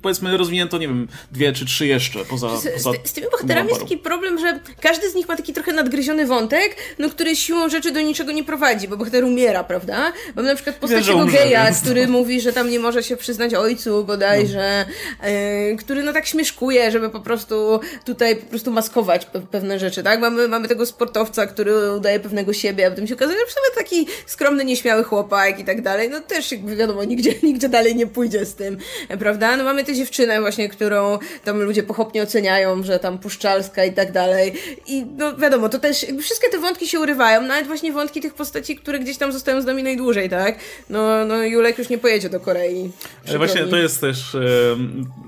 powiedzmy 0.02 0.38
rozwinięto, 0.38 0.78
nie 0.78 0.88
wiem, 0.88 1.08
dwie 1.32 1.54
czy 1.54 1.66
trzy 1.66 1.88
jeszcze 1.88 2.27
poza... 2.30 2.58
Z, 2.58 2.74
poza 2.74 2.92
z, 3.04 3.10
z 3.10 3.14
tymi 3.14 3.28
bohaterami 3.32 3.70
jest 3.70 3.82
taki 3.82 3.98
problem, 3.98 4.40
że 4.40 4.60
każdy 4.82 5.10
z 5.10 5.16
nich 5.16 5.28
ma 5.28 5.36
taki 5.36 5.54
trochę 5.54 5.74
nadgryziony 5.74 6.26
wątek, 6.26 6.76
no 7.00 7.10
który 7.10 7.36
siłą 7.36 7.70
rzeczy 7.70 7.92
do 7.92 8.02
niczego 8.02 8.32
nie 8.32 8.44
prowadzi, 8.44 8.88
bo 8.88 8.98
bohater 8.98 9.24
umiera, 9.24 9.64
prawda? 9.64 10.14
Mam 10.36 10.46
na 10.46 10.56
przykład 10.56 10.76
postać 10.76 11.06
tego 11.08 11.26
geja, 11.26 11.72
który 11.82 12.08
mówi, 12.08 12.42
że 12.42 12.54
tam 12.54 12.70
nie 12.70 12.80
może 12.80 13.04
się 13.04 13.18
przyznać 13.18 13.54
ojcu 13.54 14.04
bodajże, 14.04 14.86
no. 15.22 15.28
e, 15.28 15.76
który 15.76 16.04
no 16.04 16.14
tak 16.14 16.26
śmieszkuje, 16.26 16.92
żeby 16.92 17.10
po 17.10 17.20
prostu 17.20 17.80
tutaj 18.06 18.36
po 18.36 18.46
prostu 18.46 18.72
maskować 18.72 19.26
pe 19.26 19.42
pewne 19.42 19.80
rzeczy, 19.80 20.04
tak? 20.04 20.20
Mamy, 20.20 20.48
mamy 20.48 20.68
tego 20.68 20.86
sportowca, 20.86 21.48
który 21.48 21.94
udaje 21.94 22.20
pewnego 22.20 22.54
siebie, 22.54 22.88
a 22.88 22.90
potem 22.90 23.08
się 23.08 23.16
okazuje, 23.16 23.40
że 23.40 23.46
w 23.46 23.52
sumie 23.52 23.76
taki 23.76 24.08
skromny, 24.26 24.66
nieśmiały 24.66 25.04
chłopak 25.04 25.60
i 25.60 25.66
tak 25.66 25.82
dalej, 25.82 26.10
no 26.10 26.20
też 26.20 26.52
jakby 26.52 26.76
wiadomo, 26.76 27.04
nigdzie, 27.04 27.34
nigdzie 27.44 27.70
dalej 27.70 27.96
nie 27.96 28.08
pójdzie 28.08 28.46
z 28.46 28.56
tym, 28.56 28.78
prawda? 29.20 29.58
No 29.58 29.64
mamy 29.64 29.84
tę 29.84 29.94
dziewczynę 29.94 30.42
właśnie, 30.42 30.70
którą 30.70 31.20
tam 31.44 31.62
ludzie 31.62 31.84
pochopnie 31.84 32.17
oceniają, 32.22 32.84
że 32.84 33.00
tam 33.00 33.20
puszczalska 33.20 33.86
i 33.86 33.94
tak 33.94 34.12
dalej, 34.12 34.54
i 34.88 35.06
no 35.18 35.38
wiadomo, 35.38 35.70
to 35.70 35.80
też 35.80 36.04
jakby 36.04 36.22
wszystkie 36.22 36.50
te 36.50 36.60
wątki 36.60 36.88
się 36.88 37.00
urywają, 37.00 37.42
nawet 37.42 37.68
właśnie 37.68 37.94
wątki 37.94 38.22
tych 38.22 38.34
postaci, 38.34 38.76
które 38.76 39.00
gdzieś 39.00 39.18
tam 39.18 39.32
zostają 39.32 39.62
z 39.62 39.66
nami 39.66 39.84
najdłużej, 39.84 40.30
tak? 40.30 40.60
No, 40.90 41.26
no 41.26 41.44
Julek 41.44 41.78
już 41.78 41.90
nie 41.90 41.98
pojedzie 41.98 42.30
do 42.30 42.40
Korei. 42.40 42.92
Ale 43.28 43.38
właśnie 43.38 43.64
to 43.64 43.78
jest 43.78 44.02
też 44.02 44.38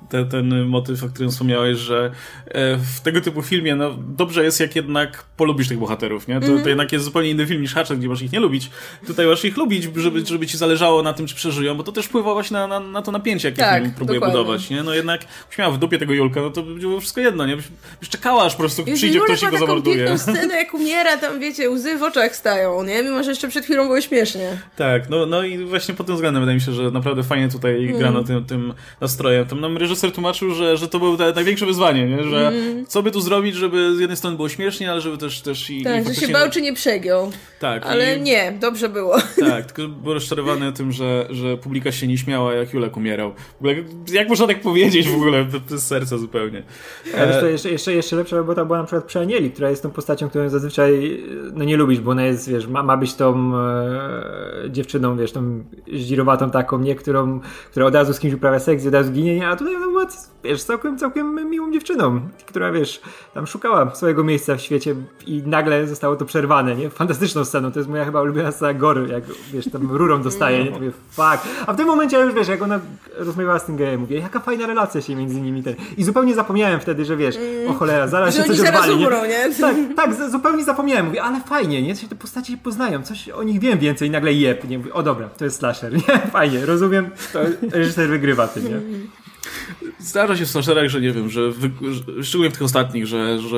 te, 0.10 0.26
ten 0.26 0.66
motyw, 0.66 1.04
o 1.04 1.08
którym 1.08 1.32
wspomniałeś, 1.32 1.78
że 1.78 2.12
e, 2.46 2.78
w 2.78 3.02
tego 3.02 3.22
typu 3.22 3.42
filmie, 3.42 3.76
no 3.76 3.96
dobrze 4.08 4.44
jest, 4.44 4.60
jak 4.60 4.76
jednak 4.76 5.24
polubisz 5.38 5.68
tych 5.68 5.80
bohaterów, 5.80 6.28
nie? 6.28 6.40
To, 6.40 6.46
mm 6.46 6.60
-hmm. 6.60 6.64
to 6.64 6.70
jednak 6.70 6.92
jest 6.92 7.06
zupełnie 7.06 7.30
inny 7.30 7.48
film 7.48 7.62
niż 7.62 7.74
Hatchet, 7.74 8.00
gdzie 8.00 8.08
masz 8.08 8.22
ich 8.22 8.32
nie 8.32 8.40
lubić. 8.40 8.70
Tutaj 9.08 9.28
masz 9.28 9.46
ich 9.46 9.58
lubić, 9.58 9.88
żeby, 9.96 10.26
żeby 10.26 10.48
ci 10.48 10.58
zależało 10.58 11.04
na 11.04 11.14
tym, 11.14 11.28
czy 11.28 11.36
przeżyją, 11.36 11.76
bo 11.76 11.84
to 11.84 11.92
też 11.92 12.06
wpływa 12.06 12.34
właśnie 12.34 12.58
na, 12.58 12.68
na, 12.68 12.80
na 12.80 13.02
to 13.02 13.12
napięcie, 13.12 13.48
jakie 13.48 13.62
tak, 13.62 13.82
film 13.82 13.94
próbuje 13.96 14.20
dokładnie. 14.20 14.42
budować, 14.42 14.70
nie? 14.70 14.84
No 14.84 14.94
jednak, 14.94 15.22
miała 15.60 15.72
w 15.72 15.78
dupie 15.78 15.98
tego 15.98 16.14
Julka, 16.14 16.42
no 16.42 16.50
to 16.50 16.64
by 16.64 16.76
było 16.76 17.00
wszystko 17.00 17.22
jedno, 17.22 17.46
nie? 17.46 17.56
Byś, 17.56 17.66
byś 18.00 18.10
czekała, 18.10 18.44
aż 18.44 18.54
po 18.54 18.60
prostu 18.60 18.84
przyjdzie 18.84 19.20
ktoś 19.20 19.44
i 19.44 19.48
go 19.52 19.58
zamorduje. 19.58 20.06
taką 20.06 20.18
scenę, 20.34 20.56
jak 20.56 20.74
umiera, 20.74 21.18
tam 21.18 21.40
wiecie, 21.40 21.70
łzy 21.70 21.98
w 21.98 22.04
oczach 22.04 22.36
stają, 22.36 22.84
nie? 22.84 23.04
Mimo, 23.04 23.24
że 23.24 23.30
jeszcze 23.30 23.48
przed 23.48 23.66
chwilą 23.66 23.84
było 23.84 24.02
śmiesznie. 24.02 24.58
Tak, 24.76 25.10
no, 25.10 25.26
no 25.26 25.44
i 25.44 25.66
właśnie 25.66 25.94
pod 25.94 26.06
tym 26.08 26.16
względem 26.16 26.44
wydaje 26.44 26.56
mi 26.56 26.62
się, 26.62 26.72
że 26.72 26.92
naprawdę 26.92 27.24
fajnie 27.24 27.50
tutaj 27.50 27.86
mm. 27.86 27.98
grano 27.98 28.24
tym, 28.24 28.46
tym 28.46 28.74
nastrojem. 29.02 29.46
Tam 29.46 29.62
nam 29.62 29.78
reżyser 29.78 29.99
tłumaczył, 30.02 30.54
że, 30.54 30.78
że 30.78 30.88
to 30.88 31.00
było 31.00 31.18
największe 31.36 31.66
wyzwanie, 31.66 32.08
nie? 32.08 32.24
Że 32.24 32.48
mm. 32.48 32.86
co 32.86 33.04
by 33.04 33.12
tu 33.12 33.22
zrobić, 33.22 33.56
żeby 33.56 33.96
z 33.96 34.00
jednej 34.00 34.18
strony 34.18 34.36
było 34.36 34.50
śmiesznie, 34.50 34.92
ale 34.92 35.02
żeby 35.02 35.18
też, 35.18 35.42
też 35.42 35.70
i... 35.70 35.84
Tak, 35.84 36.02
i 36.04 36.14
że 36.14 36.16
się 36.16 36.28
bał, 36.28 36.50
czy 36.50 36.62
nie 36.62 36.74
przegiął. 36.74 37.32
Tak. 37.60 37.86
Ale 37.86 38.18
i... 38.18 38.22
nie, 38.22 38.54
dobrze 38.60 38.90
było. 38.90 39.18
Tak, 39.50 39.72
tylko 39.72 39.92
był 39.92 40.14
rozczarowany 40.14 40.74
tym, 40.74 40.92
że, 40.92 41.28
że 41.30 41.58
publika 41.58 41.92
się 41.92 42.08
nie 42.08 42.18
śmiała, 42.18 42.54
jak 42.54 42.74
Julek 42.74 42.98
umierał. 42.98 43.32
W 43.32 43.58
ogóle, 43.58 43.76
jak 44.12 44.30
można 44.30 44.48
tak 44.48 44.62
powiedzieć 44.62 45.10
w 45.10 45.16
ogóle, 45.16 45.46
bez 45.70 45.88
serca 45.88 46.18
zupełnie. 46.18 46.64
Ale 47.18 47.42
e... 47.42 47.52
jeszcze, 47.52 47.70
jeszcze, 47.70 47.94
jeszcze 47.94 48.16
lepsza 48.16 48.36
robota 48.36 48.66
była 48.66 48.78
na 48.78 48.84
przykład 48.84 49.06
przy 49.06 49.20
Anieli, 49.20 49.52
która 49.52 49.70
jest 49.70 49.84
tą 49.84 49.92
postacią, 49.92 50.30
którą 50.30 50.50
zazwyczaj 50.50 51.20
no 51.54 51.64
nie 51.64 51.78
lubisz, 51.78 52.00
bo 52.00 52.12
ona 52.12 52.24
jest, 52.24 52.50
wiesz, 52.50 52.68
ma, 52.68 52.84
ma 52.84 52.98
być 52.98 53.16
tą 53.16 53.58
e, 53.58 54.70
dziewczyną, 54.70 55.18
wiesz, 55.18 55.32
tą 55.32 55.64
zdzirowatą 55.94 56.52
taką, 56.52 56.80
nie? 56.80 56.96
Którą, 56.96 57.40
która 57.72 57.86
od 57.86 57.96
razu 57.96 58.14
z 58.14 58.20
kimś 58.20 58.34
uprawia 58.34 58.60
seks 58.60 58.86
i 58.86 58.88
od 58.88 58.94
razu 58.94 59.12
ginie, 59.12 59.48
a 59.48 59.56
tutaj 59.56 59.74
no, 59.80 59.89
była, 59.92 60.06
wiesz, 60.44 60.64
całkiem, 60.64 60.98
całkiem 60.98 61.50
miłą 61.50 61.72
dziewczyną, 61.72 62.20
która, 62.48 62.72
wiesz, 62.72 63.02
tam 63.34 63.48
szukała 63.48 63.96
swojego 63.96 64.24
miejsca 64.24 64.56
w 64.56 64.62
świecie 64.62 64.96
i 65.28 65.44
nagle 65.46 65.88
zostało 65.88 66.16
to 66.16 66.26
przerwane, 66.26 66.76
nie? 66.76 66.90
Fantastyczną 66.90 67.46
sceną, 67.46 67.72
to 67.72 67.80
jest 67.80 67.90
moja 67.90 68.06
chyba 68.06 68.22
ulubiona 68.22 68.52
scena 68.52 68.74
Gory, 68.74 69.08
jak, 69.08 69.24
wiesz, 69.54 69.70
tam 69.72 69.92
rurą 69.92 70.22
dostaje, 70.22 70.64
nie? 70.64 70.72
To 70.72 70.80
mówię, 70.80 70.92
fuck. 71.12 71.48
A 71.68 71.74
w 71.74 71.78
tym 71.78 71.88
momencie 71.88 72.20
już, 72.20 72.34
wiesz, 72.34 72.48
jak 72.48 72.62
ona 72.62 72.80
rozmawiała 73.18 73.60
z 73.60 73.66
tym 73.66 73.78
gejem, 73.78 74.02
mówię, 74.02 74.20
jaka 74.20 74.40
fajna 74.40 74.68
relacja 74.68 75.02
się 75.02 75.16
między 75.16 75.42
nimi 75.42 75.64
ten. 75.64 75.76
I 75.98 76.04
zupełnie 76.04 76.36
zapomniałem 76.36 76.80
wtedy, 76.80 77.06
że 77.06 77.18
wiesz, 77.18 77.36
o 77.68 77.74
cholera, 77.74 78.08
zaraz 78.08 78.36
się 78.36 78.44
coś 78.44 78.60
odwali? 78.60 78.94
Umrą, 78.94 79.26
nie? 79.26 79.56
Tak, 79.62 79.76
tak, 79.96 80.32
zupełnie 80.32 80.64
zapomniałem, 80.64 81.06
mówię, 81.06 81.24
ale 81.24 81.42
fajnie, 81.42 81.82
nie? 81.82 81.96
Te 81.96 82.16
postacie 82.16 82.54
się 82.54 82.58
poznają, 82.58 83.04
coś 83.04 83.30
o 83.30 83.44
nich 83.44 83.60
wiem 83.60 83.80
więcej 83.80 84.08
i 84.08 84.12
nagle 84.12 84.34
jeb, 84.34 84.70
nie? 84.70 84.78
Mówię, 84.78 84.94
o 84.94 85.04
dobra, 85.04 85.30
to 85.30 85.46
jest 85.46 85.58
slasher, 85.58 85.94
nie? 86.08 86.20
Fajnie, 86.32 86.66
rozumiem, 86.66 87.10
to 87.34 87.40
reżyser 87.72 88.10
wygrywa 88.10 88.48
tym, 88.48 88.64
nie? 88.64 88.80
Zdarza 90.00 90.38
się 90.38 90.46
w 90.46 90.50
slasherach, 90.50 90.90
że 90.90 91.02
nie 91.02 91.12
wiem, 91.12 91.30
że, 91.30 91.52
wy, 91.52 91.72
że 91.92 92.24
szczególnie 92.24 92.50
w 92.50 92.54
tych 92.54 92.62
ostatnich, 92.62 93.08
że, 93.08 93.40
że 93.40 93.58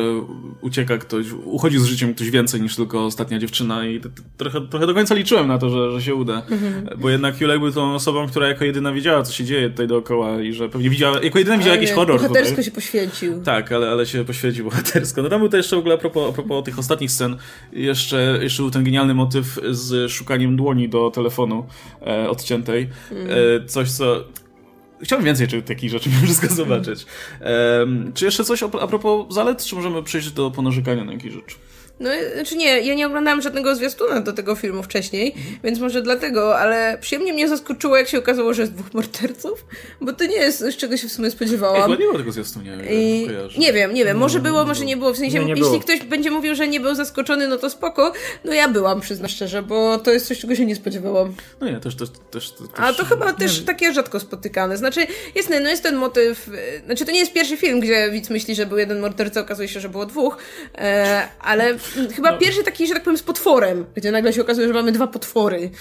ucieka 0.62 0.98
ktoś, 0.98 1.26
uchodzi 1.32 1.80
z 1.80 1.86
życiem 1.86 2.14
ktoś 2.14 2.30
więcej 2.30 2.62
niż 2.62 2.76
tylko 2.76 3.06
ostatnia 3.06 3.40
dziewczyna 3.40 3.88
i 3.88 4.02
trochę, 4.38 4.62
trochę 4.62 4.88
do 4.88 4.94
końca 4.94 5.16
liczyłem 5.16 5.48
na 5.48 5.58
to, 5.58 5.70
że, 5.70 5.92
że 5.92 6.06
się 6.06 6.16
uda. 6.16 6.42
Mhm. 6.50 7.00
Bo 7.00 7.10
jednak 7.10 7.42
Julek 7.42 7.60
był 7.60 7.72
tą 7.72 7.96
osobą, 7.96 8.28
która 8.28 8.48
jako 8.48 8.66
jedyna 8.66 8.94
wiedziała, 8.94 9.24
co 9.24 9.34
się 9.34 9.44
dzieje 9.44 9.70
tutaj 9.70 9.88
dookoła 9.88 10.42
i 10.42 10.54
że 10.54 10.70
pewnie 10.70 10.90
widziała, 10.90 11.20
jako 11.24 11.40
jedyna 11.40 11.58
widziała 11.58 11.76
jakiś 11.76 11.92
horror 11.92 12.18
Bohatersko 12.18 12.50
tutaj. 12.50 12.64
się 12.64 12.72
poświęcił. 12.72 13.44
Tak, 13.44 13.72
ale, 13.72 13.90
ale 13.90 14.06
się 14.06 14.26
poświęcił 14.26 14.66
bohatersko. 14.66 15.22
No 15.22 15.30
tam 15.30 15.40
był 15.40 15.50
to 15.50 15.58
jeszcze 15.58 15.76
w 15.76 15.80
ogóle 15.80 15.96
a 15.96 15.98
propos, 15.98 16.30
a 16.30 16.34
propos 16.34 16.66
tych 16.66 16.80
ostatnich 16.80 17.12
scen, 17.12 17.38
jeszcze, 17.74 18.40
jeszcze 18.42 18.64
był 18.64 18.72
ten 18.72 18.84
genialny 18.84 19.14
motyw 19.14 19.60
z 19.72 20.12
szukaniem 20.12 20.56
dłoni 20.56 20.90
do 20.90 21.12
telefonu 21.12 21.66
e, 22.02 22.30
odciętej. 22.30 22.90
E, 23.12 23.66
coś, 23.66 23.92
co 23.92 24.24
Chciałbym 25.04 25.26
więcej 25.26 25.64
takich 25.64 25.92
rzeczy 25.92 26.10
mimo 26.14 26.22
wszystko 26.24 26.48
zobaczyć. 26.48 27.06
Um, 27.80 28.12
czy 28.14 28.26
jeszcze 28.26 28.44
coś 28.44 28.64
a 28.64 28.88
propos 28.88 29.34
zalet, 29.34 29.66
czy 29.66 29.76
możemy 29.76 30.04
przejść 30.04 30.32
do 30.32 30.52
ponarzekania 30.52 31.04
na 31.04 31.14
jakieś 31.14 31.34
rzeczy? 31.34 31.56
No, 32.02 32.10
znaczy 32.36 32.56
nie, 32.56 32.82
ja 32.82 32.94
nie 32.94 33.08
oglądałam 33.08 33.42
żadnego 33.42 33.76
zwiastuna 33.76 34.22
do 34.22 34.34
tego 34.34 34.56
filmu 34.56 34.84
wcześniej, 34.84 35.36
więc 35.64 35.80
może 35.80 36.02
dlatego, 36.02 36.60
ale 36.60 36.98
przyjemnie 37.02 37.34
mnie 37.34 37.48
zaskoczyło, 37.48 37.98
jak 37.98 38.08
się 38.08 38.18
okazało, 38.18 38.54
że 38.54 38.62
jest 38.62 38.74
dwóch 38.74 38.94
morderców, 38.94 39.66
bo 40.02 40.14
to 40.14 40.26
nie 40.26 40.36
jest, 40.36 40.60
z 40.60 40.78
czego 40.78 40.98
się 40.98 41.08
w 41.08 41.12
sumie 41.12 41.32
spodziewałam. 41.32 41.82
chyba 41.82 41.96
nie 41.96 42.06
było 42.06 42.18
tego 42.18 42.32
zwiastunia. 42.32 42.74
I 42.90 43.28
nie 43.58 43.74
wiem, 43.74 43.94
nie 43.94 44.06
wiem, 44.06 44.18
może 44.18 44.40
było, 44.40 44.66
może 44.66 44.86
nie 44.86 44.98
było. 44.98 45.14
W 45.14 45.18
sensie, 45.18 45.40
Nie, 45.40 45.46
nie 45.46 45.50
jeśli 45.50 45.64
było. 45.64 45.80
ktoś 45.80 46.04
będzie 46.04 46.32
mówił, 46.32 46.56
że 46.56 46.68
nie 46.68 46.80
był 46.80 46.96
zaskoczony, 46.96 47.48
no 47.48 47.58
to 47.58 47.70
spoko. 47.70 48.14
No 48.46 48.54
ja 48.54 48.68
byłam, 48.68 49.02
przyznam 49.02 49.30
szczerze, 49.30 49.62
bo 49.64 49.98
to 49.98 50.12
jest 50.12 50.28
coś, 50.28 50.40
czego 50.40 50.56
się 50.56 50.66
nie 50.66 50.76
spodziewałam. 50.76 51.36
No 51.62 51.70
nie, 51.70 51.80
też, 51.80 51.96
też, 51.96 52.10
też, 52.32 52.52
też 52.52 52.70
A 52.78 52.94
to 52.94 53.06
chyba 53.06 53.34
też 53.34 53.66
takie 53.66 53.94
rzadko 53.94 54.20
spotykane. 54.20 54.78
Znaczy, 54.78 55.08
jasne, 55.36 55.60
no 55.60 55.70
jest 55.70 55.84
ten 55.84 55.96
motyw. 55.96 56.50
Znaczy, 56.86 57.06
to 57.06 57.12
nie 57.12 57.20
jest 57.20 57.34
pierwszy 57.34 57.58
film, 57.58 57.80
gdzie 57.80 58.12
widz 58.12 58.30
myśli, 58.30 58.56
że 58.56 58.66
był 58.66 58.78
jeden 58.78 59.00
morderca, 59.00 59.42
okazuje 59.42 59.68
się, 59.68 59.80
że 59.80 59.90
było 59.90 60.06
dwóch. 60.06 60.38
E, 60.78 61.28
ale 61.40 61.78
chyba 62.16 62.38
pierwszy 62.38 62.64
taki, 62.64 62.88
że 62.88 62.94
tak 62.94 63.04
powiem, 63.04 63.18
z 63.18 63.24
potworem, 63.24 63.86
gdzie 63.96 64.12
nagle 64.12 64.34
się 64.34 64.42
okazuje, 64.42 64.68
że 64.68 64.74
mamy 64.74 64.92
dwa 64.92 65.08
potwory. 65.08 65.72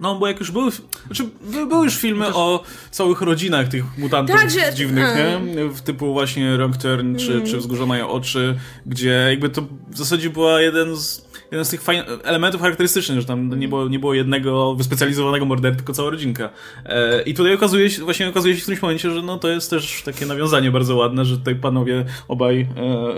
No, 0.00 0.14
bo 0.14 0.26
jak 0.26 0.40
już 0.40 0.50
były, 0.50 0.70
znaczy 1.06 1.24
by- 1.40 1.66
były 1.66 1.84
już 1.84 1.96
filmy 1.96 2.34
o 2.34 2.62
całych 2.90 3.20
rodzinach 3.20 3.68
tych 3.68 3.84
mutantów 3.98 4.36
Tak, 4.36 4.50
że- 4.50 4.74
dziwnych, 4.74 5.04
a. 5.06 5.14
nie? 5.16 5.68
W 5.68 5.80
typu 5.80 6.12
właśnie 6.12 6.56
Wrong 6.56 6.76
Turn, 6.76 7.16
czy, 7.16 7.32
Mm. 7.32 7.46
czy 7.46 7.56
Wzgórza 7.58 7.86
mają 7.86 8.08
oczy, 8.08 8.58
gdzie 8.86 9.26
jakby 9.30 9.48
to 9.50 9.62
w 9.90 9.98
zasadzie 9.98 10.30
była 10.30 10.60
jeden 10.60 10.96
z, 10.96 11.23
jeden 11.54 11.64
z 11.64 11.68
tych 11.70 11.82
fajn- 11.82 12.04
elementów 12.24 12.60
charakterystycznych, 12.60 13.20
że 13.20 13.26
tam 13.26 13.58
nie 13.58 13.68
było, 13.68 13.88
nie 13.88 13.98
było 13.98 14.14
jednego 14.14 14.74
wyspecjalizowanego 14.74 15.44
mordercy, 15.44 15.76
tylko 15.76 15.92
cała 15.92 16.10
rodzinka. 16.10 16.50
E, 16.86 17.22
I 17.22 17.34
tutaj 17.34 17.54
okazuje 17.54 17.90
się, 17.90 18.02
właśnie 18.02 18.28
okazuje 18.28 18.54
się 18.54 18.60
w 18.60 18.62
którymś 18.62 18.82
momencie, 18.82 19.10
że 19.10 19.22
no 19.22 19.38
to 19.38 19.48
jest 19.48 19.70
też 19.70 20.02
takie 20.04 20.26
nawiązanie 20.26 20.70
bardzo 20.70 20.96
ładne, 20.96 21.24
że 21.24 21.38
tutaj 21.38 21.54
panowie 21.56 22.04
obaj 22.28 22.66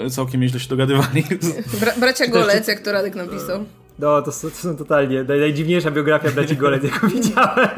e, 0.06 0.10
całkiem 0.10 0.40
nieźle 0.40 0.60
się 0.60 0.68
dogadywali. 0.68 1.24
Bra 1.80 1.92
bracia 2.00 2.26
Golec, 2.26 2.68
jak 2.68 2.80
to 2.80 2.92
Radek 2.92 3.14
napisał. 3.14 3.64
No, 3.98 4.22
to, 4.22 4.32
są- 4.32 4.50
to 4.50 4.56
są 4.56 4.76
totalnie 4.76 5.24
naj, 5.24 5.40
najdziwniejsza 5.40 5.90
biografia 5.90 6.30
braci 6.30 6.56
Golec, 6.56 6.84
jaką 6.84 7.08
widziałem. 7.08 7.68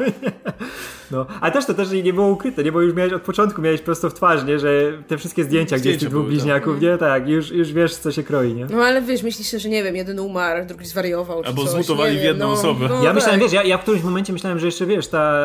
No, 1.11 1.25
ale 1.41 1.51
też 1.51 1.65
to 1.65 1.73
też 1.73 1.91
nie 1.91 2.13
było 2.13 2.27
ukryte, 2.27 2.63
nie? 2.63 2.71
Bo 2.71 2.81
już 2.81 2.93
miałeś 2.93 3.13
od 3.13 3.21
początku, 3.21 3.61
miałeś 3.61 3.81
prosto 3.81 4.09
w 4.09 4.13
twarz, 4.13 4.43
nie? 4.45 4.59
Że 4.59 4.69
te 5.07 5.17
wszystkie 5.17 5.43
zdjęcia, 5.43 5.77
gdzie 5.77 5.89
jest 5.89 5.99
Zdjęcia 5.99 5.99
tych 5.99 6.09
dwóch 6.09 6.21
były, 6.21 6.33
bliźniaków, 6.33 6.81
nie? 6.81 6.97
Tak, 6.97 7.27
już, 7.27 7.51
już 7.51 7.73
wiesz, 7.73 7.95
co 7.95 8.11
się 8.11 8.23
kroi, 8.23 8.53
nie? 8.53 8.65
No 8.65 8.83
ale 8.83 9.01
wiesz, 9.01 9.23
myślisz, 9.23 9.63
że 9.63 9.69
nie 9.69 9.83
wiem, 9.83 9.95
jeden 9.95 10.19
umarł, 10.19 10.65
drugi 10.65 10.85
zwariował. 10.85 11.41
Czy 11.43 11.49
Albo 11.49 11.63
coś, 11.63 11.71
zmutowali 11.71 12.15
nie 12.15 12.21
w 12.21 12.23
jedną 12.23 12.47
no, 12.47 12.53
osobę. 12.53 12.87
No, 12.89 13.03
Ja 13.03 13.13
myślałem, 13.13 13.39
tak. 13.39 13.49
wiesz, 13.49 13.53
ja, 13.53 13.63
ja 13.63 13.77
w 13.77 13.81
którymś 13.81 14.03
momencie 14.03 14.33
myślałem, 14.33 14.59
że 14.59 14.65
jeszcze, 14.65 14.85
wiesz, 14.85 15.07
ta 15.07 15.39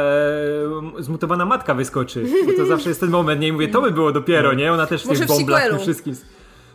e, 0.99 1.03
zmutowana 1.03 1.45
matka 1.47 1.75
wyskoczy, 1.75 2.25
bo 2.47 2.53
to 2.53 2.67
zawsze 2.67 2.89
jest 2.89 3.01
ten 3.01 3.11
moment, 3.11 3.41
nie? 3.41 3.49
I 3.49 3.53
mówię, 3.53 3.69
to 3.69 3.83
by 3.83 3.91
było 3.91 4.13
dopiero, 4.13 4.55
nie? 4.55 4.73
Ona 4.73 4.87
też 4.87 5.03
w 5.03 5.07
Może 5.07 5.21
tych 5.21 5.29
w 5.29 5.39
bąblach, 5.39 5.63
tym 5.63 5.95
sequelu. 5.95 6.17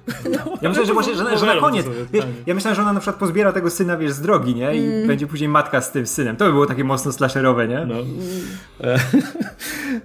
Wszystkim. 0.09 0.33
Ja 0.61 0.69
myślę, 0.69 0.85
że 0.85 0.93
właśnie, 0.93 1.15
że, 1.15 1.37
że 1.37 1.45
na 1.45 1.55
koniec, 1.55 1.85
wiesz, 2.13 2.23
tak. 2.23 2.33
ja 2.45 2.55
myślałem, 2.55 2.75
że 2.75 2.81
ona 2.81 2.93
na 2.93 2.99
przykład 2.99 3.19
pozbiera 3.19 3.51
tego 3.53 3.69
syna, 3.69 3.97
wiesz, 3.97 4.11
z 4.11 4.21
drogi, 4.21 4.55
nie? 4.55 4.75
I 4.75 5.07
będzie 5.07 5.27
później 5.27 5.49
matka 5.49 5.81
z 5.81 5.91
tym 5.91 6.07
synem. 6.07 6.35
To 6.37 6.45
by 6.45 6.51
było 6.51 6.65
takie 6.65 6.83
mocno 6.83 7.11
slasherowe, 7.11 7.67
nie? 7.67 7.85
No. 7.85 7.95
E, 8.81 8.99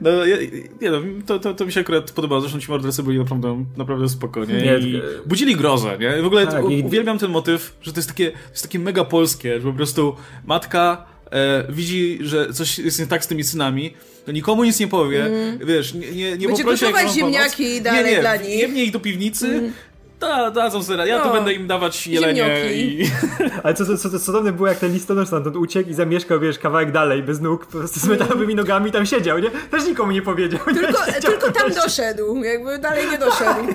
No, 0.01 0.11
ja, 0.27 0.37
nie 0.81 0.91
no, 0.91 0.99
to, 1.27 1.39
to, 1.39 1.55
to 1.55 1.67
mi 1.67 1.73
się 1.73 1.81
akurat 1.81 2.11
podobało. 2.11 2.41
Zresztą 2.41 2.61
ci 2.61 2.71
mordercy 2.71 3.03
byli 3.03 3.19
naprawdę, 3.19 3.65
naprawdę 3.77 4.09
spokojnie. 4.09 4.55
Nie, 4.55 4.79
I 4.79 4.93
tylko- 4.93 5.07
budzili 5.27 5.57
grozę, 5.57 5.99
nie? 6.01 6.23
W 6.23 6.27
ogóle 6.27 6.47
Tak, 6.47 6.65
i- 6.71 6.83
uwielbiam 6.83 7.19
ten 7.19 7.31
motyw, 7.31 7.77
że 7.83 7.93
to 7.93 7.99
jest 7.99 8.09
takie, 8.09 8.31
to 8.31 8.39
jest 8.51 8.63
takie 8.63 8.79
mega 8.79 9.05
polskie, 9.05 9.61
że 9.61 9.67
po 9.69 9.73
prostu 9.73 10.17
matka 10.47 11.05
e, 11.31 11.65
widzi, 11.73 12.19
że 12.21 12.53
coś 12.53 12.79
jest 12.79 12.99
nie 13.01 13.07
tak 13.07 13.25
z 13.25 13.27
tymi 13.27 13.45
synami, 13.45 13.95
to 14.27 14.33
nikomu 14.33 14.65
nic 14.65 14.81
nie 14.81 14.89
powie, 14.89 15.31
wiesz, 15.67 15.95
nie, 15.95 16.13
nie, 16.13 16.37
nie 16.39 16.47
Będzie 16.47 16.65
poprosi, 16.65 16.85
mam 16.93 17.09
ziemniaki 17.09 17.65
pomoc. 17.67 17.83
dalej 17.83 18.05
nie, 18.05 18.11
nie, 18.11 18.21
dla 18.21 18.37
nich. 18.37 18.59
Jemnie 18.59 18.85
ich 18.85 18.91
do 18.93 19.01
piwnicy, 19.01 19.73
da, 20.21 20.51
dadzą 20.51 20.83
sobie, 20.83 21.07
ja 21.07 21.21
tu 21.21 21.29
No. 21.29 21.35
będę 21.35 21.53
im 21.55 21.67
dawać 21.67 22.07
jelenie 22.07 22.73
i... 22.75 23.11
Ale 23.63 23.75
co, 23.75 23.87
co, 23.87 23.99
co, 23.99 24.11
co 24.11 24.19
cudowne 24.19 24.53
było, 24.53 24.69
jak 24.69 24.79
ten 24.79 24.93
listonosz 24.93 25.29
stamtąd 25.29 25.57
uciekł 25.57 25.91
i 25.91 25.95
zamieszkał, 25.95 26.41
wiesz, 26.41 26.59
kawałek 26.59 26.93
dalej, 26.93 27.23
bez 27.23 27.41
nóg, 27.41 27.67
po 27.67 27.79
prostu 27.79 28.01
z 28.01 28.07
metalowymi 28.07 28.55
nogami 28.55 28.93
tam 28.93 29.07
siedział, 29.07 29.39
nie? 29.39 29.51
Też 29.51 29.87
nikomu 29.87 30.13
nie 30.13 30.23
powiedział, 30.23 30.61
nie? 30.67 30.75
Tylko, 30.75 31.05
Siedział 31.13 31.33
tylko 31.33 31.51
tam 31.53 31.71
doszedł, 31.73 32.45
jakby 32.45 32.79
dalej 32.79 33.11
nie 33.11 33.19
doszedł. 33.19 33.61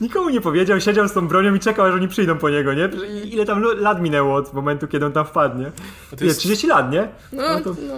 Nikomu 0.00 0.28
nie 0.30 0.40
powiedział, 0.40 0.80
siedział 0.80 1.08
z 1.08 1.12
tą 1.12 1.28
bronią 1.28 1.54
i 1.54 1.60
czekał, 1.60 1.86
aż 1.86 1.94
oni 1.94 2.08
przyjdą 2.08 2.38
po 2.38 2.50
niego, 2.50 2.74
nie? 2.74 2.88
Ile 3.24 3.44
tam 3.44 3.62
lat 3.62 4.02
minęło 4.02 4.34
od 4.34 4.52
momentu, 4.54 4.88
kiedy 4.88 5.06
on 5.06 5.12
tam 5.12 5.26
wpadnie? 5.26 5.70
to 6.10 6.16
Nie, 6.20 6.26
jest- 6.26 6.40
30 6.40 6.66
lat, 6.66 6.92
nie? 6.92 7.08
No, 7.32 7.42
to- 7.60 7.76
no. 7.88 7.94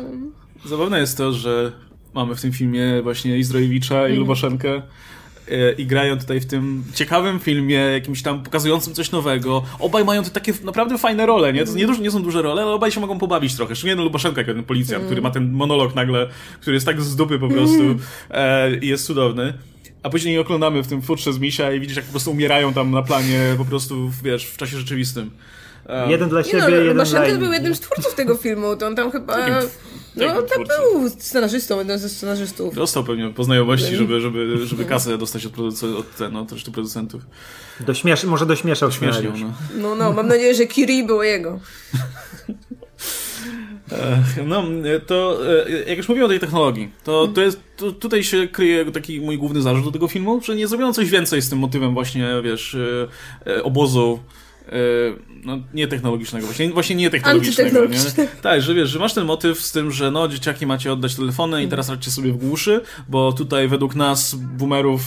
Zabawne 0.69 1.01
jest 1.01 1.17
to, 1.19 1.33
że 1.33 1.73
mamy 2.15 2.35
w 2.35 2.41
tym 2.41 2.53
filmie 2.53 3.03
właśnie 3.03 3.39
Izdrojewicza 3.39 4.09
i 4.09 4.17
Lubaszenkę 4.17 4.69
e, 4.69 4.83
i 5.79 5.87
grają 5.87 6.19
tutaj 6.19 6.41
w 6.41 6.47
tym 6.47 6.85
ciekawym 6.95 7.39
filmie, 7.41 7.75
jakimś 7.77 8.23
tam 8.23 8.43
pokazującym 8.43 8.95
coś 8.95 9.11
nowego. 9.11 9.63
Obaj 9.79 10.05
mają 10.05 10.23
te 10.25 10.31
takie 10.31 10.53
naprawdę 10.65 10.99
fajne 10.99 11.27
role, 11.27 11.53
nie? 11.53 11.65
To 11.65 11.73
nie, 11.73 11.87
duż- 11.87 12.01
nie 12.01 12.11
są 12.11 12.23
duże 12.23 12.43
role, 12.43 12.63
ale 12.63 12.71
obaj 12.71 12.91
się 12.93 13.01
mogą 13.01 13.19
pobawić 13.19 13.55
trochę. 13.57 13.77
Szczególnie 13.77 13.97
no 13.97 14.03
Lubaszenka, 14.05 14.45
ten 14.45 14.65
policjant, 14.65 15.05
który 15.05 15.23
ma 15.23 15.31
ten 15.31 15.53
monolog 15.53 15.95
nagle, 15.95 16.29
który 16.61 16.75
jest 16.75 16.87
tak 16.87 17.03
z 17.03 17.17
dupy 17.17 17.39
po 17.39 17.49
prostu 17.49 17.83
e, 18.31 18.77
i 18.77 18.87
jest 18.89 19.07
cudowny. 19.07 19.55
A 20.03 20.11
później 20.11 20.39
oglądamy 20.39 20.83
w 20.83 20.87
tym 20.87 21.03
futrze 21.03 21.33
z 21.33 21.39
misia 21.39 21.73
i 21.73 21.81
widzisz, 21.81 21.97
jak 21.97 22.05
po 22.05 22.11
prostu 22.11 22.31
umierają 22.31 22.73
tam 22.73 22.91
na 22.91 23.03
planie 23.03 23.41
po 23.59 23.65
prostu, 23.65 24.11
wiesz, 24.25 24.45
w 24.47 24.57
czasie 24.57 24.79
rzeczywistym. 24.79 25.31
E, 25.87 26.11
Jeden 26.11 26.29
dla 26.29 26.43
siebie, 26.43 26.61
no, 26.63 26.69
jeden 26.69 27.05
dla 27.07 27.27
innych. 27.27 27.39
był 27.39 27.53
jednym 27.53 27.75
z 27.75 27.81
twórców 27.81 28.15
tego 28.15 28.35
filmu, 28.35 28.77
to 28.77 28.87
on 28.87 28.97
tam 28.97 29.11
chyba... 29.11 29.37
No, 30.17 30.43
twórcą? 30.43 30.73
był 30.93 31.11
scenarzystą, 31.11 31.79
jeden 31.79 31.99
ze 31.99 32.09
scenarzystów. 32.09 32.75
Dostał 32.75 33.05
pewnie 33.05 33.29
po 33.29 33.45
znajomości, 33.45 33.97
żeby, 33.97 34.21
żeby, 34.21 34.67
żeby 34.67 34.85
kasę 34.85 35.19
dostać 35.19 35.47
od, 35.47 35.53
produce- 35.53 35.97
od, 35.97 36.17
ten, 36.17 36.33
no, 36.33 36.41
od 36.41 36.53
reszty 36.53 36.71
producentów. 36.71 37.23
Dośmiesz, 37.81 38.25
może 38.25 38.47
dośmieszał 38.47 38.93
Śmiesznie, 38.93 39.13
scenariusz. 39.31 39.41
no. 39.41 39.83
No, 39.83 39.95
no, 39.95 40.13
mam 40.13 40.29
nadzieję, 40.29 40.55
że 40.55 40.67
Kiri 40.67 41.05
było 41.05 41.23
jego. 41.23 41.61
No, 44.47 44.63
to 45.07 45.39
e, 45.69 45.71
jak 45.89 45.99
już 45.99 46.09
mówiłem 46.09 46.27
o 46.27 46.29
tej 46.29 46.41
technologii, 46.41 46.91
to, 47.05 47.29
to 47.29 47.41
jest, 47.41 47.61
to 47.77 47.93
tutaj 47.93 48.25
się 48.25 48.49
kryje 48.49 48.93
taki 48.93 49.21
mój 49.21 49.39
główny 49.39 49.63
zarzut 49.63 49.85
do 49.85 49.91
tego 49.91 50.09
filmu, 50.09 50.41
że 50.45 50.57
nie 50.57 50.69
zrobiono 50.69 50.93
coś 50.93 51.11
więcej 51.11 51.43
z 51.43 51.51
tym 51.51 51.59
motywem 51.59 51.95
właśnie, 51.95 52.29
wiesz, 52.45 52.75
e, 53.47 53.51
e, 53.57 53.63
obozu, 53.63 54.19
no 55.45 55.59
nie 55.75 55.89
technologicznego, 55.89 56.47
właśnie, 56.47 56.71
właśnie 56.71 56.97
nie 56.97 57.11
technologicznego, 57.11 57.87
nie? 57.87 57.99
Tak, 58.43 58.63
że 58.63 58.75
wiesz, 58.75 58.89
że 58.89 58.99
masz 58.99 59.15
ten 59.15 59.25
motyw 59.25 59.61
z 59.63 59.73
tym, 59.73 59.91
że 59.91 60.11
no 60.11 60.29
dzieciaki 60.29 60.67
macie 60.67 60.93
oddać 60.93 61.15
telefony 61.15 61.63
i 61.65 61.69
teraz 61.69 61.89
radźcie 61.89 62.11
sobie 62.11 62.33
w 62.33 62.37
głuszy, 62.37 62.81
bo 63.09 63.33
tutaj 63.33 63.69
według 63.69 63.95
nas, 63.95 64.35
boomerów, 64.35 65.03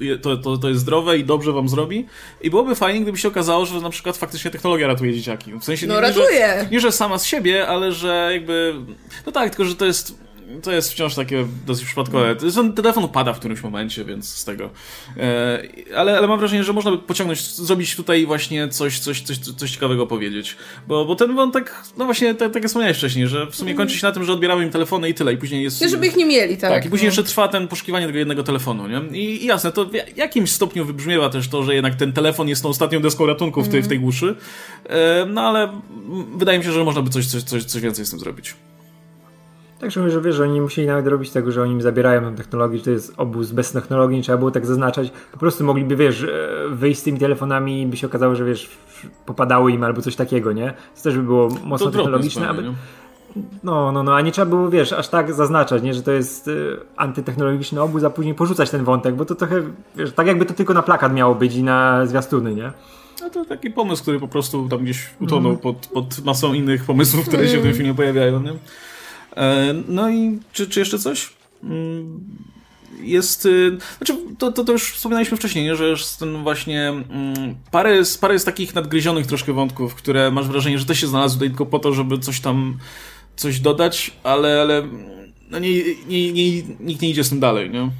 je- 0.00 0.18
to, 0.18 0.36
to, 0.36 0.56
to 0.58 0.68
jest 0.68 0.80
zdrowe 0.80 1.18
i 1.18 1.24
dobrze 1.24 1.52
wam 1.52 1.68
zrobi 1.68 2.06
i 2.40 2.50
byłoby 2.50 2.74
fajnie, 2.74 3.00
gdyby 3.00 3.18
się 3.18 3.28
okazało, 3.28 3.66
że 3.66 3.80
na 3.80 3.90
przykład 3.90 4.16
faktycznie 4.16 4.50
technologia 4.50 4.86
ratuje 4.86 5.14
dzieciaki. 5.14 5.52
W 5.60 5.64
sensie 5.64 5.86
No, 5.86 6.00
nie, 6.00 6.06
nie, 6.06 6.12
że- 6.12 6.20
ratuje. 6.20 6.68
nie, 6.72 6.80
że 6.80 6.92
sama 6.92 7.18
z 7.18 7.24
siebie, 7.26 7.66
ale 7.68 7.92
że 7.92 8.30
jakby. 8.32 8.74
No 9.26 9.32
tak, 9.32 9.50
tylko 9.50 9.64
że 9.64 9.74
to 9.76 9.86
jest. 9.86 10.25
To 10.62 10.72
jest 10.72 10.92
wciąż 10.92 11.14
takie 11.14 11.46
dosyć 11.66 11.84
przypadkowe. 11.84 12.36
Ten 12.36 12.72
telefon 12.72 13.04
upada 13.04 13.32
w 13.32 13.38
którymś 13.38 13.62
momencie, 13.62 14.04
więc 14.04 14.34
z 14.34 14.44
tego. 14.44 14.70
E, 15.16 15.62
ale, 15.96 16.18
ale 16.18 16.28
mam 16.28 16.38
wrażenie, 16.38 16.64
że 16.64 16.72
można 16.72 16.90
by 16.90 16.98
pociągnąć, 16.98 17.40
zrobić 17.40 17.96
tutaj 17.96 18.26
właśnie 18.26 18.68
coś, 18.68 18.98
coś, 18.98 19.20
coś, 19.20 19.38
coś 19.38 19.70
ciekawego 19.70 20.06
powiedzieć. 20.06 20.56
Bo, 20.88 21.04
bo 21.04 21.16
ten 21.16 21.34
wątek, 21.34 21.74
no 21.96 22.04
właśnie, 22.04 22.34
tak, 22.34 22.52
tak 22.52 22.62
jak 22.62 22.66
wspomniałeś 22.66 22.96
wcześniej, 22.96 23.28
że 23.28 23.46
w 23.46 23.56
sumie 23.56 23.74
kończy 23.74 23.98
się 23.98 24.06
na 24.06 24.12
tym, 24.12 24.24
że 24.24 24.32
odbieramy 24.32 24.64
im 24.64 24.70
telefony 24.70 25.08
i 25.08 25.14
tyle. 25.14 25.32
I 25.32 25.36
później 25.36 25.62
jest. 25.62 25.84
Żeby 25.90 26.06
ich 26.06 26.16
nie 26.16 26.26
mieli, 26.26 26.56
tak. 26.56 26.70
Tak, 26.70 26.86
i 26.86 26.90
później 26.90 27.06
no. 27.06 27.08
jeszcze 27.08 27.24
trwa 27.24 27.48
ten 27.48 27.68
poszukiwanie 27.68 28.06
tego 28.06 28.18
jednego 28.18 28.42
telefonu, 28.42 28.88
nie? 28.88 29.18
I, 29.18 29.44
i 29.44 29.46
jasne, 29.46 29.72
to 29.72 29.84
w 29.84 30.16
jakimś 30.16 30.52
stopniu 30.52 30.84
wybrzmiewa 30.84 31.30
też 31.30 31.48
to, 31.48 31.62
że 31.62 31.74
jednak 31.74 31.94
ten 31.94 32.12
telefon 32.12 32.48
jest 32.48 32.62
tą 32.62 32.68
ostatnią 32.68 33.00
deską 33.02 33.26
ratunku 33.26 33.62
w 33.62 33.68
tej, 33.68 33.82
w 33.82 33.88
tej 33.88 34.00
głuszy. 34.00 34.34
E, 34.84 35.26
no 35.28 35.40
ale 35.40 35.80
wydaje 36.36 36.58
mi 36.58 36.64
się, 36.64 36.72
że 36.72 36.84
można 36.84 37.02
by 37.02 37.10
coś, 37.10 37.26
coś, 37.26 37.42
coś, 37.42 37.64
coś 37.64 37.82
więcej 37.82 38.06
z 38.06 38.10
tym 38.10 38.18
zrobić. 38.18 38.54
Tak, 39.80 39.90
że 39.90 40.20
wiesz, 40.20 40.34
że 40.34 40.42
oni 40.42 40.60
musieli 40.60 40.88
nawet 40.88 41.06
robić 41.06 41.30
tego, 41.30 41.52
że 41.52 41.62
oni 41.62 41.72
im 41.72 41.82
zabierają 41.82 42.30
tę 42.30 42.36
technologię, 42.36 42.78
że 42.78 42.84
to 42.84 42.90
jest 42.90 43.14
obóz 43.16 43.52
bez 43.52 43.72
technologii, 43.72 44.16
nie 44.16 44.22
trzeba 44.22 44.38
było 44.38 44.50
tak 44.50 44.66
zaznaczać. 44.66 45.12
Po 45.32 45.38
prostu 45.38 45.64
mogliby, 45.64 45.96
wiesz, 45.96 46.22
e, 46.22 46.28
wyjść 46.70 47.00
z 47.00 47.02
tymi 47.02 47.18
telefonami 47.18 47.82
i 47.82 47.86
by 47.86 47.96
się 47.96 48.06
okazało, 48.06 48.34
że 48.34 48.44
wiesz, 48.44 48.70
popadały 49.26 49.72
im 49.72 49.84
albo 49.84 50.02
coś 50.02 50.16
takiego, 50.16 50.52
nie? 50.52 50.74
To 50.96 51.02
też 51.02 51.16
by 51.16 51.22
było 51.22 51.48
mocno 51.64 51.86
To 51.86 51.92
technologiczne, 51.92 52.48
aby? 52.48 52.62
No, 53.62 53.92
no, 53.92 54.02
no, 54.02 54.14
a 54.14 54.20
nie 54.20 54.32
trzeba 54.32 54.46
było, 54.46 54.70
wiesz, 54.70 54.92
aż 54.92 55.08
tak 55.08 55.34
zaznaczać, 55.34 55.82
nie, 55.82 55.94
że 55.94 56.02
to 56.02 56.12
jest 56.12 56.48
y, 56.48 56.76
antytechnologiczny 56.96 57.82
obóz, 57.82 58.04
a 58.04 58.10
później 58.10 58.34
porzucać 58.34 58.70
ten 58.70 58.84
wątek, 58.84 59.14
bo 59.14 59.24
to 59.24 59.34
trochę, 59.34 59.62
wiesz, 59.96 60.12
tak 60.12 60.26
jakby 60.26 60.46
to 60.46 60.54
tylko 60.54 60.74
na 60.74 60.82
plakat 60.82 61.14
miało 61.14 61.34
być 61.34 61.54
i 61.54 61.62
na 61.62 62.06
zwiastuny, 62.06 62.54
nie? 62.54 62.72
No 63.22 63.30
to 63.30 63.44
taki 63.44 63.70
pomysł, 63.70 64.02
który 64.02 64.20
po 64.20 64.28
prostu 64.28 64.68
tam 64.68 64.78
gdzieś 64.78 65.10
utonął 65.20 65.56
pod, 65.56 65.86
pod 65.86 66.24
masą 66.24 66.54
innych 66.54 66.84
pomysłów, 66.84 67.28
które 67.28 67.48
się 67.48 67.58
w 67.58 67.62
tym 67.62 67.74
filmie 67.74 67.94
pojawiają. 67.94 68.42
Nie? 68.42 68.52
E, 69.36 69.74
no 69.88 70.10
i 70.10 70.38
czy, 70.52 70.66
czy 70.68 70.80
jeszcze 70.80 70.98
coś? 70.98 71.32
Mm, 71.62 72.20
Jest. 73.00 73.46
y, 73.46 73.78
Znaczy, 73.98 74.16
to, 74.38 74.52
to, 74.52 74.64
to 74.64 74.72
już 74.72 74.92
wspominaliśmy 74.92 75.36
wcześniej, 75.36 75.64
nie? 75.64 75.76
że 75.76 75.88
jest 75.88 76.18
ten 76.18 76.42
właśnie. 76.42 76.88
mm, 76.88 77.54
Parę 77.70 77.96
jest, 77.96 78.20
parę 78.20 78.34
jest 78.34 78.46
takich 78.46 78.74
nadgryzionych 78.74 79.26
troszkę 79.26 79.52
wątków, 79.52 79.94
które 79.94 80.30
masz 80.30 80.48
wrażenie, 80.48 80.78
że 80.78 80.84
też 80.86 81.00
się 81.00 81.06
znalazły 81.06 81.36
tutaj 81.36 81.48
tylko 81.48 81.66
po 81.66 81.78
to, 81.78 81.92
żeby 81.92 82.18
coś 82.18 82.40
tam. 82.40 82.78
coś 83.36 83.60
dodać, 83.60 84.12
ale. 84.22 84.60
ale 84.62 84.82
no 85.50 85.58
nie, 85.58 85.70
nie, 86.08 86.32
nie, 86.32 86.62
nikt 86.80 87.02
nie 87.02 87.10
idzie 87.10 87.24
z 87.24 87.28
tym 87.30 87.40
dalej, 87.40 87.70
nie? 87.70 87.90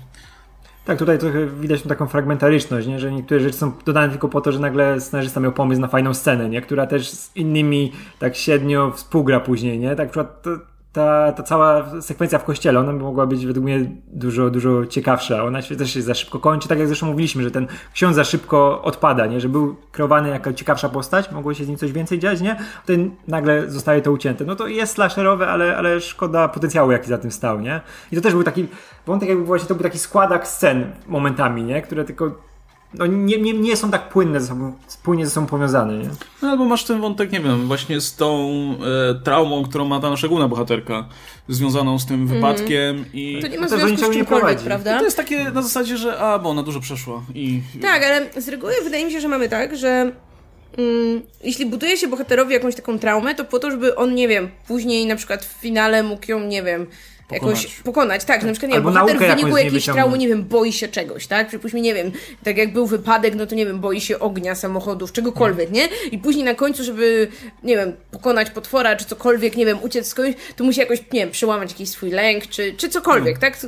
Tak, 0.85 0.99
tutaj 0.99 1.19
trochę 1.19 1.47
widać 1.47 1.83
taką 1.83 2.07
fragmentaryczność, 2.07 2.87
nie? 2.87 3.01
że 3.01 3.13
niektóre 3.13 3.41
rzeczy 3.41 3.57
są 3.57 3.73
dodane 3.87 4.09
tylko 4.09 4.29
po 4.29 4.41
to, 4.41 4.53
że 4.53 4.59
nagle 4.59 5.01
scenarzysta 5.01 5.41
miał 5.41 5.53
pomysł 5.53 5.81
na 5.81 5.89
fajną 5.89 6.15
scenę, 6.15 6.49
nie? 6.49 6.61
która 6.63 6.87
też 6.87 7.11
z 7.11 7.37
innymi 7.37 7.93
tak 8.19 8.37
średnio 8.37 8.91
współgra 8.91 9.41
później. 9.41 9.79
Nie? 9.79 9.97
Tak, 9.97 10.11
przykład 10.11 10.43
to, 10.43 10.51
ta, 10.97 11.33
ta 11.33 11.43
cała 11.43 12.01
sekwencja 12.01 12.39
w 12.39 12.45
kościele, 12.45 12.81
ona 12.81 12.93
by 12.93 12.99
mogła 12.99 13.27
być 13.27 13.47
według 13.47 13.65
mnie 13.65 13.91
dużo, 14.07 14.51
dużo 14.51 14.87
ciekawsza. 14.87 15.45
Ona 15.45 15.63
się 15.63 15.77
też 15.77 15.95
się 15.95 16.03
za 16.03 16.15
szybko 16.15 16.39
kończy, 16.39 16.69
tak 16.69 16.79
jak 16.79 16.87
zresztą 16.87 17.07
mówiliśmy, 17.07 17.43
że 17.43 17.51
ten 17.51 17.67
ksiądz 17.93 18.17
za 18.17 18.25
szybko 18.25 18.83
odpada, 18.83 19.27
nie? 19.27 19.41
że 19.41 19.49
był 19.49 19.77
kreowany 19.93 20.29
jako 20.29 20.53
ciekawsza 20.53 20.89
postać, 20.89 21.31
mogło 21.33 21.55
się 21.55 21.65
z 21.65 21.69
nim 21.69 21.77
coś 21.77 21.93
więcej 21.93 22.19
dziać, 22.19 22.41
nie? 22.41 22.57
Potem 22.81 23.17
nagle 23.29 23.71
zostaje 23.71 24.03
to 24.03 24.13
ucięte. 24.13 24.45
No 24.45 24.57
to 24.57 24.67
jest 24.67 24.95
slasherowe, 24.95 25.49
ale, 25.49 25.77
ale 25.77 26.01
szkoda 26.01 26.49
potencjału, 26.49 26.93
jaki 26.93 27.09
za 27.09 27.19
tym 27.19 27.31
stał, 27.31 27.61
nie? 27.61 27.81
I 28.13 28.17
to 28.17 28.23
też 28.23 28.33
był 28.33 28.43
taki 28.43 28.69
wątek, 29.07 29.29
jakby 29.29 29.45
właśnie 29.45 29.69
to 29.69 29.75
był 29.75 29.83
taki 29.83 29.99
składak 29.99 30.47
scen 30.47 30.93
momentami, 31.07 31.63
nie? 31.63 31.83
Które 31.83 32.05
tylko 32.05 32.31
no 32.99 33.07
nie, 33.07 33.39
nie, 33.39 33.53
nie 33.53 33.77
są 33.77 33.91
tak 33.91 34.09
płynne 34.09 34.41
ze 34.41 34.47
sobą, 34.47 34.73
płynnie 35.03 35.27
ze 35.27 35.33
sobą 35.33 35.47
powiązane, 35.47 35.99
nie? 35.99 36.11
No 36.43 36.49
albo 36.49 36.65
masz 36.65 36.85
ten 36.85 37.01
wątek, 37.01 37.33
nie 37.33 37.41
wiem, 37.41 37.67
właśnie 37.67 38.01
z 38.01 38.17
tą 38.17 38.51
e, 39.11 39.15
traumą, 39.25 39.65
którą 39.65 39.85
ma 39.85 40.01
ta 40.01 40.11
nasza 40.11 40.29
główna 40.29 40.49
bohaterka, 40.49 41.09
związaną 41.49 41.99
z 41.99 42.07
tym 42.07 42.17
mm. 42.17 42.29
wypadkiem 42.29 43.05
i... 43.13 43.39
To 43.43 43.49
nie 43.49 43.59
ma 43.59 43.69
związku 43.69 43.97
z 43.97 44.11
czymkolwiek, 44.11 44.61
prawda? 44.61 44.99
to 44.99 45.05
jest 45.05 45.17
takie 45.17 45.51
na 45.51 45.63
zasadzie, 45.63 45.97
że 45.97 46.19
a, 46.19 46.39
bo 46.39 46.51
ona 46.51 46.63
dużo 46.63 46.81
przeszła 46.81 47.23
i... 47.35 47.61
Tak, 47.83 48.05
ale 48.05 48.43
z 48.43 48.49
reguły 48.49 48.73
wydaje 48.85 49.07
mi 49.07 49.13
się, 49.13 49.21
że 49.21 49.29
mamy 49.29 49.49
tak, 49.49 49.77
że 49.77 50.13
mm, 50.79 51.23
jeśli 51.45 51.67
buduje 51.67 51.97
się 51.97 52.09
bohaterowi 52.09 52.53
jakąś 52.53 52.75
taką 52.75 52.99
traumę, 52.99 53.35
to 53.35 53.45
po 53.45 53.59
to, 53.59 53.71
żeby 53.71 53.97
on, 53.97 54.15
nie 54.15 54.29
wiem, 54.29 54.49
później 54.69 55.07
na 55.07 55.17
przykład 55.17 55.45
w 55.45 55.53
finale 55.61 56.03
mógł 56.03 56.31
ją, 56.31 56.41
nie 56.41 56.63
wiem 56.63 56.87
pokonać. 57.29 57.63
jakoś 57.63 57.77
pokonać. 57.77 58.25
Tak, 58.25 58.43
na 58.43 58.53
przykład, 58.53 58.71
nie 58.71 58.77
Albo 58.77 58.91
wiem, 58.91 59.01
bohater 59.01 59.17
w 59.19 59.37
wyniku 59.37 59.57
jakiejś 59.57 59.85
traumy, 59.85 60.19
nie 60.19 60.29
wiem, 60.29 60.45
boi 60.45 60.73
się 60.73 60.89
czegoś, 60.89 61.27
tak? 61.27 61.49
Przypuśćmy, 61.49 61.81
nie 61.81 61.95
wiem, 61.95 62.13
tak 62.45 62.57
jak 62.57 62.73
był 62.73 62.87
wypadek, 62.87 63.35
no 63.35 63.47
to 63.47 63.55
nie 63.55 63.67
wiem, 63.67 63.81
boi 63.81 64.01
się 64.01 64.19
ognia, 64.19 64.55
samochodów, 64.55 65.13
czegokolwiek, 65.13 65.71
nie? 65.71 65.89
I 66.11 66.19
później 66.19 66.45
na 66.45 66.55
końcu, 66.55 66.85
żeby, 66.85 67.29
nie 67.63 67.77
wiem, 67.77 67.93
pokonać 68.11 68.51
potwora, 68.51 68.97
czy 68.97 69.05
cokolwiek, 69.05 69.57
nie 69.57 69.67
wiem, 69.67 69.79
uciec 69.83 70.07
skądś, 70.07 70.37
to 70.57 70.65
musi 70.65 70.81
jakoś, 70.81 70.99
nie 71.13 71.21
wiem, 71.21 71.31
przełamać 71.31 71.71
jakiś 71.71 71.89
swój 71.89 72.11
lęk, 72.11 72.47
czy, 72.47 72.75
czy 72.77 72.89
cokolwiek, 72.89 73.39
tak? 73.39 73.59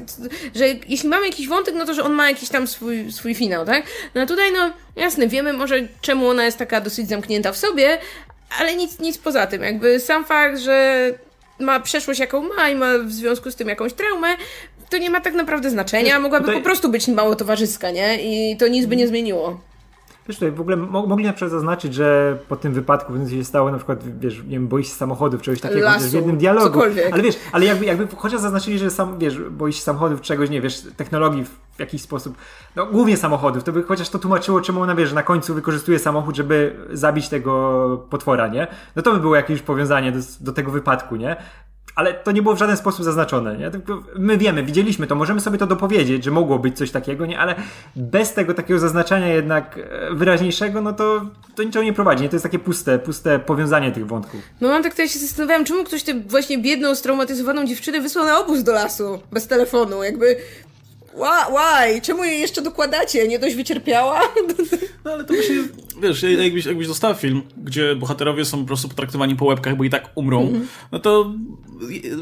Że 0.54 0.68
jeśli 0.88 1.08
mamy 1.08 1.26
jakiś 1.26 1.48
wątek, 1.48 1.74
no 1.74 1.86
to, 1.86 1.94
że 1.94 2.04
on 2.04 2.12
ma 2.12 2.28
jakiś 2.30 2.48
tam 2.48 2.66
swój, 2.66 3.12
swój 3.12 3.34
finał, 3.34 3.66
tak? 3.66 3.86
No 4.14 4.20
a 4.20 4.26
tutaj, 4.26 4.52
no, 4.52 4.72
jasne, 4.96 5.28
wiemy 5.28 5.52
może, 5.52 5.80
czemu 6.00 6.28
ona 6.28 6.44
jest 6.44 6.58
taka 6.58 6.80
dosyć 6.80 7.08
zamknięta 7.08 7.52
w 7.52 7.56
sobie, 7.56 7.98
ale 8.58 8.74
nic, 8.74 8.98
nic 8.98 9.18
poza 9.18 9.46
tym. 9.46 9.62
Jakby 9.62 10.00
sam 10.00 10.24
fakt, 10.24 10.58
że 10.58 11.12
ma 11.58 11.80
przeszłość 11.80 12.20
jaką 12.20 12.42
ma 12.56 12.68
i 12.68 12.74
ma 12.74 12.98
w 12.98 13.12
związku 13.12 13.50
z 13.50 13.56
tym 13.56 13.68
jakąś 13.68 13.92
traumę, 13.92 14.28
to 14.90 14.98
nie 14.98 15.10
ma 15.10 15.20
tak 15.20 15.34
naprawdę 15.34 15.70
znaczenia. 15.70 16.20
Mogłaby 16.20 16.44
tutaj... 16.44 16.60
po 16.60 16.64
prostu 16.64 16.88
być 16.88 17.08
mało 17.08 17.36
towarzyska, 17.36 17.90
nie? 17.90 18.18
I 18.22 18.56
to 18.56 18.68
nic 18.68 18.86
by 18.86 18.96
nie 18.96 19.08
zmieniło. 19.08 19.60
Wiesz, 20.28 20.36
tutaj 20.36 20.52
w 20.52 20.60
ogóle 20.60 20.76
mogli 20.76 21.24
na 21.24 21.32
przykład 21.32 21.50
zaznaczyć, 21.50 21.94
że 21.94 22.38
po 22.48 22.56
tym 22.56 22.72
wypadku 22.72 23.12
co 23.24 23.30
się 23.30 23.44
stało, 23.44 23.70
na 23.70 23.76
przykład, 23.76 24.18
wiesz, 24.18 24.42
nie 24.42 24.50
wiem, 24.50 24.68
boi 24.68 24.84
się 24.84 24.94
samochodów, 24.94 25.42
czegoś 25.42 25.60
takiego, 25.60 25.80
Lasu, 25.80 26.08
w 26.08 26.12
jednym 26.12 26.38
dialogu. 26.38 26.66
Cokolwiek. 26.66 27.12
Ale 27.12 27.22
wiesz, 27.22 27.36
ale 27.52 27.64
jakby, 27.64 27.84
jakby 27.84 28.16
chociaż 28.16 28.40
zaznaczyli, 28.40 28.78
że 28.78 28.90
sam, 28.90 29.18
wiesz, 29.18 29.38
boi 29.50 29.72
się 29.72 29.82
samochodów, 29.82 30.20
czegoś, 30.20 30.50
nie 30.50 30.60
wiesz, 30.60 30.82
technologii 30.96 31.44
w 31.44 31.80
jakiś 31.80 32.02
sposób, 32.02 32.36
no 32.76 32.86
głównie 32.86 33.16
samochodów, 33.16 33.64
to 33.64 33.72
by 33.72 33.82
chociaż 33.82 34.08
to 34.08 34.18
tłumaczyło, 34.18 34.60
czemu 34.60 34.82
ona, 34.82 34.94
wiesz, 34.94 35.12
na 35.12 35.22
końcu 35.22 35.54
wykorzystuje 35.54 35.98
samochód, 35.98 36.36
żeby 36.36 36.76
zabić 36.92 37.28
tego 37.28 38.06
potwora, 38.10 38.48
nie? 38.48 38.66
No 38.96 39.02
to 39.02 39.12
by 39.12 39.20
było 39.20 39.36
jakieś 39.36 39.62
powiązanie 39.62 40.12
do, 40.12 40.18
do 40.40 40.52
tego 40.52 40.70
wypadku, 40.70 41.16
nie? 41.16 41.36
Ale 41.98 42.14
to 42.14 42.32
nie 42.32 42.42
było 42.42 42.54
w 42.54 42.58
żaden 42.58 42.76
sposób 42.76 43.04
zaznaczone. 43.04 43.56
Nie? 43.56 43.70
My 44.18 44.38
wiemy, 44.38 44.62
widzieliśmy 44.62 45.06
to, 45.06 45.14
możemy 45.14 45.40
sobie 45.40 45.58
to 45.58 45.66
dopowiedzieć, 45.66 46.24
że 46.24 46.30
mogło 46.30 46.58
być 46.58 46.76
coś 46.76 46.90
takiego, 46.90 47.26
nie? 47.26 47.38
ale 47.38 47.54
bez 47.96 48.34
tego 48.34 48.54
takiego 48.54 48.80
zaznaczania 48.80 49.28
jednak 49.28 49.78
e, 49.78 50.14
wyraźniejszego, 50.14 50.80
no 50.80 50.92
to, 50.92 51.26
to 51.54 51.62
niczego 51.62 51.84
nie 51.84 51.92
prowadzi. 51.92 52.22
Nie? 52.22 52.28
To 52.28 52.36
jest 52.36 52.42
takie 52.42 52.58
puste, 52.58 52.98
puste 52.98 53.38
powiązanie 53.38 53.92
tych 53.92 54.06
wątków. 54.06 54.40
No 54.60 54.68
mam 54.68 54.82
tak 54.82 54.92
tutaj 54.92 55.08
się 55.08 55.18
zastanawiałem, 55.18 55.64
czemu 55.64 55.84
ktoś 55.84 56.02
tę 56.02 56.14
właśnie 56.14 56.58
biedną, 56.58 56.94
straumatyzowaną 56.94 57.66
dziewczynę 57.66 58.00
wysłał 58.00 58.26
na 58.26 58.40
obóz 58.40 58.62
do 58.62 58.72
lasu 58.72 59.18
bez 59.32 59.46
telefonu. 59.46 60.02
Jakby 60.02 60.36
Why? 61.18 62.00
Czemu 62.00 62.24
jej 62.24 62.40
jeszcze 62.40 62.62
dokładacie? 62.62 63.28
Nie 63.28 63.38
dość 63.38 63.56
wycierpiała? 63.56 64.20
No 65.04 65.14
ale 65.14 65.24
to 65.24 65.34
właśnie, 65.34 65.56
wiesz, 66.02 66.22
jakbyś, 66.22 66.66
jakbyś 66.66 66.88
dostał 66.88 67.14
film, 67.14 67.42
gdzie 67.64 67.96
bohaterowie 67.96 68.44
są 68.44 68.60
po 68.60 68.66
prostu 68.66 68.88
potraktowani 68.88 69.36
po 69.36 69.44
łebkach, 69.44 69.76
bo 69.76 69.84
i 69.84 69.90
tak 69.90 70.10
umrą, 70.14 70.40
mm 70.40 70.54
-hmm. 70.54 70.66
no 70.92 70.98
to 70.98 71.32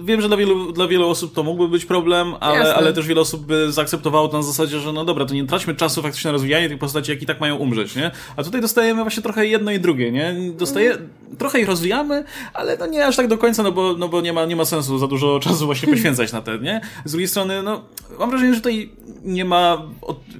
wiem, 0.05 0.21
że 0.21 0.29
dla 0.29 0.37
wielu, 0.37 0.73
dla 0.73 0.89
wielu 0.89 1.09
osób 1.09 1.35
to 1.35 1.43
mógłby 1.43 1.69
być 1.69 1.85
problem, 1.85 2.35
ale, 2.41 2.75
ale 2.75 2.93
też 2.93 3.07
wiele 3.07 3.21
osób 3.21 3.47
by 3.47 3.73
zaakceptowało 3.73 4.29
to 4.29 4.37
na 4.37 4.43
zasadzie, 4.43 4.81
że 4.81 4.93
no 4.93 5.05
dobra, 5.05 5.25
to 5.25 5.35
nie 5.35 5.47
traćmy 5.47 5.75
czasu 5.75 6.03
faktycznie 6.03 6.29
na 6.29 6.33
rozwijanie 6.33 6.69
tych 6.69 6.79
postaci, 6.79 7.11
jak 7.11 7.23
i 7.23 7.27
tak 7.27 7.41
mają 7.41 7.57
umrzeć, 7.57 7.97
nie? 7.97 8.11
A 8.37 8.43
tutaj 8.43 8.61
dostajemy 8.61 9.03
właśnie 9.03 9.23
trochę 9.23 9.47
jedno 9.47 9.71
i 9.71 9.81
drugie, 9.81 10.13
nie? 10.13 10.35
Dostaje, 10.53 10.93
mm. 10.93 11.09
Trochę 11.39 11.61
ich 11.61 11.67
rozwijamy, 11.67 12.25
ale 12.55 12.77
no 12.77 12.87
nie 12.87 13.07
aż 13.07 13.17
tak 13.17 13.29
do 13.29 13.39
końca, 13.39 13.63
no 13.63 13.73
bo, 13.73 13.95
no 13.99 14.09
bo 14.09 14.21
nie, 14.21 14.33
ma, 14.33 14.45
nie 14.45 14.57
ma 14.57 14.65
sensu 14.65 14.99
za 14.99 15.07
dużo 15.07 15.41
czasu 15.45 15.67
właśnie 15.67 15.89
poświęcać 15.89 16.33
na 16.33 16.43
te, 16.43 16.59
nie? 16.59 16.81
Z 17.05 17.11
drugiej 17.11 17.29
strony, 17.29 17.63
no 17.63 17.85
mam 18.19 18.31
wrażenie, 18.31 18.55
że 18.55 18.61
tutaj 18.61 18.91
nie 19.25 19.45
ma, 19.45 19.83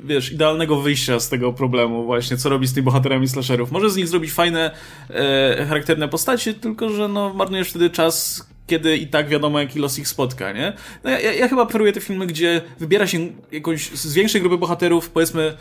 wiesz, 0.05 0.33
idealnego 0.33 0.81
wyjścia 0.81 1.21
z 1.21 1.29
tego 1.29 1.53
problemu 1.53 2.05
właśnie, 2.05 2.37
co 2.37 2.49
robi 2.49 2.67
z 2.67 2.75
tymi 2.75 2.85
bohaterami 2.85 3.29
slasherów. 3.29 3.73
Może 3.73 3.91
z 3.91 3.97
nich 3.97 4.09
zrobić 4.09 4.33
fajne, 4.33 4.71
e, 5.11 5.67
charakterne 5.69 6.09
postacie, 6.09 6.55
tylko 6.55 6.89
że 6.89 7.09
no 7.09 7.35
marnujesz 7.35 7.71
wtedy 7.71 7.91
czas, 7.91 8.47
kiedy 8.67 8.97
i 8.97 9.07
tak 9.07 9.29
wiadomo, 9.29 9.61
jaki 9.61 9.79
los 9.79 9.99
ich 9.99 10.09
spotka, 10.09 10.53
nie? 10.53 10.73
No 11.05 11.11
ja, 11.11 11.33
ja 11.33 11.49
chyba 11.49 11.67
preferuję 11.67 11.93
te 11.93 12.01
filmy, 12.01 12.27
gdzie 12.27 12.63
wybiera 12.81 13.07
się 13.07 13.19
jakąś 13.53 13.91
z 13.91 14.15
większej 14.15 14.41
grupy 14.41 14.59
bohaterów, 14.59 15.11
powiedzmy 15.11 15.57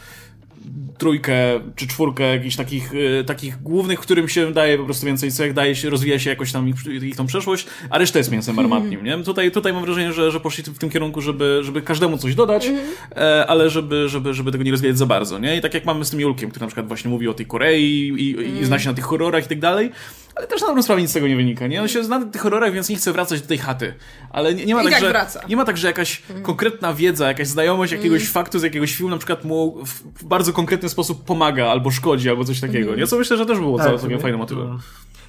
trójkę 0.98 1.34
czy 1.76 1.88
czwórkę 1.88 2.24
jakichś 2.24 2.56
takich, 2.56 2.94
y, 2.94 3.24
takich 3.28 3.62
głównych, 3.62 4.00
którym 4.00 4.30
się 4.30 4.54
daje 4.54 4.78
po 4.78 4.86
prostu 4.86 5.06
więcej 5.06 5.32
cech, 5.32 5.54
daje 5.54 5.76
się, 5.76 5.90
rozwija 5.90 6.20
się 6.20 6.30
jakoś 6.30 6.52
tam 6.52 6.70
ich, 6.70 6.76
ich 6.86 7.16
tą 7.16 7.26
przeszłość, 7.26 7.68
a 7.90 7.98
reszta 7.98 8.20
jest 8.20 8.32
mięsem 8.32 8.60
armatnim, 8.60 9.04
nie? 9.04 9.18
Tutaj, 9.18 9.52
tutaj 9.52 9.74
mam 9.74 9.86
wrażenie, 9.86 10.14
że, 10.14 10.32
że 10.32 10.40
poszli 10.40 10.64
w 10.64 10.78
tym 10.78 10.90
kierunku, 10.90 11.22
żeby, 11.22 11.60
żeby 11.64 11.82
każdemu 11.82 12.18
coś 12.18 12.36
dodać, 12.36 12.68
mm 12.68 12.86
-hmm. 12.86 13.44
ale 13.48 13.70
żeby, 13.70 14.10
żeby, 14.10 14.34
żeby 14.34 14.52
tego 14.52 14.64
nie 14.64 14.72
rozwijać 14.72 14.98
za 14.98 15.06
bardzo, 15.06 15.40
nie? 15.40 15.58
I 15.58 15.62
tak 15.62 15.74
jak 15.74 15.86
mamy 15.86 16.06
z 16.06 16.10
tym 16.10 16.20
Julkiem, 16.20 16.50
który 16.50 16.64
na 16.64 16.68
przykład 16.68 16.88
właśnie 16.88 17.12
mówi 17.12 17.28
o 17.28 17.34
tej 17.34 17.46
Korei 17.46 17.84
i, 17.84 18.32
i, 18.32 18.60
i 18.60 18.66
zna 18.66 18.80
się 18.80 18.90
na 18.90 18.96
tych 18.96 19.06
horrorach 19.06 19.46
i 19.46 19.48
tak 19.48 19.60
dalej, 19.60 19.92
ale 20.36 20.48
też 20.48 20.62
na 20.62 20.68
dobrą 20.68 20.84
sprawę 20.84 21.02
nic 21.02 21.10
z 21.10 21.14
tego 21.14 21.28
nie 21.28 21.36
wynika, 21.36 21.68
nie? 21.68 21.82
On 21.82 21.88
się 21.88 22.04
zna 22.04 22.20
na 22.20 22.26
tych 22.26 22.42
horrorach, 22.42 22.74
więc 22.74 22.90
nie 22.90 22.96
chce 22.96 23.14
wracać 23.14 23.42
do 23.42 23.48
tej 23.48 23.58
chaty. 23.58 23.94
Ale 24.30 24.54
nie, 24.54 24.66
nie 24.66 24.76
ma 24.76 24.82
I 24.82 24.84
tak, 24.84 24.94
tak 24.94 25.04
że, 25.04 25.10
wraca. 25.10 25.42
nie 25.50 25.56
ma 25.56 25.66
tak, 25.66 25.78
że 25.78 25.88
jakaś 25.88 26.22
mm. 26.30 26.44
konkretna 26.44 26.94
wiedza, 26.94 27.28
jakaś 27.28 27.48
znajomość 27.48 27.92
jakiegoś 27.92 28.22
mm. 28.22 28.34
faktu 28.34 28.60
z 28.60 28.64
jakiegoś 28.64 28.96
filmu 28.96 29.10
na 29.10 29.18
przykład 29.18 29.46
mu 29.46 29.86
w 29.86 30.24
bardzo 30.24 30.54
konkretny 30.56 30.90
sposób 30.90 31.26
pomaga, 31.26 31.68
albo 31.68 31.92
szkodzi, 31.92 32.30
albo 32.30 32.46
coś 32.46 32.60
takiego, 32.60 32.88
mm. 32.88 33.00
nie? 33.00 33.08
Co 33.08 33.18
myślę, 33.18 33.38
że 33.38 33.46
też 33.46 33.60
było 33.60 33.78
tak, 33.78 34.00
całkiem 34.00 34.20
fajnym 34.20 34.40
motywem. 34.40 34.80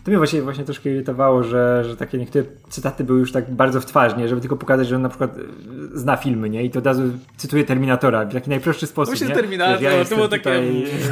No. 0.06 0.10
To 0.10 0.10
mnie 0.10 0.18
właśnie, 0.18 0.42
właśnie 0.42 0.64
troszkę 0.64 0.90
irytowało, 0.90 1.42
że, 1.42 1.84
że 1.84 1.96
takie 1.96 2.18
niektóre 2.18 2.44
cytaty 2.68 3.04
były 3.04 3.18
już 3.18 3.32
tak 3.32 3.50
bardzo 3.50 3.80
w 3.80 3.86
twarz, 3.86 4.16
nie? 4.16 4.28
Żeby 4.28 4.40
tylko 4.40 4.56
pokazać, 4.56 4.88
że 4.88 4.96
on 4.96 5.02
na 5.02 5.08
przykład 5.08 5.30
e, 5.38 5.40
zna 5.94 6.16
filmy, 6.16 6.50
nie? 6.50 6.64
I 6.64 6.70
to 6.70 6.78
od 6.78 6.86
razu 6.86 7.02
cytuje 7.36 7.64
Terminatora 7.64 8.24
w 8.24 8.32
taki 8.32 8.50
najprostszy 8.50 8.86
sposób, 8.86 9.14
Właśnie 9.14 9.28
nie? 9.28 9.34
Terminator, 9.34 9.82
ja 9.82 10.04
to 10.04 10.14
było 10.14 10.28
takie... 10.28 10.62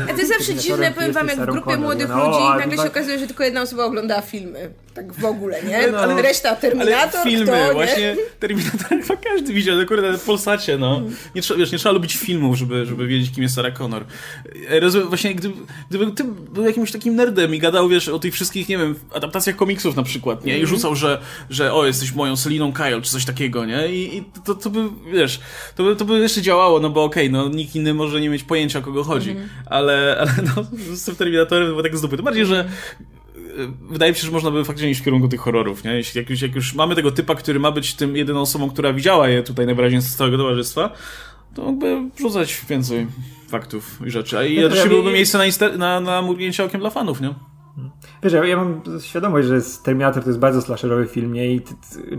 A 0.05 0.13
to 0.13 0.19
jest 0.19 0.33
zawsze 0.39 0.55
dziwne, 0.55 0.93
powiem 0.93 1.13
wam, 1.13 1.29
jak 1.29 1.37
w 1.37 1.47
grupie 1.47 1.77
młodych 1.77 2.09
no, 2.09 2.27
ludzi 2.27 2.39
i 2.55 2.59
nagle 2.59 2.77
się 2.77 2.89
okazuje, 2.89 3.19
że 3.19 3.27
tylko 3.27 3.45
jedna 3.45 3.63
osoba 3.63 3.85
ogląda 3.85 4.21
filmy. 4.21 4.71
Tak 4.95 5.13
w 5.13 5.25
ogóle, 5.25 5.63
nie? 5.63 5.89
No, 5.93 5.99
ale 5.99 6.23
reszta 6.23 6.57
Terminator, 6.57 7.21
ale 7.21 7.31
filmy, 7.31 7.53
kto, 7.53 7.73
właśnie 7.73 8.17
Terminator 8.41 8.89
chyba 9.03 9.17
każdy 9.17 9.53
widział, 9.53 9.77
no 9.77 9.87
kurde, 9.87 10.19
w 10.19 10.25
Polsacie, 10.25 10.79
no. 10.79 11.03
Nie, 11.35 11.43
trzeba, 11.43 11.61
wiesz, 11.61 11.73
nie 11.73 11.79
trzeba 11.79 11.93
lubić 11.93 12.17
filmów, 12.17 12.57
żeby, 12.57 12.87
żeby 12.87 13.07
wiedzieć, 13.07 13.35
kim 13.35 13.43
jest 13.43 13.55
Sarah 13.55 13.75
Connor. 13.79 14.05
E, 14.69 14.81
rozumiem, 14.81 15.09
właśnie 15.09 15.35
gdyby, 15.35 15.55
gdyby 15.91 16.13
ty 16.13 16.25
był 16.25 16.65
jakimś 16.65 16.93
takim 16.93 17.17
nerdem 17.17 17.55
i 17.55 17.59
gadał, 17.59 17.89
wiesz, 17.89 18.09
o 18.09 18.19
tych 18.19 18.35
wszystkich, 18.35 18.69
nie 18.69 18.79
wiem, 18.79 18.84
adaptacjach 19.15 19.57
komiksów 19.57 19.97
na 19.97 20.03
przykład, 20.03 20.45
nie? 20.45 20.53
I 20.53 20.61
mhm. 20.61 20.77
rzucał, 20.77 20.95
że, 20.97 21.21
że 21.51 21.73
o, 21.73 21.87
jesteś 21.87 22.13
moją 22.13 22.37
Seliną 22.37 22.73
Kyle, 22.73 23.03
czy 23.03 23.11
coś 23.11 23.25
takiego, 23.25 23.65
nie? 23.65 23.89
I, 23.89 24.17
i 24.17 24.25
to, 24.45 24.55
to 24.55 24.71
by, 24.71 24.89
wiesz, 25.13 25.41
to 25.77 25.85
by, 25.85 25.97
to 25.97 26.05
by 26.05 26.19
jeszcze 26.19 26.43
działało, 26.43 26.81
no 26.81 26.91
bo 26.91 27.05
okej, 27.05 27.29
okay, 27.29 27.43
no 27.43 27.49
nikt 27.49 27.75
inny 27.75 27.95
może 27.95 28.21
nie 28.21 28.29
mieć 28.29 28.43
pojęcia, 28.43 28.79
o 28.79 28.83
kogo 28.83 29.05
chodzi, 29.05 29.31
mm 29.31 29.49
ale, 29.67 30.17
ale 30.21 30.33
no, 30.57 30.65
z 30.97 31.05
tym 31.05 31.17
Terminatorem 31.17 31.69
było 31.69 31.83
tak 31.83 31.97
z 31.97 32.01
dupy. 32.01 32.17
To 32.17 32.23
bardziej, 32.23 32.47
że 32.47 32.69
wydaje 33.81 34.13
mi 34.13 34.19
się, 34.19 34.27
że 34.27 34.31
można 34.31 34.51
by 34.51 34.65
faktycznie 34.65 34.91
iść 34.91 35.01
w 35.01 35.05
kierunku 35.05 35.29
tych 35.29 35.41
horrorów, 35.41 35.85
nie? 35.85 35.91
Jeśli 35.91 36.19
jak 36.19 36.31
już, 36.31 36.43
jak 36.43 36.55
już 36.55 36.75
mamy 36.75 36.95
tego 36.95 37.11
typa, 37.11 37.35
który 37.35 37.61
ma 37.61 37.71
być 37.73 37.95
tym 37.95 38.17
jedyną 38.17 38.41
osobą, 38.41 38.71
która 38.71 38.93
widziała 38.93 39.29
je 39.29 39.43
tutaj 39.43 39.67
najwyraźniej 39.67 40.03
z 40.03 40.17
całego 40.17 40.37
towarzystwa, 40.37 40.91
to 41.55 41.63
mógłby 41.63 42.11
wrzucać 42.17 42.61
więcej 42.69 43.07
faktów 43.49 44.01
i 44.07 44.11
rzeczy. 44.11 44.39
A 44.39 44.45
i 44.45 44.55
ja 44.55 44.69
też 44.69 44.89
byłoby 44.89 45.13
miejsce 45.13 45.39
na, 45.39 45.69
na, 45.77 46.01
na 46.01 46.23
mrugnięcie 46.23 46.65
okiem 46.65 46.81
dla 46.81 46.91
fanów, 46.91 47.21
nie? 47.21 47.35
Wiesz, 48.25 48.33
ja, 48.33 48.57
mam 48.57 48.81
świadomość, 49.01 49.49
że 49.49 49.59
Terminator 49.85 50.23
to 50.23 50.29
jest 50.29 50.39
bardzo 50.39 50.63
slasherowy 50.63 51.07
film 51.07 51.33
nie? 51.33 51.55
i 51.55 51.61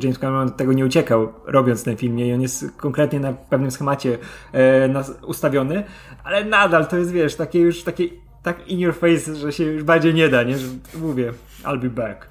James 0.03 0.19
Cameron 0.19 0.51
tego 0.51 0.73
nie 0.73 0.85
uciekał, 0.85 1.33
robiąc 1.45 1.83
ten 1.83 1.97
film 1.97 2.15
nie? 2.15 2.27
i 2.27 2.33
on 2.33 2.41
jest 2.41 2.65
konkretnie 2.77 3.19
na 3.19 3.33
pewnym 3.33 3.71
schemacie 3.71 4.17
e, 4.53 5.03
ustawiony, 5.27 5.83
ale 6.23 6.45
nadal 6.45 6.87
to 6.87 6.97
jest, 6.97 7.11
wiesz, 7.11 7.35
takie 7.35 7.59
już 7.59 7.83
takie 7.83 8.03
tak 8.43 8.67
in 8.67 8.79
your 8.79 8.95
face, 8.95 9.35
że 9.35 9.51
się 9.51 9.63
już 9.63 9.83
bardziej 9.83 10.13
nie 10.13 10.29
da, 10.29 10.43
nie? 10.43 10.57
Że 10.57 10.67
mówię, 10.97 11.33
I'll 11.63 11.79
be 11.79 11.89
back. 11.89 12.27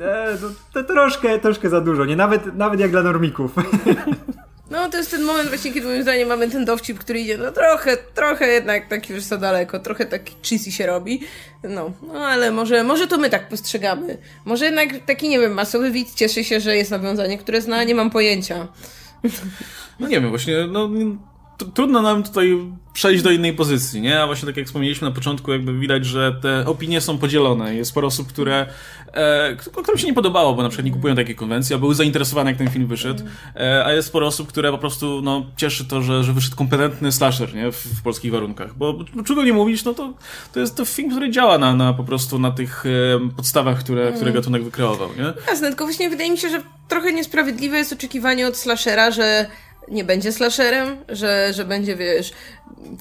E, 0.00 0.38
to, 0.38 0.46
to, 0.72 0.84
troszkę, 0.84 1.38
troszkę 1.38 1.68
za 1.68 1.80
dużo, 1.80 2.04
nie? 2.04 2.16
Nawet, 2.16 2.54
nawet 2.54 2.80
jak 2.80 2.90
dla 2.90 3.02
normików. 3.02 3.54
No 4.70 4.88
to 4.88 4.98
jest 4.98 5.10
ten 5.10 5.22
moment 5.22 5.48
właśnie, 5.48 5.72
kiedy 5.72 5.86
moim 5.86 6.02
zdaniem 6.02 6.28
mamy 6.28 6.50
ten 6.50 6.64
dowcip, 6.64 6.98
który 6.98 7.20
idzie 7.20 7.38
no 7.38 7.52
trochę, 7.52 7.96
trochę 7.96 8.46
jednak 8.46 8.88
tak 8.88 9.10
już 9.10 9.22
za 9.22 9.36
daleko, 9.36 9.78
trochę 9.78 10.06
taki 10.06 10.34
cheesy 10.48 10.72
się 10.72 10.86
robi. 10.86 11.20
No, 11.62 11.92
no 12.02 12.26
ale 12.26 12.50
może, 12.50 12.84
może 12.84 13.06
to 13.06 13.18
my 13.18 13.30
tak 13.30 13.48
postrzegamy. 13.48 14.18
Może 14.44 14.64
jednak 14.64 14.88
taki, 15.06 15.28
nie 15.28 15.38
wiem, 15.38 15.52
masowy 15.52 15.90
widz 15.90 16.14
cieszy 16.14 16.44
się, 16.44 16.60
że 16.60 16.76
jest 16.76 16.90
nawiązanie, 16.90 17.38
które 17.38 17.60
zna, 17.60 17.84
nie 17.84 17.94
mam 17.94 18.10
pojęcia. 18.10 18.68
No 20.00 20.08
nie 20.08 20.20
wiem, 20.20 20.30
właśnie, 20.30 20.54
no 20.68 20.90
trudno 21.64 22.02
nam 22.02 22.22
tutaj 22.22 22.58
przejść 22.92 23.22
do 23.22 23.30
innej 23.30 23.52
pozycji, 23.52 24.00
nie? 24.00 24.22
A 24.22 24.26
właśnie 24.26 24.46
tak 24.46 24.56
jak 24.56 24.66
wspomnieliśmy 24.66 25.08
na 25.08 25.14
początku, 25.14 25.52
jakby 25.52 25.78
widać, 25.78 26.06
że 26.06 26.32
te 26.42 26.66
opinie 26.66 27.00
są 27.00 27.18
podzielone. 27.18 27.74
Jest 27.74 27.90
sporo 27.90 28.06
osób, 28.06 28.28
które, 28.28 28.66
e, 29.12 29.56
którym 29.56 29.98
się 29.98 30.06
nie 30.06 30.14
podobało, 30.14 30.54
bo 30.54 30.62
na 30.62 30.68
przykład 30.68 30.84
nie 30.84 30.92
kupują 30.92 31.14
takiej 31.14 31.34
konwencji, 31.34 31.74
a 31.74 31.78
były 31.78 31.94
zainteresowane, 31.94 32.50
jak 32.50 32.58
ten 32.58 32.70
film 32.70 32.86
wyszedł. 32.86 33.22
E, 33.56 33.84
a 33.84 33.92
jest 33.92 34.08
sporo 34.08 34.26
osób, 34.26 34.48
które 34.48 34.70
po 34.70 34.78
prostu, 34.78 35.20
no, 35.22 35.46
cieszy 35.56 35.84
to, 35.84 36.02
że, 36.02 36.24
że 36.24 36.32
wyszedł 36.32 36.56
kompetentny 36.56 37.12
slasher, 37.12 37.54
nie? 37.54 37.72
W, 37.72 37.76
w 37.76 38.02
polskich 38.02 38.32
warunkach. 38.32 38.76
Bo, 38.76 38.92
bo 39.14 39.22
czego 39.22 39.44
nie 39.44 39.52
mówić, 39.52 39.84
no 39.84 39.94
to, 39.94 40.14
to 40.52 40.60
jest 40.60 40.76
to 40.76 40.84
film, 40.84 41.10
który 41.10 41.30
działa 41.30 41.58
na, 41.58 41.74
na 41.74 41.92
po 41.92 42.04
prostu 42.04 42.38
na 42.38 42.50
tych 42.50 42.84
e, 42.86 42.90
podstawach, 43.36 43.78
które, 43.78 44.12
które 44.12 44.32
gatunek 44.32 44.64
wykreował, 44.64 45.08
nie? 45.18 45.32
Jasne, 45.48 45.68
tylko 45.68 45.84
właśnie 45.84 46.10
wydaje 46.10 46.30
mi 46.30 46.38
się, 46.38 46.50
że 46.50 46.62
trochę 46.88 47.12
niesprawiedliwe 47.12 47.76
jest 47.78 47.92
oczekiwanie 47.92 48.46
od 48.46 48.56
slashera, 48.56 49.10
że 49.10 49.46
nie 49.90 50.04
będzie 50.04 50.32
slasherem, 50.32 50.96
że, 51.08 51.52
że 51.52 51.64
będzie, 51.64 51.96
wiesz, 51.96 52.32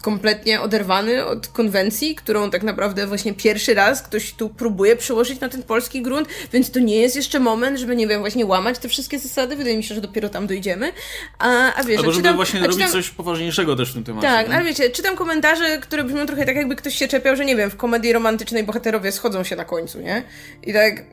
kompletnie 0.01 0.61
oderwany 0.61 1.25
od 1.25 1.47
konwencji, 1.47 2.15
którą 2.15 2.49
tak 2.49 2.63
naprawdę 2.63 3.07
właśnie 3.07 3.33
pierwszy 3.33 3.73
raz 3.73 4.01
ktoś 4.01 4.33
tu 4.33 4.49
próbuje 4.49 4.95
przełożyć 4.95 5.39
na 5.39 5.49
ten 5.49 5.63
polski 5.63 6.01
grunt, 6.01 6.27
więc 6.53 6.71
to 6.71 6.79
nie 6.79 6.95
jest 6.95 7.15
jeszcze 7.15 7.39
moment, 7.39 7.79
żeby, 7.79 7.95
nie 7.95 8.07
wiem, 8.07 8.19
właśnie 8.19 8.45
łamać 8.45 8.79
te 8.79 8.89
wszystkie 8.89 9.19
zasady. 9.19 9.55
Wydaje 9.55 9.77
mi 9.77 9.83
się, 9.83 9.95
że 9.95 10.01
dopiero 10.01 10.29
tam 10.29 10.47
dojdziemy. 10.47 10.91
A, 11.39 11.73
a 11.73 11.83
wiesz, 11.83 11.99
Albo 11.99 12.11
żeby 12.11 12.23
czytam, 12.23 12.35
właśnie 12.35 12.59
robić 12.59 12.75
czytam, 12.75 12.91
coś 12.91 13.09
poważniejszego 13.09 13.75
też 13.75 13.91
w 13.91 13.93
tym 13.93 14.03
temacie. 14.03 14.27
Tak, 14.27 14.49
ale 14.49 14.65
wiecie, 14.65 14.89
czytam 14.89 15.15
komentarze, 15.15 15.77
które 15.77 16.03
brzmią 16.03 16.25
trochę 16.25 16.45
tak, 16.45 16.55
jakby 16.55 16.75
ktoś 16.75 16.95
się 16.95 17.07
czepiał, 17.07 17.35
że 17.35 17.45
nie 17.45 17.55
wiem, 17.55 17.71
w 17.71 17.75
komedii 17.75 18.13
romantycznej 18.13 18.63
bohaterowie 18.63 19.11
schodzą 19.11 19.43
się 19.43 19.55
na 19.55 19.65
końcu, 19.65 20.01
nie? 20.01 20.23
I 20.63 20.73
tak, 20.73 21.03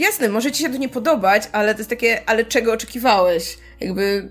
jasne, 0.00 0.28
może 0.28 0.52
ci 0.52 0.62
się 0.62 0.70
to 0.70 0.76
nie 0.76 0.88
podobać, 0.88 1.42
ale 1.52 1.74
to 1.74 1.80
jest 1.80 1.90
takie, 1.90 2.28
ale 2.28 2.44
czego 2.44 2.72
oczekiwałeś? 2.72 3.58
jakby... 3.80 4.30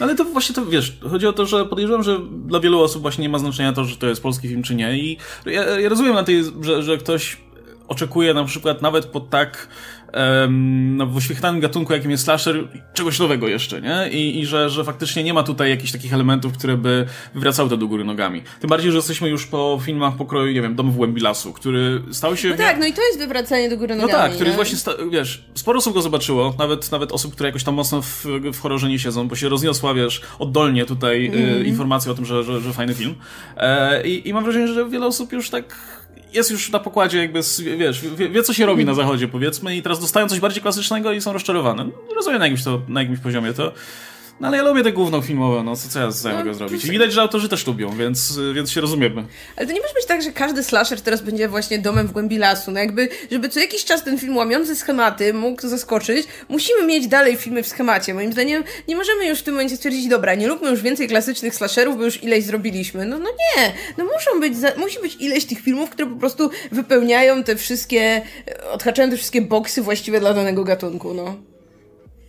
No 0.00 0.06
ale 0.06 0.14
to 0.14 0.24
właśnie 0.24 0.54
to, 0.54 0.66
wiesz, 0.66 0.98
chodzi 1.10 1.26
o 1.26 1.32
to, 1.32 1.46
że 1.46 1.66
podejrzewam, 1.66 2.02
że 2.02 2.18
dla 2.46 2.60
wielu 2.60 2.80
osób 2.80 3.02
właśnie 3.02 3.22
nie 3.22 3.28
ma 3.28 3.38
znaczenia 3.38 3.72
to, 3.72 3.84
że 3.84 3.96
to 3.96 4.06
jest 4.06 4.22
polski 4.22 4.48
film 4.48 4.62
czy 4.62 4.74
nie 4.74 4.98
i 4.98 5.16
ja, 5.46 5.80
ja 5.80 5.88
rozumiem 5.88 6.14
na 6.14 6.24
tej, 6.24 6.44
że, 6.60 6.82
że 6.82 6.98
ktoś 6.98 7.36
oczekuje 7.88 8.34
na 8.34 8.44
przykład 8.44 8.82
nawet 8.82 9.06
po 9.06 9.20
tak 9.20 9.68
no, 10.96 11.06
w 11.06 11.16
uśmiechniętym 11.16 11.60
gatunku, 11.60 11.92
jakim 11.92 12.10
jest 12.10 12.24
slasher, 12.24 12.68
czegoś 12.94 13.18
nowego 13.18 13.48
jeszcze, 13.48 13.80
nie? 13.80 14.08
I, 14.10 14.40
i 14.40 14.46
że, 14.46 14.70
że 14.70 14.84
faktycznie 14.84 15.24
nie 15.24 15.34
ma 15.34 15.42
tutaj 15.42 15.70
jakichś 15.70 15.92
takich 15.92 16.14
elementów, 16.14 16.52
które 16.52 16.76
by 16.76 17.06
wywracały 17.34 17.68
to 17.70 17.76
do 17.76 17.86
góry 17.86 18.04
nogami. 18.04 18.42
Tym 18.60 18.70
bardziej, 18.70 18.90
że 18.90 18.96
jesteśmy 18.96 19.28
już 19.28 19.46
po 19.46 19.80
filmach 19.84 20.16
pokroju, 20.16 20.52
nie 20.52 20.62
wiem, 20.62 20.74
Dom 20.74 20.90
w 20.90 20.96
głębi 20.96 21.20
lasu, 21.20 21.52
który 21.52 22.02
stał 22.12 22.36
się... 22.36 22.50
No 22.50 22.56
tak, 22.56 22.78
no 22.78 22.86
i 22.86 22.92
to 22.92 23.02
jest 23.02 23.18
wywracanie 23.18 23.70
do 23.70 23.76
góry 23.76 23.94
nogami. 23.94 24.12
No 24.12 24.18
tak, 24.18 24.32
który 24.32 24.50
nie? 24.50 24.56
właśnie, 24.56 24.78
wiesz, 25.10 25.44
sporo 25.54 25.78
osób 25.78 25.94
go 25.94 26.02
zobaczyło, 26.02 26.54
nawet, 26.58 26.92
nawet 26.92 27.12
osób, 27.12 27.32
które 27.32 27.48
jakoś 27.48 27.64
tam 27.64 27.74
mocno 27.74 28.02
w, 28.02 28.26
w 28.52 28.60
horrorze 28.60 28.88
nie 28.88 28.98
siedzą, 28.98 29.28
bo 29.28 29.36
się 29.36 29.48
rozniosła, 29.48 29.94
wiesz, 29.94 30.20
oddolnie 30.38 30.84
tutaj 30.86 31.26
mm. 31.26 31.40
y, 31.40 31.64
informacja 31.64 32.12
o 32.12 32.14
tym, 32.14 32.24
że, 32.24 32.44
że, 32.44 32.60
że 32.60 32.72
fajny 32.72 32.94
film. 32.94 33.14
E, 33.56 34.06
i, 34.08 34.28
I 34.28 34.34
mam 34.34 34.44
wrażenie, 34.44 34.68
że 34.68 34.88
wiele 34.88 35.06
osób 35.06 35.32
już 35.32 35.50
tak 35.50 35.76
jest 36.34 36.50
już 36.50 36.70
na 36.70 36.78
pokładzie 36.78 37.18
jakby, 37.18 37.40
wiesz, 37.78 38.00
wie, 38.16 38.28
wie, 38.28 38.42
co 38.42 38.52
się 38.52 38.66
robi 38.66 38.84
na 38.84 38.94
zachodzie, 38.94 39.28
powiedzmy, 39.28 39.76
i 39.76 39.82
teraz 39.82 40.00
dostają 40.00 40.28
coś 40.28 40.40
bardziej 40.40 40.62
klasycznego 40.62 41.12
i 41.12 41.20
są 41.20 41.32
rozczarowane. 41.32 41.86
Rozumiem 42.16 42.38
na 42.38 42.46
jakimś, 42.46 42.64
to, 42.64 42.82
na 42.88 43.00
jakimś 43.00 43.18
poziomie 43.18 43.52
to. 43.52 43.72
No 44.40 44.48
ale 44.48 44.56
ja 44.56 44.62
lubię 44.62 44.82
te 44.82 44.92
główną 44.92 45.22
filmowe, 45.22 45.62
no 45.62 45.76
co, 45.76 45.88
co 45.88 46.00
ja 46.00 46.10
z 46.10 46.24
no, 46.24 46.54
zrobić? 46.54 46.84
I 46.84 46.90
widać, 46.90 47.12
że 47.12 47.20
autorzy 47.20 47.48
też 47.48 47.66
lubią, 47.66 47.96
więc, 47.96 48.38
więc 48.54 48.70
się 48.70 48.80
rozumiemy. 48.80 49.24
Ale 49.56 49.66
to 49.66 49.72
nie 49.72 49.80
może 49.80 49.94
być 49.94 50.06
tak, 50.06 50.22
że 50.22 50.32
każdy 50.32 50.62
slasher 50.62 51.00
teraz 51.00 51.22
będzie 51.22 51.48
właśnie 51.48 51.78
domem 51.78 52.06
w 52.06 52.12
głębi 52.12 52.38
lasu. 52.38 52.70
No 52.70 52.80
jakby, 52.80 53.08
żeby 53.30 53.48
co 53.48 53.60
jakiś 53.60 53.84
czas 53.84 54.04
ten 54.04 54.18
film 54.18 54.36
łamiący 54.36 54.76
schematy 54.76 55.34
mógł 55.34 55.68
zaskoczyć, 55.68 56.26
musimy 56.48 56.86
mieć 56.86 57.08
dalej 57.08 57.36
filmy 57.36 57.62
w 57.62 57.68
schemacie. 57.68 58.14
Moim 58.14 58.32
zdaniem 58.32 58.64
nie 58.88 58.96
możemy 58.96 59.26
już 59.26 59.38
w 59.38 59.42
tym 59.42 59.54
momencie 59.54 59.76
stwierdzić, 59.76 60.08
dobra, 60.08 60.34
nie 60.34 60.48
lubmy 60.48 60.70
już 60.70 60.82
więcej 60.82 61.08
klasycznych 61.08 61.54
slasherów, 61.54 61.96
bo 61.96 62.04
już 62.04 62.22
ileś 62.22 62.44
zrobiliśmy. 62.44 63.06
No, 63.06 63.18
no 63.18 63.28
nie, 63.30 63.72
no 63.98 64.04
muszą 64.04 64.40
być, 64.40 64.54
musi 64.76 65.00
być 65.00 65.16
ileś 65.20 65.44
tych 65.44 65.60
filmów, 65.60 65.90
które 65.90 66.08
po 66.10 66.16
prostu 66.16 66.50
wypełniają 66.72 67.44
te 67.44 67.56
wszystkie, 67.56 68.22
odhaczają 68.70 69.10
te 69.10 69.16
wszystkie 69.16 69.42
boksy 69.42 69.82
właściwe 69.82 70.20
dla 70.20 70.34
danego 70.34 70.64
gatunku, 70.64 71.14
no. 71.14 71.53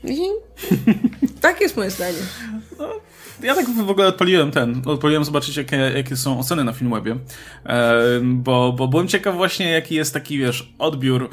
I 0.07 0.19
tak 1.41 1.61
jest 1.61 1.77
moje 1.77 1.91
zdanie. 1.91 2.17
No, 2.79 2.89
ja 3.43 3.55
tak 3.55 3.69
w 3.69 3.89
ogóle 3.89 4.07
odpaliłem 4.07 4.51
ten, 4.51 4.81
odpaliłem 4.85 5.25
zobaczyć 5.25 5.57
jakie, 5.57 5.75
jakie 5.77 6.15
są 6.15 6.39
oceny 6.39 6.63
na 6.63 6.73
Filmwebie, 6.73 7.17
e, 7.65 7.95
bo, 8.23 8.73
bo 8.73 8.87
byłem 8.87 9.07
ciekaw 9.07 9.35
właśnie 9.35 9.69
jaki 9.69 9.95
jest 9.95 10.13
taki, 10.13 10.37
wiesz, 10.37 10.73
odbiór 10.77 11.29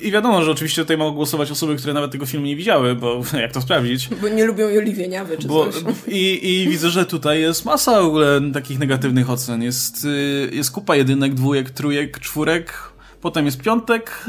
i 0.00 0.10
wiadomo, 0.10 0.42
że 0.42 0.50
oczywiście 0.50 0.82
tutaj 0.82 0.96
mogą 0.96 1.16
głosować 1.16 1.50
osoby, 1.50 1.76
które 1.76 1.94
nawet 1.94 2.12
tego 2.12 2.26
filmu 2.26 2.46
nie 2.46 2.56
widziały, 2.56 2.94
bo 2.94 3.22
jak 3.42 3.52
to 3.52 3.60
sprawdzić? 3.60 4.08
Bo 4.08 4.28
nie 4.28 4.44
lubią 4.44 4.68
Joli 4.68 5.08
Niawy 5.08 5.38
czy 5.38 5.48
bo, 5.48 5.72
coś. 5.72 5.82
I, 6.08 6.52
I 6.52 6.68
widzę, 6.68 6.90
że 6.90 7.06
tutaj 7.06 7.40
jest 7.40 7.64
masa 7.64 8.02
w 8.02 8.04
ogóle 8.04 8.40
takich 8.52 8.78
negatywnych 8.78 9.30
ocen, 9.30 9.62
jest, 9.62 10.04
y, 10.04 10.50
jest 10.52 10.70
kupa 10.70 10.96
jedynek, 10.96 11.34
dwójek, 11.34 11.70
trójek, 11.70 12.20
czwórek, 12.20 12.89
Potem 13.20 13.46
jest 13.46 13.62
piątek 13.62 14.24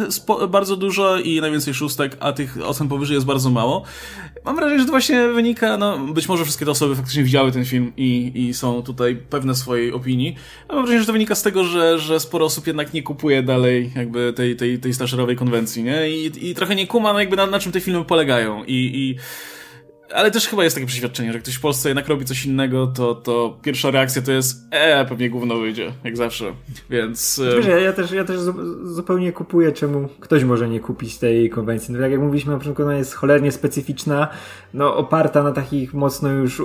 bardzo 0.50 0.76
dużo 0.76 1.18
i 1.18 1.42
najwięcej 1.42 1.74
szóstek, 1.74 2.18
a 2.20 2.34
tych 2.34 2.58
ocen 2.64 2.88
powyżej 2.88 3.16
jest 3.16 3.28
bardzo 3.28 3.50
mało. 3.50 3.84
Mam 4.46 4.56
wrażenie, 4.56 4.80
że 4.80 4.86
to 4.86 4.92
właśnie 4.92 5.28
wynika, 5.28 5.78
no 5.78 5.98
być 5.98 6.28
może 6.28 6.44
wszystkie 6.44 6.66
te 6.66 6.72
osoby 6.72 6.96
faktycznie 6.96 7.24
widziały 7.24 7.52
ten 7.52 7.66
film 7.66 7.92
i, 7.98 8.32
i 8.36 8.54
są 8.54 8.84
tutaj 8.84 9.16
pewne 9.16 9.56
swojej 9.56 9.94
opinii. 9.94 10.36
Mam 10.70 10.78
wrażenie, 10.78 11.00
że 11.00 11.06
to 11.06 11.14
wynika 11.14 11.36
z 11.36 11.44
tego, 11.44 11.64
że, 11.64 12.00
że 12.00 12.20
sporo 12.20 12.46
osób 12.46 12.68
jednak 12.68 12.94
nie 12.94 13.04
kupuje 13.04 13.44
dalej 13.44 13.92
jakby 13.96 14.34
tej, 14.34 14.56
tej, 14.56 14.80
tej 14.80 14.94
slasherowej 14.94 15.36
konwencji, 15.36 15.84
nie? 15.84 16.10
I, 16.10 16.50
i 16.50 16.56
trochę 16.56 16.76
nie 16.76 16.88
kuma 16.88 17.14
no 17.14 17.20
jakby 17.20 17.36
na, 17.36 17.46
na 17.46 17.60
czym 17.60 17.72
te 17.72 17.82
filmy 17.82 18.06
polegają. 18.06 18.64
I, 18.64 18.74
i 18.74 19.16
ale 20.14 20.32
też 20.32 20.48
chyba 20.48 20.64
jest 20.64 20.76
takie 20.76 20.88
przeświadczenie, 20.88 21.34
że 21.34 21.40
ktoś 21.40 21.56
w 21.56 21.62
Polsce 21.62 21.90
jednak 21.90 22.08
robi 22.08 22.26
coś 22.26 22.46
innego, 22.46 22.88
to, 22.88 23.16
to 23.16 23.58
pierwsza 23.62 23.92
reakcja 23.92 24.22
to 24.22 24.32
jest 24.32 24.68
e, 24.72 25.06
pewnie 25.06 25.30
gówno 25.30 25.58
wyjdzie, 25.58 25.94
jak 26.04 26.18
zawsze, 26.18 26.54
więc... 26.90 27.42
Wiesz, 27.56 27.66
ja, 27.66 27.80
ja, 27.80 27.94
też, 27.94 28.12
ja 28.12 28.24
też 28.24 28.40
zupełnie 28.84 29.32
kupuję, 29.32 29.72
czemu 29.72 30.10
ktoś 30.20 30.44
może 30.44 30.70
nie 30.70 30.80
kupić 30.80 31.18
tej 31.18 31.50
konwencji. 31.50 31.94
No, 31.94 32.00
tak 32.00 32.12
jak 32.12 32.22
mówiliśmy 32.22 32.52
na 32.52 32.58
początku, 32.58 32.84
ona 32.84 32.96
jest 32.96 33.14
cholernie 33.14 33.52
specyficzna, 33.52 34.28
no 34.74 34.96
oparta 34.96 35.44
na 35.44 35.52
takich 35.52 35.94
mocno 35.94 36.30
już 36.30 36.62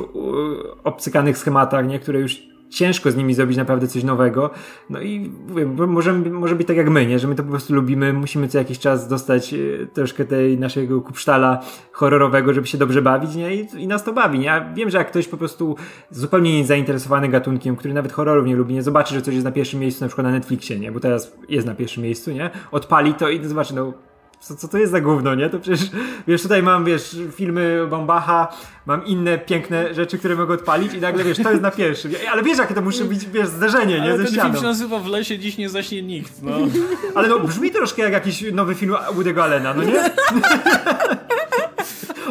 obcykanych 0.84 1.38
schematach, 1.38 1.86
nie, 1.88 1.99
które 1.99 2.20
już 2.20 2.55
ciężko 2.70 3.10
z 3.10 3.16
nimi 3.16 3.34
zrobić 3.34 3.56
naprawdę 3.56 3.88
coś 3.88 4.04
nowego. 4.04 4.50
No 4.90 5.00
i 5.00 5.32
mówię, 5.48 5.66
może, 5.66 6.54
być 6.54 6.66
tak 6.66 6.76
jak 6.76 6.90
my, 6.90 7.06
nie? 7.06 7.18
że 7.18 7.28
my 7.28 7.34
to 7.34 7.42
po 7.42 7.50
prostu 7.50 7.74
lubimy, 7.74 8.12
musimy 8.12 8.48
co 8.48 8.58
jakiś 8.58 8.78
czas 8.78 9.08
dostać 9.08 9.54
e, 9.54 9.56
troszkę 9.86 10.24
tej 10.24 10.58
naszego 10.58 11.00
kupsztala 11.00 11.62
horrorowego, 11.92 12.52
żeby 12.52 12.66
się 12.66 12.78
dobrze 12.78 13.02
bawić 13.02 13.34
nie? 13.34 13.54
I, 13.54 13.66
i 13.76 13.86
nas 13.86 14.04
to 14.04 14.12
bawi. 14.12 14.38
Nie? 14.38 14.44
Ja 14.44 14.72
wiem, 14.74 14.90
że 14.90 14.98
jak 14.98 15.08
ktoś 15.08 15.28
po 15.28 15.36
prostu 15.36 15.76
zupełnie 16.10 16.58
nie 16.58 16.66
zainteresowany 16.66 17.28
gatunkiem, 17.28 17.76
który 17.76 17.94
nawet 17.94 18.12
horrorów 18.12 18.46
nie 18.46 18.56
lubi, 18.56 18.74
nie 18.74 18.82
zobaczy, 18.82 19.14
że 19.14 19.22
coś 19.22 19.34
jest 19.34 19.44
na 19.44 19.52
pierwszym 19.52 19.80
miejscu 19.80 20.04
na 20.04 20.08
przykład 20.08 20.26
na 20.26 20.30
Netflixie, 20.30 20.78
nie? 20.78 20.92
bo 20.92 21.00
teraz 21.00 21.36
jest 21.48 21.66
na 21.66 21.74
pierwszym 21.74 22.02
miejscu, 22.02 22.32
nie? 22.32 22.50
odpali 22.72 23.14
to 23.14 23.28
i 23.28 23.44
zobaczy, 23.44 23.74
no 23.74 23.92
co, 24.41 24.57
co 24.57 24.68
to 24.68 24.78
jest 24.78 24.93
za 24.93 25.01
gówno, 25.01 25.34
nie? 25.34 25.51
To 25.51 25.59
przecież, 25.59 25.91
wiesz, 26.28 26.43
tutaj 26.43 26.62
mam, 26.62 26.84
wiesz, 26.84 27.16
filmy 27.34 27.87
Bombacha, 27.91 28.49
mam 28.87 29.07
inne 29.07 29.39
piękne 29.39 29.95
rzeczy, 29.95 30.18
które 30.18 30.37
mogę 30.37 30.55
odpalić 30.55 30.95
i 30.95 31.01
nagle, 31.01 31.24
wiesz, 31.24 31.39
to 31.43 31.51
jest 31.51 31.62
na 31.62 31.70
pierwszym. 31.70 32.12
Ale 32.32 32.43
wiesz, 32.43 32.59
jakie 32.59 32.74
to 32.74 32.82
musi 32.82 33.05
być, 33.05 33.26
wiesz, 33.26 33.49
zderzenie, 33.49 34.01
nie? 34.01 34.03
Ale 34.03 34.16
Ze 34.18 34.24
ten 34.24 34.32
ścianą. 34.32 34.49
film 34.49 34.61
się 34.61 34.66
nazywa 34.68 34.99
W 34.99 35.07
lesie 35.07 35.39
dziś 35.39 35.59
nie 35.59 35.68
zaśnie 35.68 36.03
nikt, 36.03 36.43
no. 36.43 36.53
Ale 37.14 37.28
no, 37.28 37.41
brzmi 37.41 37.70
troszkę 37.70 38.03
jak 38.03 38.12
jakiś 38.12 38.45
nowy 38.53 38.74
film 38.74 38.95
Woody'ego 39.14 39.41
Allena, 39.43 39.74
no 39.74 39.82
nie? 39.82 40.11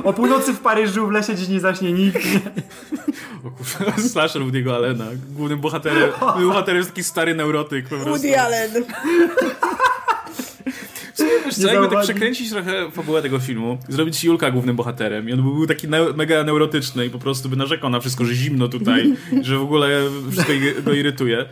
O 0.04 0.14
północy 0.14 0.54
w 0.54 0.60
Paryżu 0.60 1.08
w 1.08 1.12
lesie 1.12 1.36
dziś 1.36 1.48
nie 1.48 1.60
zaśnie 1.60 1.92
nikt. 1.92 2.26
Nie? 2.34 2.40
O 3.46 3.52
kurwa, 3.52 3.98
slasher 4.12 4.42
Woody'ego 4.42 4.76
Allena. 4.76 5.06
Głównym 5.30 5.60
bohaterem, 5.60 6.10
bohaterem 6.48 6.78
jest 6.78 6.90
taki 6.90 7.04
stary 7.04 7.36
neurotyk 7.36 7.84
po 7.90 7.96
prostu. 7.96 8.10
Woody 8.10 8.40
Allen. 8.40 8.72
Wiesz 11.46 11.56
co, 11.56 11.68
jakby 11.68 11.96
tak 11.96 12.04
przekręcić 12.04 12.50
trochę 12.50 12.92
fabułę 12.92 13.22
tego 13.22 13.40
filmu, 13.40 13.78
zrobić 13.90 14.24
Julka 14.24 14.52
głównym 14.52 14.76
bohaterem 14.76 15.30
i 15.30 15.34
on 15.34 15.38
by 15.38 15.44
był 15.44 15.68
taki 15.68 15.88
ne 15.88 16.14
mega 16.16 16.44
neurotyczny 16.44 17.06
i 17.06 17.10
po 17.10 17.20
prostu 17.20 17.50
by 17.50 17.56
narzekał 17.56 17.90
na 17.90 18.00
wszystko, 18.00 18.26
że 18.26 18.34
zimno 18.34 18.68
tutaj, 18.68 19.14
że 19.42 19.58
w 19.58 19.62
ogóle 19.62 20.02
wszystko 20.32 20.54
go 20.84 20.94
irytuje. 20.94 21.46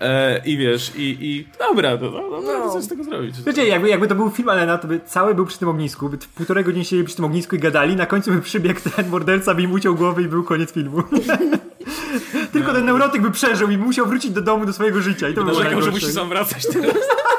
E, 0.00 0.42
I 0.44 0.56
wiesz, 0.56 0.92
i, 0.96 1.16
i 1.20 1.48
dobra, 1.58 1.98
to, 1.98 2.10
no, 2.10 2.20
no, 2.30 2.40
no. 2.40 2.72
co 2.72 2.82
z 2.82 2.88
tego 2.88 3.04
zrobić? 3.04 3.34
Wiecie, 3.46 3.66
jakby, 3.66 3.88
jakby 3.88 4.08
to 4.08 4.14
był 4.14 4.30
film 4.30 4.48
Alena, 4.48 4.78
to 4.78 4.88
by 4.88 5.00
cały 5.06 5.34
był 5.34 5.46
przy 5.46 5.58
tym 5.58 5.68
ognisku, 5.68 6.08
by 6.08 6.18
półtorej 6.34 6.64
godziny 6.64 6.84
siedzieli 6.84 7.04
przy 7.04 7.16
tym 7.16 7.24
ognisku 7.24 7.56
i 7.56 7.58
gadali, 7.58 7.96
na 7.96 8.06
końcu 8.06 8.30
by 8.30 8.40
przybiegł 8.40 8.80
ten 8.96 9.08
morderca, 9.08 9.54
by 9.54 9.62
im 9.62 9.72
uciął 9.72 9.94
głowę 9.94 10.22
i 10.22 10.28
był 10.28 10.44
koniec 10.44 10.72
filmu. 10.72 11.02
Tylko 12.52 12.72
ten 12.72 12.84
neurotyk 12.84 13.22
by 13.22 13.30
przeżył 13.30 13.70
i 13.70 13.78
musiał 13.78 14.06
wrócić 14.06 14.30
do 14.30 14.42
domu, 14.42 14.66
do 14.66 14.72
swojego 14.72 15.00
życia. 15.02 15.28
I 15.28 15.34
to 15.34 15.44
by 15.44 15.52
narzekał, 15.52 15.82
że 15.82 15.90
musi 15.90 16.12
sam 16.12 16.28
wracać 16.28 16.66
teraz. 16.72 16.96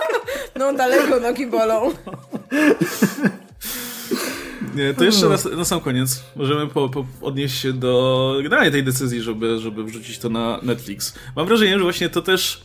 No 0.59 0.73
daleko 0.73 1.19
nogi 1.19 1.47
bolą. 1.47 1.91
Nie, 4.75 4.93
to 4.93 5.03
jeszcze 5.03 5.29
na, 5.29 5.55
na 5.57 5.65
sam 5.65 5.79
koniec 5.79 6.23
możemy 6.35 6.67
po, 6.67 6.89
po 6.89 7.05
odnieść 7.21 7.61
się 7.61 7.73
do 7.73 8.33
generalnie 8.43 8.71
tej 8.71 8.83
decyzji, 8.83 9.21
żeby, 9.21 9.59
żeby 9.59 9.83
wrzucić 9.83 10.17
to 10.19 10.29
na 10.29 10.59
Netflix. 10.63 11.13
Mam 11.35 11.47
wrażenie, 11.47 11.77
że 11.77 11.83
właśnie 11.83 12.09
to 12.09 12.21
też 12.21 12.61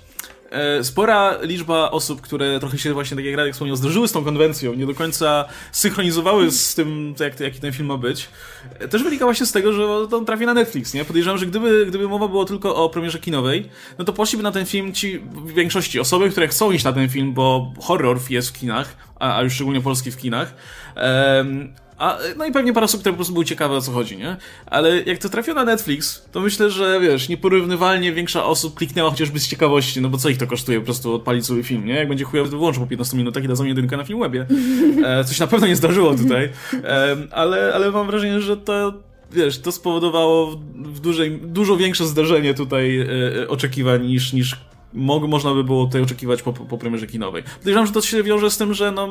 spora 0.82 1.38
liczba 1.42 1.90
osób, 1.90 2.20
które 2.20 2.60
trochę 2.60 2.78
się 2.78 2.94
właśnie, 2.94 3.16
tak 3.16 3.24
jak 3.24 3.36
Radek 3.36 3.52
wspomniał, 3.52 3.76
zderzyły 3.76 4.08
z 4.08 4.12
tą 4.12 4.24
konwencją, 4.24 4.74
nie 4.74 4.86
do 4.86 4.94
końca 4.94 5.44
synchronizowały 5.72 6.50
z 6.50 6.74
tym, 6.74 7.14
jak, 7.20 7.40
jaki 7.40 7.60
ten 7.60 7.72
film 7.72 7.88
ma 7.88 7.96
być, 7.96 8.28
e, 8.78 8.88
też 8.88 9.02
wynika 9.02 9.24
właśnie 9.24 9.46
z 9.46 9.52
tego, 9.52 9.72
że 9.72 10.08
to 10.10 10.20
trafi 10.20 10.46
na 10.46 10.54
Netflix, 10.54 10.94
nie? 10.94 11.04
Podejrzewam, 11.04 11.38
że 11.38 11.46
gdyby, 11.46 11.86
gdyby 11.86 12.08
mowa 12.08 12.28
było 12.28 12.44
tylko 12.44 12.76
o 12.76 12.88
premierze 12.88 13.18
kinowej, 13.18 13.68
no 13.98 14.04
to 14.04 14.12
poszliby 14.12 14.42
na 14.42 14.52
ten 14.52 14.66
film 14.66 14.92
ci 14.92 15.18
w 15.18 15.52
większości 15.52 16.00
osoby, 16.00 16.30
które 16.30 16.48
chcą 16.48 16.72
iść 16.72 16.84
na 16.84 16.92
ten 16.92 17.08
film, 17.08 17.34
bo 17.34 17.72
horror 17.80 18.18
jest 18.30 18.48
w 18.48 18.52
kinach, 18.52 18.96
a, 19.22 19.36
a 19.36 19.42
już 19.42 19.52
szczególnie 19.52 19.80
polski 19.80 20.10
w 20.10 20.16
kinach, 20.16 20.54
a, 22.02 22.18
no 22.36 22.46
i 22.46 22.52
pewnie 22.52 22.72
parę 22.72 22.84
osób, 22.84 23.00
które 23.00 23.12
po 23.12 23.16
prostu 23.16 23.32
były 23.32 23.44
ciekawe 23.44 23.76
o 23.76 23.80
co 23.80 23.92
chodzi, 23.92 24.16
nie? 24.16 24.36
Ale 24.66 25.02
jak 25.02 25.18
to 25.18 25.28
trafiło 25.28 25.54
na 25.54 25.64
Netflix, 25.64 26.28
to 26.32 26.40
myślę, 26.40 26.70
że 26.70 27.00
wiesz, 27.00 27.28
nieporównywalnie 27.28 28.12
większa 28.12 28.44
osób 28.44 28.74
kliknęła 28.74 29.10
chociażby 29.10 29.40
z 29.40 29.48
ciekawości, 29.48 30.00
no 30.00 30.08
bo 30.08 30.18
co 30.18 30.28
ich 30.28 30.38
to 30.38 30.46
kosztuje 30.46 30.78
po 30.78 30.84
prostu 30.84 31.14
odpalić 31.14 31.46
sobie 31.46 31.62
film, 31.62 31.86
nie? 31.86 31.94
Jak 31.94 32.08
będzie 32.08 32.24
chujowy, 32.24 32.50
to 32.50 32.56
wyłączą 32.56 32.80
po 32.80 32.86
15 32.86 33.16
minutach 33.16 33.44
i 33.44 33.48
dadzą 33.48 33.64
jedynkę 33.64 33.96
na 33.96 34.04
Filmwebie. 34.04 34.46
E, 35.04 35.24
coś 35.24 35.40
na 35.40 35.46
pewno 35.46 35.66
nie 35.66 35.76
zdarzyło 35.76 36.14
tutaj. 36.14 36.50
E, 36.84 37.16
ale, 37.30 37.72
ale 37.74 37.90
mam 37.90 38.06
wrażenie, 38.06 38.40
że 38.40 38.56
to 38.56 38.92
wiesz, 39.32 39.58
to 39.58 39.72
spowodowało 39.72 40.56
w 40.74 41.00
dużej, 41.00 41.38
dużo 41.42 41.76
większe 41.76 42.06
zdarzenie 42.06 42.54
tutaj 42.54 43.00
e, 43.00 43.06
e 43.42 43.48
oczekiwań 43.48 44.06
niż, 44.06 44.32
niż 44.32 44.56
mo 44.94 45.20
można 45.20 45.54
by 45.54 45.64
było 45.64 45.86
tutaj 45.86 46.02
oczekiwać 46.02 46.42
po, 46.42 46.52
po 46.52 46.78
premierze 46.78 47.06
kinowej. 47.06 47.42
Podejrzewam, 47.58 47.86
że 47.86 47.92
to 47.92 48.02
się 48.02 48.22
wiąże 48.22 48.50
z 48.50 48.58
tym, 48.58 48.74
że 48.74 48.92
no, 48.92 49.08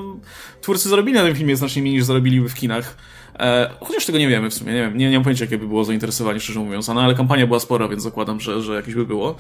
twórcy 0.62 0.90
zarobili 0.90 1.18
na 1.18 1.24
tym 1.24 1.36
filmie 1.36 1.56
znacznie 1.56 1.82
mniej 1.82 1.94
niż 1.94 2.04
zarobiliby 2.04 2.50
w 2.50 2.54
kinach. 2.54 2.98
E, 3.42 3.70
chociaż 3.80 4.06
tego 4.06 4.18
nie 4.18 4.28
wiemy 4.28 4.50
w 4.50 4.54
sumie, 4.54 4.74
nie 4.74 4.82
wiem, 4.82 4.98
nie, 4.98 5.10
nie 5.10 5.18
mam 5.18 5.24
pojęcia 5.24 5.46
jakie 5.46 5.58
by 5.58 5.68
było 5.68 5.84
zainteresowanie, 5.84 6.39
szczerze 6.39 6.60
mówiąc, 6.60 6.88
no, 6.88 7.02
ale 7.02 7.16
kampania 7.16 7.48
była 7.48 7.60
spora, 7.60 7.88
więc 7.88 8.04
zakładam, 8.04 8.39
że, 8.39 8.62
że 8.62 8.76
jakieś 8.76 8.96
by 8.96 9.06
było. 9.06 9.36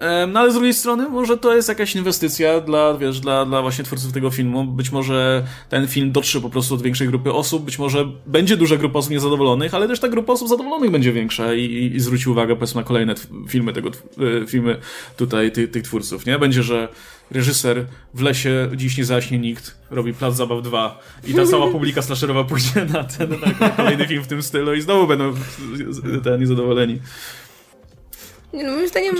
E, 0.00 0.26
no 0.26 0.40
ale 0.40 0.50
z 0.50 0.54
drugiej 0.54 0.74
strony 0.74 1.08
może 1.08 1.36
to 1.38 1.54
jest 1.54 1.68
jakaś 1.68 1.96
inwestycja 1.96 2.60
dla, 2.60 2.94
wiesz, 2.94 3.20
dla, 3.20 3.46
dla 3.46 3.62
właśnie 3.62 3.84
twórców 3.84 4.12
tego 4.12 4.30
filmu. 4.30 4.64
Być 4.64 4.92
może 4.92 5.44
ten 5.68 5.88
film 5.88 6.12
dotrze 6.12 6.40
po 6.40 6.50
prostu 6.50 6.76
do 6.76 6.84
większej 6.84 7.08
grupy 7.08 7.32
osób, 7.32 7.64
być 7.64 7.78
może 7.78 8.06
będzie 8.26 8.56
duża 8.56 8.76
grupa 8.76 8.98
osób 8.98 9.10
niezadowolonych, 9.10 9.74
ale 9.74 9.88
też 9.88 10.00
ta 10.00 10.08
grupa 10.08 10.32
osób 10.32 10.48
zadowolonych 10.48 10.90
będzie 10.90 11.12
większa 11.12 11.54
i, 11.54 11.64
i, 11.64 11.96
i 11.96 12.00
zwróci 12.00 12.30
uwagę 12.30 12.56
powiedzmy 12.56 12.80
na 12.80 12.86
kolejne 12.86 13.14
filmy 13.48 13.72
tego, 13.72 13.88
e, 14.42 14.46
filmy 14.46 14.76
tutaj 15.16 15.52
ty, 15.52 15.68
tych 15.68 15.82
twórców, 15.82 16.26
nie? 16.26 16.38
Będzie, 16.38 16.62
że 16.62 16.88
reżyser 17.30 17.86
w 18.14 18.20
lesie 18.20 18.70
dziś 18.76 18.98
nie 18.98 19.04
zaśnie 19.04 19.38
nikt, 19.38 19.78
robi 19.90 20.14
Plac 20.14 20.36
Zabaw 20.36 20.62
2 20.62 21.00
i 21.24 21.34
ta 21.34 21.46
cała 21.46 21.70
publika 21.70 22.02
slasherowa 22.02 22.44
pójdzie 22.44 22.84
na 22.84 23.04
ten 23.04 23.30
na 23.60 23.70
kolejny 23.70 24.06
film 24.06 24.22
w 24.22 24.26
tym 24.26 24.42
stylu 24.42 24.74
i 24.74 24.80
znowu 24.80 25.06
będą 25.06 25.34
ten 26.24 26.40
niezadowoleni. 26.40 27.00
Nie, 28.52 28.64
no 28.64 28.72
moim 28.72 28.88
zdaniem 28.88 29.16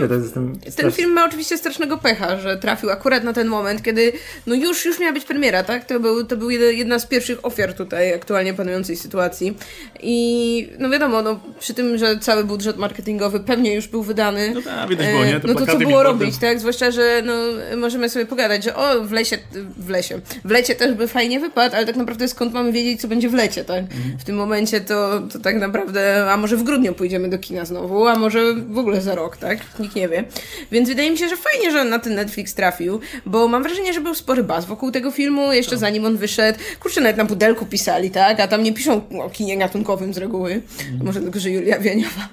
ten 0.76 0.92
film 0.92 1.12
ma 1.12 1.24
oczywiście 1.24 1.58
strasznego 1.58 1.98
pecha, 1.98 2.40
że 2.40 2.56
trafił 2.56 2.90
akurat 2.90 3.24
na 3.24 3.32
ten 3.32 3.48
moment, 3.48 3.82
kiedy 3.82 4.12
no 4.46 4.54
już, 4.54 4.84
już 4.84 5.00
miała 5.00 5.12
być 5.12 5.24
premiera, 5.24 5.64
tak? 5.64 5.84
To 5.84 6.00
był, 6.00 6.24
to 6.24 6.36
był 6.36 6.50
jedna 6.50 6.98
z 6.98 7.06
pierwszych 7.06 7.46
ofiar 7.46 7.74
tutaj 7.74 8.14
aktualnie 8.14 8.54
panującej 8.54 8.96
sytuacji. 8.96 9.56
I 10.02 10.68
no 10.78 10.90
wiadomo, 10.90 11.22
no, 11.22 11.40
przy 11.60 11.74
tym, 11.74 11.98
że 11.98 12.18
cały 12.18 12.44
budżet 12.44 12.76
marketingowy 12.76 13.40
pewnie 13.40 13.74
już 13.74 13.88
był 13.88 14.02
wydany. 14.02 14.52
No 14.54 14.62
tak, 14.62 14.88
widać 14.88 15.06
było, 15.06 15.24
nie? 15.24 15.40
Te 15.40 15.48
no 15.48 15.54
to 15.54 15.66
co 15.66 15.78
było 15.78 16.02
robić, 16.02 16.38
tak? 16.38 16.60
Zwłaszcza, 16.60 16.90
że 16.90 17.22
no, 17.24 17.34
możemy 17.76 18.08
sobie 18.08 18.26
pogadać, 18.26 18.64
że 18.64 18.76
o, 18.76 19.04
w 19.04 19.12
lesie, 19.12 19.38
w 19.76 19.88
lesie, 19.88 20.20
w 20.44 20.50
lecie 20.50 20.74
też 20.74 20.94
by 20.94 21.08
fajnie 21.08 21.40
wypadł, 21.40 21.76
ale 21.76 21.86
tak 21.86 21.96
naprawdę 21.96 22.28
skąd 22.28 22.54
mamy 22.54 22.72
wiedzieć, 22.72 23.00
co 23.00 23.08
będzie 23.08 23.28
w 23.28 23.34
lecie, 23.34 23.64
tak? 23.64 23.78
Mhm. 23.78 24.18
W 24.18 24.24
tym 24.24 24.36
momencie 24.36 24.80
to, 24.80 25.20
to 25.32 25.38
tak 25.38 25.56
naprawdę, 25.56 26.32
a 26.32 26.36
może 26.36 26.56
w 26.56 26.62
grudniu 26.62 26.94
pójdziemy 26.94 27.28
do 27.28 27.38
kina 27.38 27.64
znowu, 27.64 28.06
a 28.06 28.18
może 28.18 28.54
w 28.54 28.78
ogóle 28.78 29.00
za 29.00 29.17
rok, 29.18 29.36
tak? 29.36 29.58
Nikt 29.78 29.94
nie 29.94 30.08
wie. 30.08 30.24
Więc 30.72 30.88
wydaje 30.88 31.10
mi 31.10 31.18
się, 31.18 31.28
że 31.28 31.36
fajnie, 31.36 31.72
że 31.72 31.80
on 31.80 31.88
na 31.88 31.98
ten 31.98 32.14
Netflix 32.14 32.54
trafił, 32.54 33.00
bo 33.26 33.48
mam 33.48 33.62
wrażenie, 33.62 33.92
że 33.92 34.00
był 34.00 34.14
spory 34.14 34.44
baz 34.44 34.64
wokół 34.64 34.90
tego 34.90 35.10
filmu, 35.10 35.52
jeszcze 35.52 35.70
tak. 35.70 35.80
zanim 35.80 36.04
on 36.04 36.16
wyszedł. 36.16 36.58
Kurczę, 36.80 37.00
nawet 37.00 37.16
na 37.16 37.24
pudelku 37.24 37.66
pisali, 37.66 38.10
tak? 38.10 38.40
A 38.40 38.48
tam 38.48 38.62
nie 38.62 38.72
piszą 38.72 39.02
o 39.22 39.30
kinie 39.30 39.58
gatunkowym 39.58 40.14
z 40.14 40.18
reguły. 40.18 40.50
Mm. 40.50 41.04
Może 41.04 41.20
tylko, 41.20 41.40
że 41.40 41.50
Julia 41.50 41.78
Wieniawa. 41.78 42.28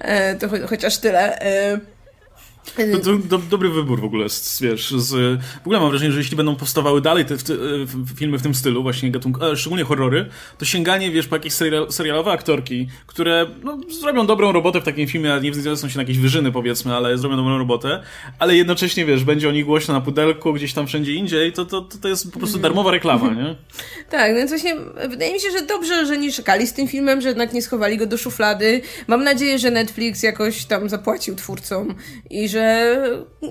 E, 0.00 0.34
to 0.34 0.48
cho 0.48 0.56
chociaż 0.68 0.98
tyle. 0.98 1.40
E, 1.40 1.95
to, 2.74 2.98
to, 2.98 3.18
to, 3.30 3.38
dobry 3.38 3.68
wybór 3.68 4.00
w 4.00 4.04
ogóle, 4.04 4.22
jest, 4.22 4.62
wiesz, 4.62 4.90
z, 4.90 5.40
w 5.40 5.66
ogóle 5.66 5.80
mam 5.80 5.90
wrażenie, 5.90 6.12
że 6.12 6.18
jeśli 6.18 6.36
będą 6.36 6.56
powstawały 6.56 7.00
dalej 7.00 7.24
te, 7.24 7.36
te 7.36 7.54
filmy 8.16 8.38
w 8.38 8.42
tym 8.42 8.54
stylu, 8.54 8.82
właśnie 8.82 9.10
gatunk, 9.10 9.42
e, 9.42 9.56
szczególnie 9.56 9.84
horrory, 9.84 10.28
to 10.58 10.64
sięganie, 10.64 11.10
wiesz, 11.10 11.26
po 11.26 11.36
jakieś 11.36 11.52
serial, 11.52 11.92
serialowe 11.92 12.32
aktorki, 12.32 12.88
które, 13.06 13.46
no, 13.64 13.78
zrobią 14.00 14.26
dobrą 14.26 14.52
robotę 14.52 14.80
w 14.80 14.84
takim 14.84 15.06
filmie, 15.06 15.38
nie 15.42 15.50
wzniosą 15.50 15.88
się 15.88 15.96
na 15.96 16.02
jakieś 16.02 16.18
wyżyny, 16.18 16.52
powiedzmy, 16.52 16.94
ale 16.94 17.18
zrobią 17.18 17.36
dobrą 17.36 17.58
robotę, 17.58 18.02
ale 18.38 18.56
jednocześnie, 18.56 19.04
wiesz, 19.04 19.24
będzie 19.24 19.48
o 19.48 19.52
nich 19.52 19.64
głośno 19.64 19.94
na 19.94 20.00
pudelku, 20.00 20.52
gdzieś 20.52 20.72
tam 20.72 20.86
wszędzie 20.86 21.14
indziej, 21.14 21.52
to, 21.52 21.64
to, 21.64 21.80
to, 21.80 21.98
to 21.98 22.08
jest 22.08 22.32
po 22.32 22.38
prostu 22.38 22.58
darmowa 22.58 22.90
reklama, 22.90 23.34
nie? 23.34 23.56
tak, 24.10 24.34
więc 24.34 24.50
właśnie 24.50 24.76
wydaje 25.08 25.32
mi 25.32 25.40
się, 25.40 25.50
że 25.50 25.66
dobrze, 25.66 26.06
że 26.06 26.18
nie 26.18 26.32
czekali 26.32 26.66
z 26.66 26.72
tym 26.72 26.88
filmem, 26.88 27.20
że 27.20 27.28
jednak 27.28 27.52
nie 27.52 27.62
schowali 27.62 27.96
go 27.96 28.06
do 28.06 28.18
szuflady. 28.18 28.80
Mam 29.06 29.24
nadzieję, 29.24 29.58
że 29.58 29.70
Netflix 29.70 30.22
jakoś 30.22 30.64
tam 30.64 30.88
zapłacił 30.88 31.36
twórcom 31.36 31.94
i 32.30 32.48
że 32.48 32.55
że, 32.56 32.96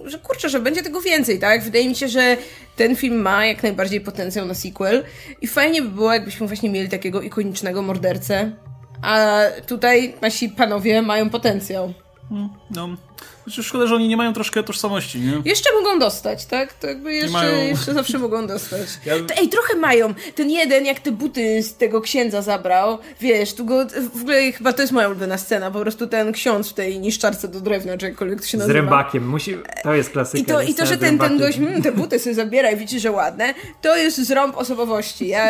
że 0.06 0.20
kurczę, 0.20 0.50
że 0.50 0.60
będzie 0.60 0.84
tego 0.84 1.02
więcej, 1.02 1.40
tak? 1.40 1.64
Wydaje 1.64 1.90
mi 1.90 1.96
się, 1.96 2.08
że 2.08 2.38
ten 2.76 2.96
film 2.96 3.22
ma 3.22 3.46
jak 3.46 3.64
najbardziej 3.64 4.02
potencjał 4.02 4.46
na 4.46 4.54
sequel 4.54 5.04
i 5.42 5.48
fajnie 5.48 5.82
by 5.82 5.90
było, 5.90 6.14
jakbyśmy 6.14 6.48
właśnie 6.48 6.70
mieli 6.70 6.90
takiego 6.90 7.22
ikonicznego 7.22 7.82
mordercę, 7.82 8.52
a 9.02 9.42
tutaj 9.68 10.14
nasi 10.22 10.50
panowie 10.50 11.02
mają 11.02 11.30
potencjał. 11.30 11.94
No, 12.76 12.98
znaczy, 13.46 13.64
szkoda, 13.64 13.88
że 13.88 13.96
oni 13.96 14.08
nie 14.08 14.18
mają 14.18 14.34
troszkę 14.34 14.64
tożsamości, 14.64 15.20
nie? 15.20 15.42
Jeszcze 15.46 15.70
mogą 15.74 16.00
dostać, 16.00 16.46
tak? 16.46 16.74
To 16.74 16.88
jakby 16.88 17.14
jeszcze, 17.14 17.32
mają... 17.32 17.68
jeszcze 17.68 17.94
zawsze 17.94 18.18
mogą 18.18 18.48
dostać. 18.48 18.82
Ja... 19.06 19.14
Ej, 19.14 19.50
trochę 19.50 19.76
mają. 19.76 20.14
Ten 20.36 20.50
jeden, 20.50 20.86
jak 20.86 21.00
te 21.00 21.12
buty 21.12 21.64
z 21.64 21.78
tego 21.78 22.02
księdza 22.02 22.42
zabrał, 22.42 22.98
wiesz, 23.22 23.54
tu 23.54 23.66
go, 23.66 23.86
w 24.16 24.22
ogóle 24.22 24.52
chyba 24.52 24.74
to 24.74 24.82
jest 24.82 24.94
moja 24.94 25.08
ulubiona 25.08 25.38
scena, 25.38 25.72
po 25.72 25.80
prostu 25.80 26.08
ten 26.08 26.32
ksiądz 26.32 26.70
w 26.70 26.74
tej 26.74 27.00
niszczarce 27.00 27.48
do 27.48 27.62
drewna, 27.62 27.98
czy 27.98 28.06
jakkolwiek 28.06 28.42
to 28.42 28.48
się 28.48 28.58
nazywa. 28.58 28.74
Z 28.74 28.76
rębakiem, 28.76 29.30
musi, 29.30 29.58
to 29.84 29.94
jest 29.94 30.10
klasyka. 30.10 30.44
I 30.44 30.46
to, 30.46 30.62
i 30.62 30.74
to 30.74 30.86
że 30.86 30.98
ten, 30.98 31.18
ten 31.18 31.38
gość, 31.38 31.58
mmm, 31.58 31.82
te 31.82 31.92
buty 31.92 32.20
sobie 32.20 32.36
zabiera 32.36 32.72
i 32.72 32.78
widzi, 32.78 33.00
że 33.00 33.12
ładne, 33.12 33.54
to 33.82 33.98
jest 33.98 34.18
zrąb 34.28 34.58
osobowości. 34.58 35.28
Ja... 35.28 35.46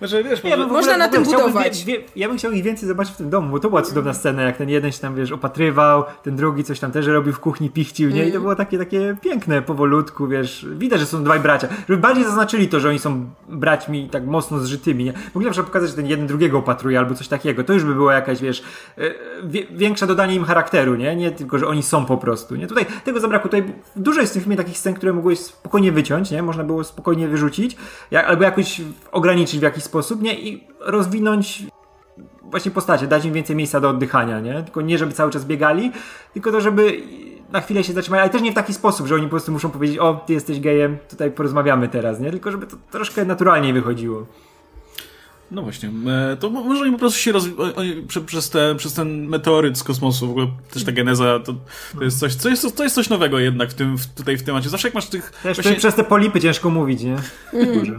Może, 0.00 0.24
wiesz, 0.24 0.44
ja 0.44 0.56
można 0.56 0.96
na 0.96 1.08
tym 1.08 1.24
budować. 1.24 1.84
Wie, 1.84 1.98
wie, 1.98 2.04
ja 2.16 2.28
bym 2.28 2.38
chciał 2.38 2.52
ich 2.52 2.62
więcej 2.62 2.88
zobaczyć 2.88 3.14
w 3.14 3.16
tym 3.16 3.30
domu, 3.30 3.50
bo 3.50 3.60
to 3.60 3.68
była 3.68 3.82
cudowna 3.82 4.14
scena, 4.14 4.42
jak 4.42 4.56
ten 4.56 4.68
jeden 4.68 4.92
się 4.92 4.98
tam, 4.98 5.14
wiesz, 5.14 5.32
opatrywał, 5.32 6.04
ten 6.22 6.36
drugi 6.36 6.64
coś 6.64 6.80
tam 6.80 6.92
też 6.92 7.09
robił 7.12 7.32
w 7.32 7.40
kuchni, 7.40 7.70
pichcił, 7.70 8.10
nie? 8.10 8.20
I 8.20 8.26
to 8.26 8.30
mm. 8.30 8.42
było 8.42 8.56
takie, 8.56 8.78
takie 8.78 9.16
piękne, 9.22 9.62
powolutku, 9.62 10.28
wiesz. 10.28 10.66
Widać, 10.72 11.00
że 11.00 11.06
są 11.06 11.24
dwaj 11.24 11.40
bracia. 11.40 11.68
Żeby 11.88 12.02
bardziej 12.02 12.24
zaznaczyli 12.24 12.68
to, 12.68 12.80
że 12.80 12.88
oni 12.88 12.98
są 12.98 13.30
braćmi 13.48 14.08
tak 14.08 14.26
mocno 14.26 14.58
zżytymi, 14.58 15.04
nie? 15.04 15.12
Mogli 15.34 15.44
na 15.44 15.50
przykład 15.50 15.66
pokazać, 15.66 15.90
że 15.90 15.96
ten 15.96 16.06
jeden 16.06 16.26
drugiego 16.26 16.58
opatruje 16.58 16.98
albo 16.98 17.14
coś 17.14 17.28
takiego. 17.28 17.64
To 17.64 17.72
już 17.72 17.84
by 17.84 17.94
było 17.94 18.12
jakaś, 18.12 18.40
wiesz, 18.40 18.62
e, 18.98 19.14
większe 19.70 20.06
dodanie 20.06 20.34
im 20.34 20.44
charakteru, 20.44 20.94
nie? 20.94 21.16
Nie 21.16 21.30
tylko, 21.30 21.58
że 21.58 21.66
oni 21.66 21.82
są 21.82 22.06
po 22.06 22.16
prostu, 22.16 22.56
nie? 22.56 22.66
Tutaj 22.66 22.86
tego 23.04 23.20
zabrakło. 23.20 23.50
Tutaj 23.50 23.72
dużo 23.96 24.20
jest 24.20 24.32
w 24.32 24.34
tym 24.34 24.42
filmie 24.42 24.56
takich 24.56 24.78
scen, 24.78 24.94
które 24.94 25.12
mogłeś 25.12 25.38
spokojnie 25.38 25.92
wyciąć, 25.92 26.30
nie? 26.30 26.42
Można 26.42 26.64
było 26.64 26.84
spokojnie 26.84 27.28
wyrzucić, 27.28 27.76
albo 28.26 28.44
jakoś 28.44 28.80
ograniczyć 29.12 29.60
w 29.60 29.62
jakiś 29.62 29.84
sposób, 29.84 30.22
nie? 30.22 30.40
I 30.40 30.64
rozwinąć 30.80 31.64
właśnie 32.50 32.70
postacie, 32.70 33.06
dać 33.06 33.24
im 33.24 33.32
więcej 33.32 33.56
miejsca 33.56 33.80
do 33.80 33.88
oddychania, 33.88 34.40
nie? 34.40 34.62
Tylko 34.62 34.80
nie, 34.80 34.98
żeby 34.98 35.12
cały 35.12 35.30
czas 35.30 35.44
biegali, 35.44 35.92
tylko 36.32 36.52
to, 36.52 36.60
żeby 36.60 37.02
na 37.52 37.60
chwilę 37.60 37.84
się 37.84 37.92
zatrzymali, 37.92 38.20
ale 38.20 38.30
też 38.30 38.42
nie 38.42 38.52
w 38.52 38.54
taki 38.54 38.74
sposób, 38.74 39.06
że 39.06 39.14
oni 39.14 39.24
po 39.24 39.30
prostu 39.30 39.52
muszą 39.52 39.70
powiedzieć, 39.70 39.98
o, 39.98 40.14
ty 40.26 40.32
jesteś 40.32 40.60
gejem, 40.60 40.98
tutaj 41.08 41.30
porozmawiamy 41.30 41.88
teraz, 41.88 42.20
nie? 42.20 42.30
Tylko 42.30 42.50
żeby 42.50 42.66
to 42.66 42.76
troszkę 42.90 43.24
naturalniej 43.24 43.72
wychodziło. 43.72 44.26
No 45.50 45.62
właśnie, 45.62 45.90
e, 46.32 46.36
to 46.36 46.50
może 46.50 46.82
oni 46.82 46.92
po 46.92 46.98
prostu 46.98 47.18
się 47.18 47.32
rozwijają 47.32 47.72
przez, 48.26 48.50
te, 48.50 48.74
przez 48.74 48.94
ten 48.94 49.26
meteoryt 49.26 49.78
z 49.78 49.82
kosmosu, 49.82 50.26
w 50.26 50.30
ogóle 50.30 50.46
też 50.72 50.84
ta 50.84 50.92
geneza, 50.92 51.40
to, 51.44 51.54
to 51.98 52.04
jest 52.04 52.18
coś, 52.18 52.36
to 52.36 52.48
jest, 52.48 52.76
to 52.76 52.82
jest 52.82 52.94
coś 52.94 53.08
nowego 53.08 53.38
jednak 53.38 53.70
w 53.70 53.74
tym, 53.74 53.98
w, 53.98 54.06
tutaj 54.06 54.36
w 54.36 54.42
temacie. 54.42 54.68
Zawsze 54.68 54.88
jak 54.88 54.94
masz 54.94 55.06
tych... 55.06 55.30
Też 55.42 55.56
właśnie... 55.56 55.74
przez 55.76 55.94
te 55.94 56.04
polipy 56.04 56.40
ciężko 56.40 56.70
mówić, 56.70 57.02
nie? 57.02 57.16
Mm. 57.52 57.98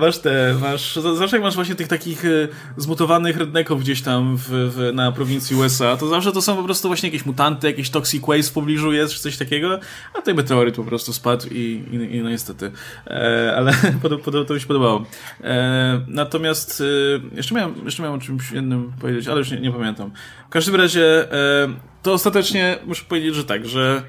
masz 0.00 0.18
te, 0.18 0.56
masz, 0.60 0.96
zawsze 0.96 1.36
jak 1.36 1.42
masz 1.44 1.54
właśnie 1.54 1.74
tych 1.74 1.88
takich 1.88 2.24
e, 2.24 2.28
zmutowanych 2.76 3.36
redneków 3.36 3.80
gdzieś 3.80 4.02
tam 4.02 4.36
w, 4.36 4.48
w, 4.48 4.90
na 4.94 5.12
prowincji 5.12 5.56
USA, 5.56 5.96
to 5.96 6.08
zawsze 6.08 6.32
to 6.32 6.42
są 6.42 6.56
po 6.56 6.62
prostu 6.62 6.88
właśnie 6.88 7.08
jakieś 7.08 7.26
mutanty, 7.26 7.66
jakieś 7.66 7.90
toxic 7.90 8.26
waste 8.26 8.50
w 8.50 8.52
pobliżu 8.52 8.92
jest, 8.92 9.14
czy 9.14 9.20
coś 9.20 9.36
takiego, 9.36 9.78
a 10.14 10.18
tutaj 10.18 10.34
meteoryt 10.34 10.76
po 10.76 10.84
prostu 10.84 11.12
spadł 11.12 11.46
i, 11.48 11.84
i, 11.92 12.16
i 12.16 12.22
no 12.22 12.30
niestety. 12.30 12.70
E, 13.06 13.54
ale 13.56 13.72
to 14.46 14.54
mi 14.54 14.60
się 14.60 14.66
podobało. 14.66 15.04
E, 15.44 16.00
natomiast 16.08 16.75
Y, 16.80 17.20
jeszcze 17.36 17.54
miałem, 17.54 17.74
jeszcze 17.84 18.02
miałem 18.02 18.18
o 18.18 18.22
czymś 18.22 18.52
innym 18.52 18.92
powiedzieć, 19.00 19.28
ale 19.28 19.38
już 19.38 19.50
nie, 19.50 19.60
nie 19.60 19.72
pamiętam. 19.72 20.10
W 20.46 20.50
każdym 20.50 20.74
razie, 20.74 21.32
e, 21.32 21.68
to 22.02 22.12
ostatecznie 22.12 22.78
muszę 22.86 23.04
powiedzieć, 23.08 23.34
że 23.34 23.44
tak, 23.44 23.66
że 23.66 24.02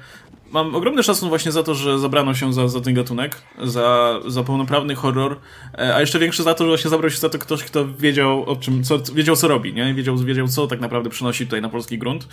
mam 0.50 0.74
ogromny 0.74 1.02
szacun 1.02 1.28
właśnie 1.28 1.52
za 1.52 1.62
to, 1.62 1.74
że 1.74 1.98
zabrano 1.98 2.34
się 2.34 2.52
za, 2.52 2.68
za 2.68 2.80
ten 2.80 2.94
gatunek, 2.94 3.36
za, 3.62 4.18
za 4.26 4.42
pełnoprawny 4.42 4.94
horror, 4.94 5.36
e, 5.78 5.94
a 5.94 6.00
jeszcze 6.00 6.18
większy 6.18 6.42
za 6.42 6.54
to, 6.54 6.64
że 6.64 6.68
właśnie 6.68 6.90
zabrał 6.90 7.10
się 7.10 7.18
za 7.18 7.28
to 7.28 7.38
ktoś, 7.38 7.64
kto 7.64 7.86
wiedział 7.86 8.44
o 8.44 8.56
czym, 8.56 8.84
co, 8.84 8.98
wiedział 9.14 9.36
co 9.36 9.48
robi, 9.48 9.74
nie? 9.74 9.94
Wiedział, 9.94 10.16
wiedział 10.16 10.48
co 10.48 10.66
tak 10.66 10.80
naprawdę 10.80 11.10
przynosi 11.10 11.44
tutaj 11.44 11.62
na 11.62 11.68
polski 11.68 11.98
grunt. 11.98 12.28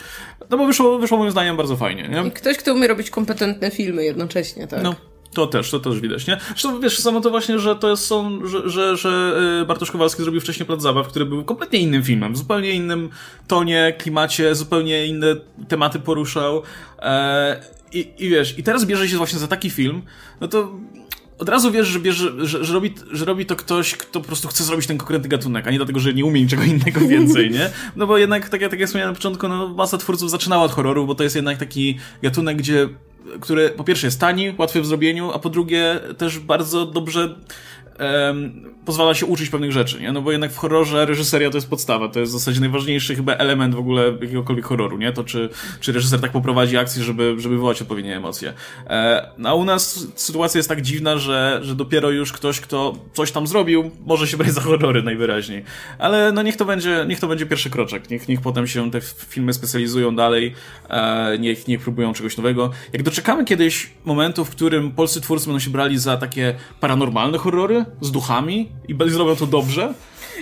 No 0.49 0.57
bo 0.57 0.65
wyszło, 0.65 0.99
wyszło 0.99 1.17
moim 1.17 1.31
zdaniem 1.31 1.57
bardzo 1.57 1.75
fajnie, 1.75 2.07
nie? 2.07 2.27
I 2.27 2.31
ktoś, 2.31 2.57
kto 2.57 2.73
umie 2.73 2.87
robić 2.87 3.09
kompetentne 3.09 3.71
filmy 3.71 4.03
jednocześnie, 4.03 4.67
tak? 4.67 4.83
No. 4.83 4.95
To 5.35 5.47
też, 5.47 5.71
to 5.71 5.79
też 5.79 5.99
widać, 5.99 6.27
nie? 6.27 6.37
Zresztą 6.47 6.79
wiesz, 6.79 6.99
samo 6.99 7.21
to 7.21 7.29
właśnie, 7.29 7.59
że 7.59 7.75
to 7.75 7.89
jest, 7.89 8.05
są, 8.05 8.47
że, 8.47 8.69
że, 8.69 8.97
że 8.97 9.37
y, 9.61 9.65
Bartosz 9.65 9.91
Kowalski 9.91 10.23
zrobił 10.23 10.41
wcześniej 10.41 10.65
Plac 10.65 10.81
Zabaw, 10.81 11.07
który 11.07 11.25
był 11.25 11.43
kompletnie 11.43 11.79
innym 11.79 12.03
filmem, 12.03 12.33
w 12.33 12.37
zupełnie 12.37 12.71
innym 12.71 13.09
tonie, 13.47 13.93
klimacie, 13.97 14.55
zupełnie 14.55 15.07
inne 15.07 15.35
tematy 15.67 15.99
poruszał. 15.99 16.61
E, 16.99 17.61
i, 17.93 18.13
I 18.17 18.29
wiesz, 18.29 18.59
i 18.59 18.63
teraz 18.63 18.85
bierze 18.85 19.09
się 19.09 19.17
właśnie 19.17 19.39
za 19.39 19.47
taki 19.47 19.69
film, 19.69 20.01
no 20.41 20.47
to 20.47 20.71
od 21.37 21.49
razu 21.49 21.71
wiesz, 21.71 21.87
że, 21.87 21.99
bierze, 21.99 22.45
że, 22.45 22.65
że, 22.65 22.73
robi, 22.73 22.93
że 23.11 23.25
robi 23.25 23.45
to 23.45 23.55
ktoś, 23.55 23.95
kto 23.95 24.21
po 24.21 24.27
prostu 24.27 24.47
chce 24.47 24.63
zrobić 24.63 24.87
ten 24.87 24.97
konkretny 24.97 25.29
gatunek, 25.29 25.67
a 25.67 25.71
nie 25.71 25.77
dlatego, 25.77 25.99
że 25.99 26.13
nie 26.13 26.25
umie 26.25 26.41
niczego 26.41 26.63
innego 26.63 26.99
więcej, 27.07 27.51
nie? 27.51 27.69
No 27.95 28.07
bo 28.07 28.17
jednak, 28.17 28.49
tak, 28.49 28.61
tak 28.61 28.79
jak 28.79 28.87
wspomniałem 28.87 29.13
na 29.13 29.15
początku, 29.15 29.47
no, 29.47 29.67
masa 29.67 29.97
twórców 29.97 30.31
zaczynała 30.31 30.63
od 30.63 30.71
horroru, 30.71 31.05
bo 31.07 31.15
to 31.15 31.23
jest 31.23 31.35
jednak 31.35 31.57
taki 31.57 31.97
gatunek, 32.21 32.57
gdzie 32.57 32.89
który 33.41 33.69
po 33.69 33.83
pierwsze 33.83 34.07
jest 34.07 34.19
tani, 34.19 34.53
łatwy 34.57 34.81
w 34.81 34.85
zrobieniu, 34.85 35.31
a 35.31 35.39
po 35.39 35.49
drugie 35.49 35.99
też 36.17 36.39
bardzo 36.39 36.85
dobrze 36.85 37.35
um, 37.99 38.75
pozwala 38.85 39.13
się 39.13 39.25
uczyć 39.25 39.49
pewnych 39.49 39.71
rzeczy, 39.71 40.01
nie? 40.01 40.11
No 40.11 40.21
bo 40.21 40.31
jednak 40.31 40.51
w 40.51 40.57
horrorze 40.57 41.05
reżyseria 41.05 41.49
to 41.49 41.57
jest 41.57 41.69
podstawa, 41.69 42.09
to 42.09 42.19
jest 42.19 42.31
w 42.31 42.33
zasadzie 42.33 42.59
najważniejszy 42.59 43.15
chyba 43.15 43.33
element 43.33 43.75
w 43.75 43.79
ogóle 43.79 44.17
jakiegokolwiek 44.21 44.65
horroru, 44.65 44.97
nie? 44.97 45.11
To 45.11 45.23
czy, 45.23 45.49
czy 45.79 45.91
reżyser 45.91 46.21
tak 46.21 46.31
poprowadzi 46.31 46.77
akcję, 46.77 47.03
żeby, 47.03 47.35
żeby 47.37 47.55
wywołać 47.55 47.81
odpowiednie 47.81 48.17
emocje. 48.17 48.53
E, 48.87 49.29
no 49.37 49.49
a 49.49 49.53
u 49.53 49.65
nas 49.65 50.07
sytuacja 50.15 50.59
jest 50.59 50.69
tak 50.69 50.81
dziwna, 50.81 51.17
że, 51.17 51.59
że 51.63 51.75
dopiero 51.75 52.09
już 52.09 52.33
ktoś, 52.33 52.59
kto 52.59 52.93
coś 53.13 53.31
tam 53.31 53.47
zrobił, 53.47 53.91
może 54.05 54.27
się 54.27 54.37
brać 54.37 54.51
za 54.51 54.61
horrory 54.61 55.03
najwyraźniej. 55.03 55.63
Ale 55.99 56.31
no 56.31 56.41
niech 56.41 56.55
to 56.55 56.65
będzie, 56.65 57.05
niech 57.07 57.19
to 57.19 57.27
będzie 57.27 57.45
pierwszy 57.45 57.69
kroczek, 57.69 58.09
niech, 58.09 58.27
niech 58.27 58.41
potem 58.41 58.67
się 58.67 58.91
te 58.91 59.01
filmy 59.01 59.53
specjalizują 59.53 60.15
dalej, 60.15 60.53
e, 60.89 61.37
niech, 61.39 61.67
niech 61.67 61.81
próbują 61.81 62.13
czegoś 62.13 62.37
nowego. 62.37 62.71
Jak 62.93 63.03
doczekamy 63.03 63.45
kiedyś 63.45 63.89
momentu, 64.05 64.45
w 64.45 64.49
którym 64.49 64.91
polscy 64.91 65.21
twórcy 65.21 65.45
będą 65.45 65.59
się 65.59 65.69
brali 65.69 65.97
za 65.97 66.17
takie 66.17 66.55
paranormalne 66.79 67.37
horrory 67.37 67.84
z 68.01 68.11
duchami, 68.11 68.71
i 68.87 69.09
zrobią 69.09 69.35
to 69.35 69.47
dobrze. 69.47 69.93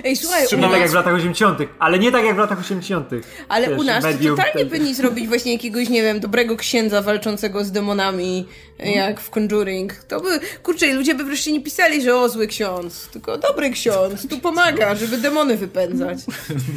Ej, 0.04 0.16
słuchaj, 0.16 0.48
Czym 0.48 0.62
tak 0.62 0.80
jak 0.80 0.90
w 0.90 0.94
latach 0.94 1.14
80., 1.14 1.60
ale 1.80 2.00
nie 2.00 2.12
tak 2.12 2.26
jak 2.26 2.36
w 2.36 2.38
latach 2.38 2.60
80. 2.60 3.10
Ale 3.50 3.70
Wiesz, 3.70 3.80
u 3.80 3.84
nas 3.84 4.04
to 4.04 4.36
totalnie 4.36 4.66
powinni 4.66 4.96
zrobić 4.96 5.28
właśnie 5.28 5.54
jakiegoś, 5.54 5.90
nie 5.90 6.04
wiem, 6.04 6.20
dobrego 6.20 6.56
księdza 6.58 7.02
walczącego 7.02 7.64
z 7.64 7.72
demonami, 7.72 8.46
hmm. 8.78 8.96
jak 8.96 9.22
w 9.22 9.30
Conjuring. 9.30 9.94
To 9.94 10.22
by, 10.22 10.40
kurczę, 10.64 10.94
ludzie 10.94 11.16
by 11.16 11.24
wreszcie 11.24 11.52
nie 11.52 11.62
pisali, 11.62 12.02
że 12.02 12.16
o, 12.16 12.30
zły 12.30 12.48
ksiądz, 12.48 13.08
tylko 13.08 13.38
dobry 13.38 13.70
ksiądz, 13.70 14.28
tu 14.28 14.40
pomaga, 14.40 14.96
żeby 14.96 15.18
demony 15.18 15.58
wypędzać. 15.58 16.20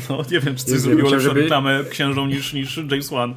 No, 0.09 0.23
nie 0.31 0.41
wiem, 0.41 0.57
czy 0.57 0.65
coś 0.65 0.79
zrobiło 0.79 1.11
lepszą 1.11 1.29
żeby... 1.29 1.41
reklamę 1.41 1.85
księżą 1.91 2.27
niż, 2.27 2.53
niż 2.53 2.77
James 2.77 3.09
Wan. 3.09 3.35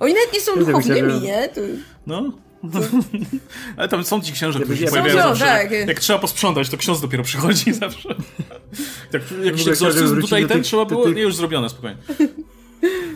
Oni 0.00 0.14
nawet 0.14 0.32
nie 0.32 0.40
są 0.40 0.56
duchownymi, 0.56 1.20
nie? 1.20 1.48
To... 1.48 1.60
No. 2.06 2.32
Ale 3.76 3.88
tam 3.88 4.04
są 4.04 4.22
ci 4.22 4.32
księże, 4.32 4.60
którzy 4.60 4.78
się 4.78 4.86
pojawiają 4.86 5.16
zawsze. 5.16 5.44
Tak. 5.44 5.70
Jak, 5.70 5.88
jak, 5.88 6.00
trzeba 6.00 6.18
posprzątać, 6.18 6.68
to 6.68 6.76
ksiądz 6.76 7.00
dopiero 7.00 7.24
przychodzi 7.24 7.72
zawsze. 7.82 8.08
Jak, 9.12 9.22
jakiś 9.44 9.68
egzorcyzm 9.68 10.20
tutaj 10.20 10.46
ten 10.46 10.62
trzeba 10.62 10.84
było, 10.84 11.08
nie, 11.08 11.22
już 11.22 11.36
zrobione, 11.36 11.68
spokojnie. 11.68 11.96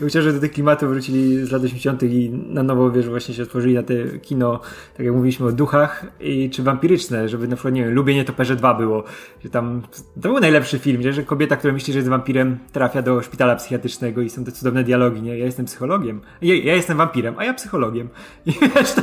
Myślę, 0.01 0.21
że 0.21 0.33
do 0.33 0.39
tych 0.39 0.51
klimatów 0.51 0.89
wrócili 0.89 1.45
z 1.45 1.51
lat 1.51 1.63
80. 1.63 2.03
i 2.03 2.29
na 2.29 2.63
nowo, 2.63 2.91
wiesz, 2.91 3.09
właśnie 3.09 3.35
się 3.35 3.43
otworzyli 3.43 3.73
na 3.73 3.83
te 3.83 3.93
kino, 4.21 4.59
tak 4.97 5.05
jak 5.05 5.15
mówiliśmy 5.15 5.45
o 5.45 5.51
duchach, 5.51 6.05
i 6.19 6.49
czy 6.49 6.63
wampiryczne, 6.63 7.29
żeby 7.29 7.47
na 7.47 7.55
przykład, 7.55 7.73
nie 7.73 7.83
wiem, 7.83 7.93
Lubienie 7.93 8.25
Toperze 8.25 8.55
2 8.55 8.73
było, 8.73 9.03
że 9.43 9.49
tam, 9.49 9.81
to 10.21 10.29
był 10.29 10.39
najlepszy 10.39 10.79
film, 10.79 11.13
że 11.13 11.23
kobieta, 11.23 11.55
która 11.55 11.73
myśli, 11.73 11.93
że 11.93 11.99
jest 11.99 12.09
wampirem, 12.09 12.57
trafia 12.71 13.01
do 13.01 13.21
szpitala 13.21 13.55
psychiatrycznego 13.55 14.21
i 14.21 14.29
są 14.29 14.43
te 14.43 14.51
cudowne 14.51 14.83
dialogi, 14.83 15.21
nie? 15.21 15.37
Ja 15.37 15.45
jestem 15.45 15.65
psychologiem, 15.65 16.21
ja, 16.41 16.55
ja 16.55 16.75
jestem 16.75 16.97
wampirem, 16.97 17.35
a 17.37 17.45
ja 17.45 17.53
psychologiem. 17.53 18.09
I 18.45 18.51
wiesz, 18.75 18.93
to, 18.93 19.01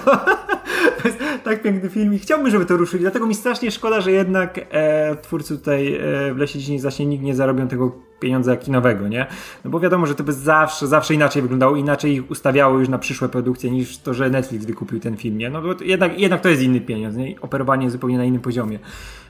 to 1.03 1.09
jest 1.09 1.19
tak 1.45 1.63
piękny 1.63 1.91
film 1.91 2.15
i 2.15 2.19
chciałbym, 2.19 2.51
żeby 2.51 2.67
to 2.67 2.77
ruszyli, 2.77 3.03
dlatego 3.03 3.27
mi 3.27 3.35
strasznie 3.35 3.71
szkoda, 3.71 4.01
że 4.01 4.13
jednak 4.13 4.61
e, 4.71 5.17
twórcy 5.17 5.59
tutaj 5.59 5.95
e, 5.95 6.35
w 6.35 6.39
Lesie 6.39 6.59
Dziś 6.59 6.81
Zaśnie 6.81 7.07
nikt 7.07 7.25
nie 7.25 7.35
zarobią 7.35 7.69
tego 7.69 8.08
pieniądza 8.21 8.57
kinowego, 8.57 9.09
nie? 9.09 9.27
No 9.65 9.71
bo 9.71 9.81
wiadomo, 9.81 10.07
że 10.07 10.15
to 10.15 10.25
by 10.25 10.33
zawsze, 10.33 10.87
zawsze 10.87 11.15
inaczej 11.15 11.43
wyglądało, 11.43 11.77
inaczej 11.77 12.13
ich 12.13 12.31
ustawiało 12.31 12.79
już 12.79 12.89
na 12.89 12.99
przyszłe 12.99 13.29
produkcje 13.29 13.71
niż 13.71 13.99
to, 13.99 14.15
że 14.15 14.31
Netflix 14.31 14.65
wykupił 14.65 15.01
ten 15.01 15.17
film, 15.17 15.39
nie? 15.39 15.51
No 15.51 15.63
bo 15.63 15.75
jednak, 15.85 16.21
jednak 16.21 16.41
to 16.41 16.49
jest 16.49 16.63
inny 16.63 16.81
pieniądz, 16.81 17.17
nie? 17.17 17.41
Operowanie 17.41 17.91
zupełnie 17.91 18.19
na 18.19 18.25
innym 18.25 18.41
poziomie. 18.41 18.79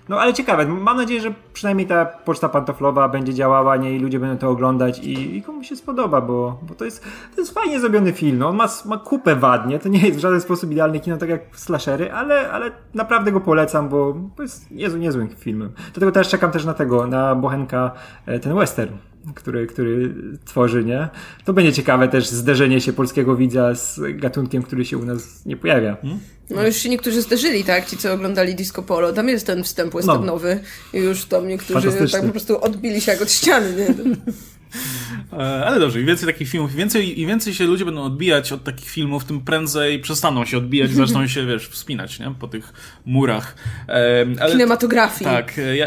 No 0.08 0.20
ale 0.20 0.34
ciekawe, 0.34 0.66
mam 0.66 0.96
nadzieję, 0.96 1.20
że 1.20 1.34
przynajmniej 1.52 1.86
ta 1.86 2.06
poczta 2.06 2.48
pantoflowa 2.48 3.08
będzie 3.08 3.34
działała, 3.34 3.76
nie? 3.76 3.96
I 3.96 3.98
ludzie 3.98 4.20
będą 4.20 4.38
to 4.38 4.50
oglądać 4.50 4.98
i, 4.98 5.36
i 5.36 5.42
komuś 5.42 5.68
się 5.68 5.76
spodoba, 5.76 6.20
bo, 6.20 6.58
bo 6.62 6.74
to, 6.74 6.84
jest, 6.84 7.04
to 7.34 7.40
jest 7.40 7.54
fajnie 7.54 7.80
zrobiony 7.80 8.12
film, 8.12 8.38
no 8.38 8.48
on 8.48 8.56
ma, 8.56 8.68
ma 8.84 8.98
kupę 8.98 9.36
wad, 9.36 9.66
nie? 9.66 9.78
To 9.78 9.88
nie 9.88 10.00
jest 10.00 10.18
w 10.18 10.20
żaden 10.20 10.40
sposób 10.40 10.70
idealny 10.70 11.00
kino, 11.00 11.16
tak 11.16 11.28
jak 11.28 11.40
slashery, 11.52 12.12
ale, 12.12 12.50
ale 12.50 12.70
naprawdę 12.94 13.32
go 13.32 13.40
polecam, 13.40 13.88
bo, 13.88 14.14
bo 14.14 14.42
jest 14.42 14.70
niezły, 14.70 15.00
niezłym 15.00 15.28
filmem. 15.28 15.72
Dlatego 15.92 16.12
też 16.12 16.28
czekam 16.28 16.50
też 16.50 16.64
na 16.64 16.74
tego, 16.74 17.06
na 17.06 17.34
Bochenka, 17.34 17.90
e, 18.26 18.38
ten 18.38 18.54
western 18.54 18.94
który, 19.34 19.66
który 19.66 20.14
tworzy, 20.44 20.84
nie? 20.84 21.08
To 21.44 21.52
będzie 21.52 21.72
ciekawe 21.72 22.08
też 22.08 22.28
zderzenie 22.28 22.80
się 22.80 22.92
polskiego 22.92 23.36
widza 23.36 23.74
z 23.74 24.00
gatunkiem, 24.16 24.62
który 24.62 24.84
się 24.84 24.98
u 24.98 25.04
nas 25.04 25.46
nie 25.46 25.56
pojawia. 25.56 25.96
Hmm? 26.02 26.20
No 26.50 26.66
już 26.66 26.76
się 26.76 26.88
niektórzy 26.88 27.22
zderzyli, 27.22 27.64
tak? 27.64 27.86
Ci, 27.86 27.96
co 27.96 28.12
oglądali 28.12 28.54
Disco 28.54 28.82
Polo. 28.82 29.12
Tam 29.12 29.28
jest 29.28 29.46
ten 29.46 29.64
wstęp 29.64 29.92
westernowy 29.92 30.60
no. 30.92 30.98
i 30.98 31.02
już 31.02 31.24
tam 31.24 31.48
niektórzy 31.48 32.08
tak 32.12 32.22
po 32.22 32.28
prostu 32.28 32.60
odbili 32.60 33.00
się 33.00 33.12
jak 33.12 33.22
od 33.22 33.30
ściany, 33.30 33.72
nie? 33.76 33.94
E, 35.32 35.66
ale 35.66 35.80
dobrze, 35.80 36.00
im 36.00 36.06
więcej 36.06 36.26
takich 36.26 36.48
filmów, 36.48 36.70
im 36.70 36.76
więcej, 36.76 37.20
im 37.20 37.28
więcej 37.28 37.54
się 37.54 37.64
ludzie 37.64 37.84
będą 37.84 38.02
odbijać 38.02 38.52
od 38.52 38.64
takich 38.64 38.90
filmów, 38.90 39.24
tym 39.24 39.40
prędzej 39.40 40.00
przestaną 40.00 40.44
się 40.44 40.58
odbijać 40.58 40.90
zaczną 41.04 41.26
się, 41.26 41.46
wiesz, 41.46 41.68
wspinać, 41.68 42.18
nie? 42.18 42.34
Po 42.38 42.48
tych 42.48 42.72
murach. 43.06 43.54
E, 43.88 44.26
ale, 44.40 44.52
Kinematografii. 44.52 45.24
Tak. 45.24 45.58
E, 45.58 45.76
ja, 45.76 45.86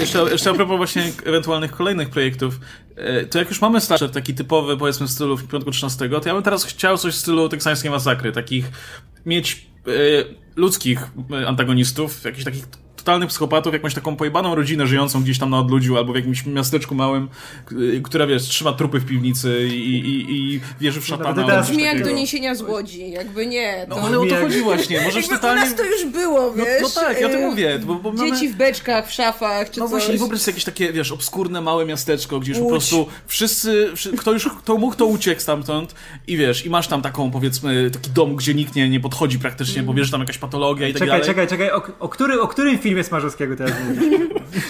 jeszcze, 0.00 0.18
jeszcze 0.18 0.50
a 0.50 0.54
propos 0.54 0.76
właśnie 0.76 1.12
ewentualnych 1.24 1.70
kolejnych 1.72 2.10
projektów, 2.10 2.60
to 3.30 3.38
jak 3.38 3.48
już 3.48 3.60
mamy 3.60 3.80
slasher 3.80 4.10
taki 4.10 4.34
typowy, 4.34 4.76
powiedzmy, 4.76 5.06
w 5.06 5.10
stylu 5.10 5.36
w 5.36 5.48
piątku 5.48 5.70
13, 5.70 6.08
to 6.08 6.28
ja 6.28 6.34
bym 6.34 6.42
teraz 6.42 6.64
chciał 6.64 6.98
coś 6.98 7.14
w 7.14 7.18
stylu 7.18 7.48
teksańskiej 7.48 7.90
masakry, 7.90 8.32
takich 8.32 8.70
mieć 9.26 9.66
ludzkich 10.56 11.00
antagonistów, 11.46 12.24
jakichś 12.24 12.44
takich 12.44 12.64
totalnych 13.04 13.28
psychopatów, 13.28 13.72
jakąś 13.72 13.94
taką 13.94 14.16
pojebaną 14.16 14.54
rodzinę 14.54 14.86
żyjącą 14.86 15.22
gdzieś 15.22 15.38
tam 15.38 15.50
na 15.50 15.58
odludziu 15.58 15.96
albo 15.96 16.12
w 16.12 16.16
jakimś 16.16 16.46
miasteczku 16.46 16.94
małym, 16.94 17.28
która 18.02 18.26
wiesz, 18.26 18.42
trzyma 18.42 18.72
trupy 18.72 18.98
w 18.98 19.06
piwnicy 19.06 19.68
i, 19.68 19.98
i, 19.98 20.54
i 20.54 20.60
wierzy 20.80 21.00
w 21.00 21.06
szatana. 21.06 21.42
No, 21.42 21.48
to 21.48 21.62
brzmi 21.62 21.82
jak 21.82 22.04
doniesienia 22.04 22.54
z 22.54 22.62
Łodzi, 22.62 23.10
jakby 23.10 23.46
nie. 23.46 23.86
To... 23.88 23.96
No 23.96 24.02
ale 24.02 24.18
o 24.20 24.26
to 24.26 24.36
chodzi 24.36 24.60
właśnie. 24.60 25.00
Możesz 25.00 25.28
totalnie... 25.28 25.62
U 25.62 25.64
nas 25.64 25.74
to 25.74 25.84
już 25.84 26.04
było, 26.04 26.52
wiesz. 26.52 26.66
No, 26.82 26.88
no 26.88 27.02
tak, 27.02 27.20
ja 27.20 27.28
to 27.28 27.38
mówię. 27.38 27.78
Bo, 27.84 27.94
bo 27.94 28.10
Dzieci 28.10 28.32
mamy... 28.32 28.48
w 28.48 28.56
beczkach, 28.56 29.08
w 29.08 29.12
szafach, 29.12 29.70
czy 29.70 29.80
No 29.80 29.86
coś. 29.86 29.90
właśnie, 29.90 30.18
wyobraź 30.18 30.40
sobie 30.40 30.52
jakieś 30.52 30.64
takie, 30.64 30.92
wiesz, 30.92 31.12
obskurne, 31.12 31.60
małe 31.60 31.86
miasteczko, 31.86 32.40
gdzie 32.40 32.52
już 32.52 32.60
po 32.60 32.68
prostu 32.68 33.06
wszyscy, 33.26 33.92
kto 34.18 34.32
już, 34.32 34.48
kto 34.58 34.76
mógł, 34.76 34.96
to 34.96 35.06
uciekł 35.06 35.40
stamtąd 35.40 35.94
i 36.26 36.36
wiesz, 36.36 36.66
i 36.66 36.70
masz 36.70 36.88
tam 36.88 37.02
taką, 37.02 37.30
powiedzmy, 37.30 37.90
taki 37.90 38.10
dom, 38.10 38.36
gdzie 38.36 38.54
nikt 38.54 38.74
nie, 38.74 38.88
nie 38.88 39.00
podchodzi 39.00 39.38
praktycznie, 39.38 39.78
mm. 39.78 39.86
bo 39.86 39.94
wiesz, 39.94 40.10
tam 40.10 40.20
jakaś 40.20 40.38
patologia 40.38 40.88
i 40.88 40.92
tak 40.92 40.98
czekaj, 40.98 41.08
dalej. 41.08 41.26
Czekaj, 41.26 41.46
czekaj, 41.48 41.68
czekaj, 41.68 41.92
o, 42.00 42.04
o, 42.04 42.08
który, 42.08 42.40
o 42.40 42.48
którym 42.48 42.78
filmie 42.78 42.93
Smarzowskiego 43.02 43.56
teraz 43.56 43.74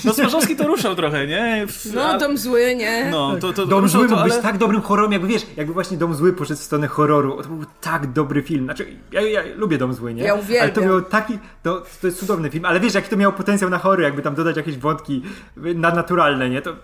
no 0.05 0.13
Smarzowski 0.13 0.57
to 0.57 0.67
ruszał 0.67 0.95
trochę, 0.95 1.27
nie? 1.27 1.67
No, 1.95 2.19
Dom 2.19 2.39
Zły, 2.39 2.75
nie? 2.77 3.09
No, 3.11 3.37
to, 3.41 3.53
to 3.53 3.67
Dom 3.67 3.89
Zły 3.89 4.09
mógł 4.09 4.21
ale... 4.21 4.35
być 4.35 4.43
tak 4.43 4.59
dobrym 4.59 4.81
horrorem, 4.81 5.13
jakby 5.13 5.29
wiesz, 5.29 5.47
jakby 5.57 5.73
właśnie 5.73 5.97
Dom 5.97 6.15
Zły 6.15 6.33
poszedł 6.33 6.61
w 6.61 6.63
stronę 6.63 6.87
horroru. 6.87 7.43
To 7.43 7.49
był 7.49 7.65
tak 7.81 8.13
dobry 8.13 8.43
film. 8.43 8.65
Znaczy, 8.65 8.87
ja, 9.13 9.21
ja 9.21 9.43
lubię 9.57 9.79
Dom 9.79 9.95
Zły, 9.95 10.15
nie? 10.15 10.23
Ja 10.23 10.35
uwielbiam. 10.35 10.63
Ale 10.63 10.73
to 10.73 10.81
miał 10.81 11.03
taki, 11.03 11.39
to, 11.63 11.83
to 12.01 12.07
jest 12.07 12.21
cudowny 12.21 12.51
film, 12.51 12.65
ale 12.65 12.81
wiesz, 12.81 12.95
jaki 12.95 13.09
to 13.09 13.17
miał 13.17 13.33
potencjał 13.33 13.71
na 13.71 13.79
horror, 13.79 14.03
jakby 14.03 14.23
tam 14.23 14.35
dodać 14.35 14.57
jakieś 14.57 14.79
wątki 14.79 15.23
nadnaturalne, 15.57 16.51
nie? 16.51 16.63
To 16.63 16.77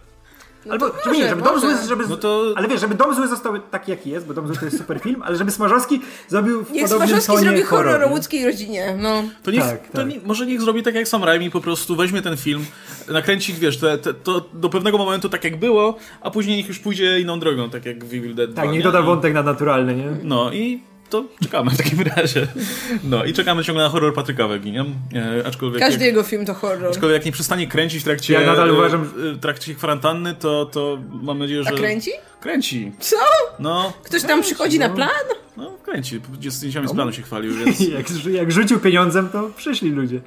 no 0.67 0.73
Albo, 0.73 0.91
żeby, 1.05 1.17
nie, 1.17 1.29
żeby 1.29 1.43
dom 1.43 1.61
zły, 1.61 1.75
żeby, 1.89 2.05
no 2.09 2.17
to... 2.17 2.53
ale 2.57 2.69
wiesz, 2.69 2.81
żeby 2.81 2.95
dom 2.95 3.15
zły 3.15 3.29
został 3.29 3.59
taki 3.59 3.91
jaki 3.91 4.11
jest, 4.11 4.27
bo 4.27 4.35
dom 4.35 4.47
zły 4.47 4.57
to 4.57 4.65
jest 4.65 4.79
super 4.79 5.01
film, 5.01 5.23
ale 5.23 5.37
żeby 5.37 5.51
Smarzowski 5.51 6.01
zrobił 6.29 6.65
w 6.65 6.73
niech 6.73 6.83
podobnym 6.83 7.09
Smarzowski 7.09 7.33
tonie 7.33 7.45
zrobi 7.45 7.63
horror 7.63 8.03
o 8.03 8.09
łódzkiej 8.09 8.47
rodzinie, 8.47 8.97
no. 8.99 9.23
To, 9.43 9.51
niech, 9.51 9.63
tak, 9.63 9.89
to 9.89 9.99
tak. 9.99 10.09
Nie, 10.09 10.21
może 10.25 10.47
niech 10.47 10.61
zrobi 10.61 10.83
tak 10.83 10.95
jak 10.95 11.09
Sam 11.09 11.25
Raimi, 11.25 11.51
po 11.51 11.61
prostu 11.61 11.97
weźmie 11.97 12.23
ten 12.23 12.37
film, 12.37 12.65
nakręci, 13.09 13.55
wiesz, 13.55 13.79
te, 13.79 13.99
te, 13.99 14.15
to 14.15 14.49
do 14.53 14.69
pewnego 14.69 14.99
momentu 14.99 15.29
tak 15.29 15.45
jak 15.45 15.57
było, 15.57 15.97
a 16.21 16.31
później 16.31 16.57
niech 16.57 16.69
już 16.69 16.79
pójdzie 16.79 17.21
inną 17.21 17.41
drogą, 17.41 17.71
tak 17.71 17.87
jak 17.87 18.05
w 18.05 18.15
Evil 18.15 18.35
Dead 18.35 18.55
Tak, 18.55 18.71
niech 18.71 18.83
doda 18.83 19.03
wątek 19.03 19.35
na 19.35 19.43
naturalny, 19.43 19.95
nie? 19.95 20.17
No 20.23 20.53
i 20.53 20.90
to 21.11 21.25
czekamy 21.43 21.71
w 21.71 21.77
takim 21.77 22.01
razie. 22.17 22.47
No 23.05 23.25
i 23.25 23.33
czekamy 23.33 23.65
ciągle 23.65 23.85
na 23.85 23.91
horror 23.91 24.15
Patryka 24.15 24.49
Wegi, 24.49 24.73
nie? 24.73 24.81
E, 24.81 25.47
aczkolwiek 25.47 25.81
Każdy 25.81 26.05
jak, 26.05 26.07
jego 26.07 26.23
film 26.23 26.47
to 26.47 26.55
horror. 26.55 26.91
Aczkolwiek 26.91 27.17
jak 27.17 27.27
nie 27.27 27.33
przestanie 27.33 27.67
kręcić 27.67 28.01
w 28.01 28.05
trakcie, 28.05 28.35
ja 28.35 28.47
nadal 28.47 28.71
uważam, 28.71 29.05
w 29.05 29.39
trakcie 29.41 29.75
kwarantanny, 29.75 30.35
to, 30.35 30.67
to 30.67 30.99
mam 31.23 31.39
nadzieję, 31.39 31.65
że... 31.65 31.71
A 31.71 31.73
kręci? 31.73 32.11
Kręci. 32.41 32.93
Co? 33.01 33.17
No. 33.59 33.93
Ktoś 34.03 34.23
tam 34.23 34.43
przychodzi 34.43 34.79
no. 34.79 34.89
na 34.89 34.95
plan? 34.95 35.27
No, 35.57 35.73
kręci. 35.85 36.21
Zdjęciami 36.49 36.89
z 36.89 36.93
planu 36.93 37.13
się 37.13 37.23
chwalił, 37.23 37.55
więc... 37.55 37.81
jak, 37.99 38.07
jak 38.33 38.53
rzucił 38.53 38.81
pieniądzem, 38.81 39.29
to 39.29 39.51
przyszli 39.57 39.91
ludzie. 39.91 40.21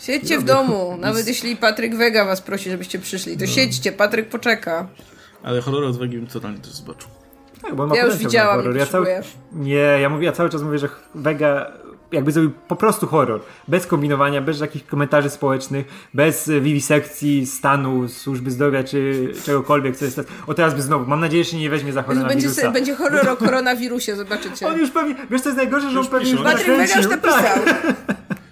Siedźcie 0.00 0.38
w 0.38 0.44
domu. 0.44 0.96
Nawet 1.00 1.26
jeśli 1.26 1.56
Patryk 1.56 1.96
Wega 1.96 2.24
was 2.24 2.40
prosi, 2.40 2.70
żebyście 2.70 2.98
przyszli, 2.98 3.38
to 3.38 3.46
siedźcie, 3.46 3.92
Patryk 3.92 4.28
poczeka. 4.28 4.88
Ale 5.42 5.60
horror 5.60 5.84
od 5.84 5.98
Wegi 5.98 6.16
bym 6.16 6.26
totalnie 6.26 6.58
też 6.58 6.72
zobaczył. 6.72 7.17
Tak, 7.62 7.74
bo 7.74 7.86
ma 7.86 7.96
Ja 7.96 8.06
już 8.06 8.16
widziałam, 8.16 8.56
horror. 8.56 8.74
nie 8.74 8.80
Ja 8.80 8.86
cały... 8.86 9.04
potrzebujesz. 9.06 9.36
Nie, 9.52 9.76
ja 9.76 10.08
mówię, 10.08 10.26
ja 10.26 10.32
cały 10.32 10.50
czas 10.50 10.62
mówię, 10.62 10.78
że 10.78 10.88
Vega 11.14 11.72
jakby 12.12 12.32
zrobił 12.32 12.50
po 12.68 12.76
prostu 12.76 13.06
horror. 13.06 13.40
Bez 13.68 13.86
kombinowania, 13.86 14.40
bez 14.40 14.60
jakichś 14.60 14.84
komentarzy 14.84 15.30
społecznych, 15.30 15.86
bez 16.14 16.48
e, 16.48 16.60
wiwisekcji 16.60 17.46
stanu, 17.46 18.08
służby 18.08 18.50
zdrowia 18.50 18.84
czy 18.84 19.32
czegokolwiek, 19.44 19.96
co 19.96 20.04
jest 20.04 20.16
teraz. 20.16 20.30
O 20.46 20.54
teraz 20.54 20.74
by 20.74 20.82
znowu, 20.82 21.06
mam 21.06 21.20
nadzieję, 21.20 21.44
że 21.44 21.50
się 21.50 21.56
nie 21.58 21.70
weźmie 21.70 21.92
za 21.92 22.02
Będzie, 22.02 22.22
koronawirusa. 22.22 22.70
będzie 22.70 22.94
horror 22.94 23.28
o 23.28 23.36
koronawirusie, 23.36 24.16
zobaczycie. 24.16 24.66
On 24.66 24.78
już 24.78 24.90
pewnie, 24.90 25.14
wiesz 25.30 25.40
co 25.40 25.48
jest 25.48 25.56
najgorsze, 25.56 25.90
że 25.90 25.98
on 25.98 26.04
Już 26.04 26.08
pewnie 26.08 26.30
już. 26.30 26.42
Patryk 26.42 26.66
Wega 26.66 26.96
już 26.96 27.08
napisał. 27.08 27.42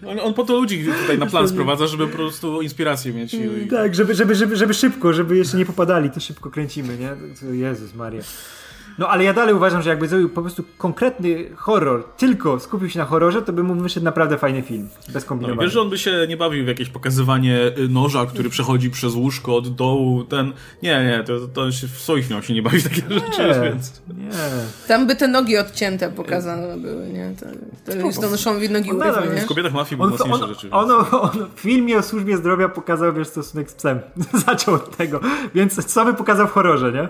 On, 0.07 0.21
on 0.21 0.35
po 0.35 0.45
to 0.45 0.53
ludzi 0.55 0.87
tutaj 1.03 1.19
na 1.19 1.27
plan 1.27 1.49
sprowadza, 1.49 1.87
żeby 1.87 2.07
po 2.07 2.17
prostu 2.17 2.63
inspirację 2.63 3.13
mieć. 3.13 3.35
I. 3.35 3.69
Tak, 3.71 3.95
żeby, 3.95 4.15
żeby, 4.15 4.35
żeby, 4.35 4.57
żeby 4.57 4.75
szybko, 4.75 5.13
żeby 5.13 5.37
jeszcze 5.37 5.57
nie 5.57 5.67
popadali, 5.67 6.11
to 6.11 6.21
szybko 6.21 6.51
kręcimy, 6.51 6.99
nie? 6.99 7.17
Jezus 7.57 7.95
Maria. 7.95 8.23
No 8.99 9.09
ale 9.09 9.25
ja 9.25 9.33
dalej 9.33 9.55
uważam, 9.55 9.83
że 9.83 9.91
jakby 9.91 10.09
zrobił 10.09 10.29
po 10.29 10.43
prostu 10.43 10.65
konkretny 10.79 11.45
horror, 11.57 12.05
tylko 12.17 12.61
skupił 12.61 12.91
się 12.91 12.99
na 12.99 13.05
horrorze, 13.05 13.43
to 13.43 13.53
by 13.53 13.63
mu 13.63 13.75
wyszedł 13.75 14.05
naprawdę 14.05 14.39
fajny 14.39 14.63
film. 14.63 14.89
Bez 15.09 15.25
No, 15.25 15.29
kombinowania. 15.29 15.63
wiesz, 15.63 15.73
że 15.73 15.81
on 15.81 15.91
by 15.91 15.99
się 15.99 16.27
nie 16.29 16.37
bawił 16.37 16.65
w 16.65 16.69
jakieś 16.69 16.89
pokazywanie 16.89 17.73
y, 17.79 17.89
noża, 17.89 18.27
który 18.27 18.51
przechodzi 18.51 18.91
przez 18.91 19.15
łóżko 19.15 19.57
od 19.57 19.75
dołu, 19.75 20.25
ten... 20.25 20.53
Nie, 20.83 21.05
nie, 21.05 21.25
to, 21.25 21.49
to 21.49 21.73
się 21.73 21.87
w 21.87 21.91
swoich 21.91 22.27
się 22.43 22.55
nie 22.55 22.63
bawi 22.63 22.81
w 22.81 22.85
takie 22.85 23.03
rzeczy, 23.15 23.43
nie, 23.43 23.71
więc... 23.71 24.03
nie. 24.09 24.31
Tam 24.89 25.07
by 25.07 25.17
te 25.17 25.29
nogi 25.29 25.59
odcięte 25.59 26.11
pokazane 26.11 26.77
były, 26.77 27.09
nie? 27.09 27.33
To, 27.41 27.47
to 27.93 27.97
nogi 28.71 28.91
On 28.91 28.99
nadal 28.99 29.13
urywa, 29.13 29.25
jest 29.25 29.37
nie? 29.37 29.43
W 29.43 29.49
kobietach 29.49 29.73
mafii 29.73 30.01
On, 30.01 30.09
były 30.09 30.19
mocniejsze 30.19 30.45
on, 30.45 30.55
rzeczy. 30.55 30.71
on, 30.71 30.91
on, 30.91 31.05
on 31.23 31.51
w 31.57 31.61
filmie 31.61 31.99
o 31.99 32.03
służbie 32.03 32.37
zdrowia 32.37 32.69
pokazał, 32.69 33.15
wiesz, 33.15 33.29
stosunek 33.29 33.71
z 33.71 33.75
psem. 33.75 34.01
Zaczął 34.47 34.75
od 34.75 34.97
tego. 34.97 35.21
Więc 35.55 35.85
co 35.85 36.05
by 36.05 36.15
pokazał 36.15 36.47
w 36.47 36.51
horrorze, 36.51 36.93
nie? 36.93 37.09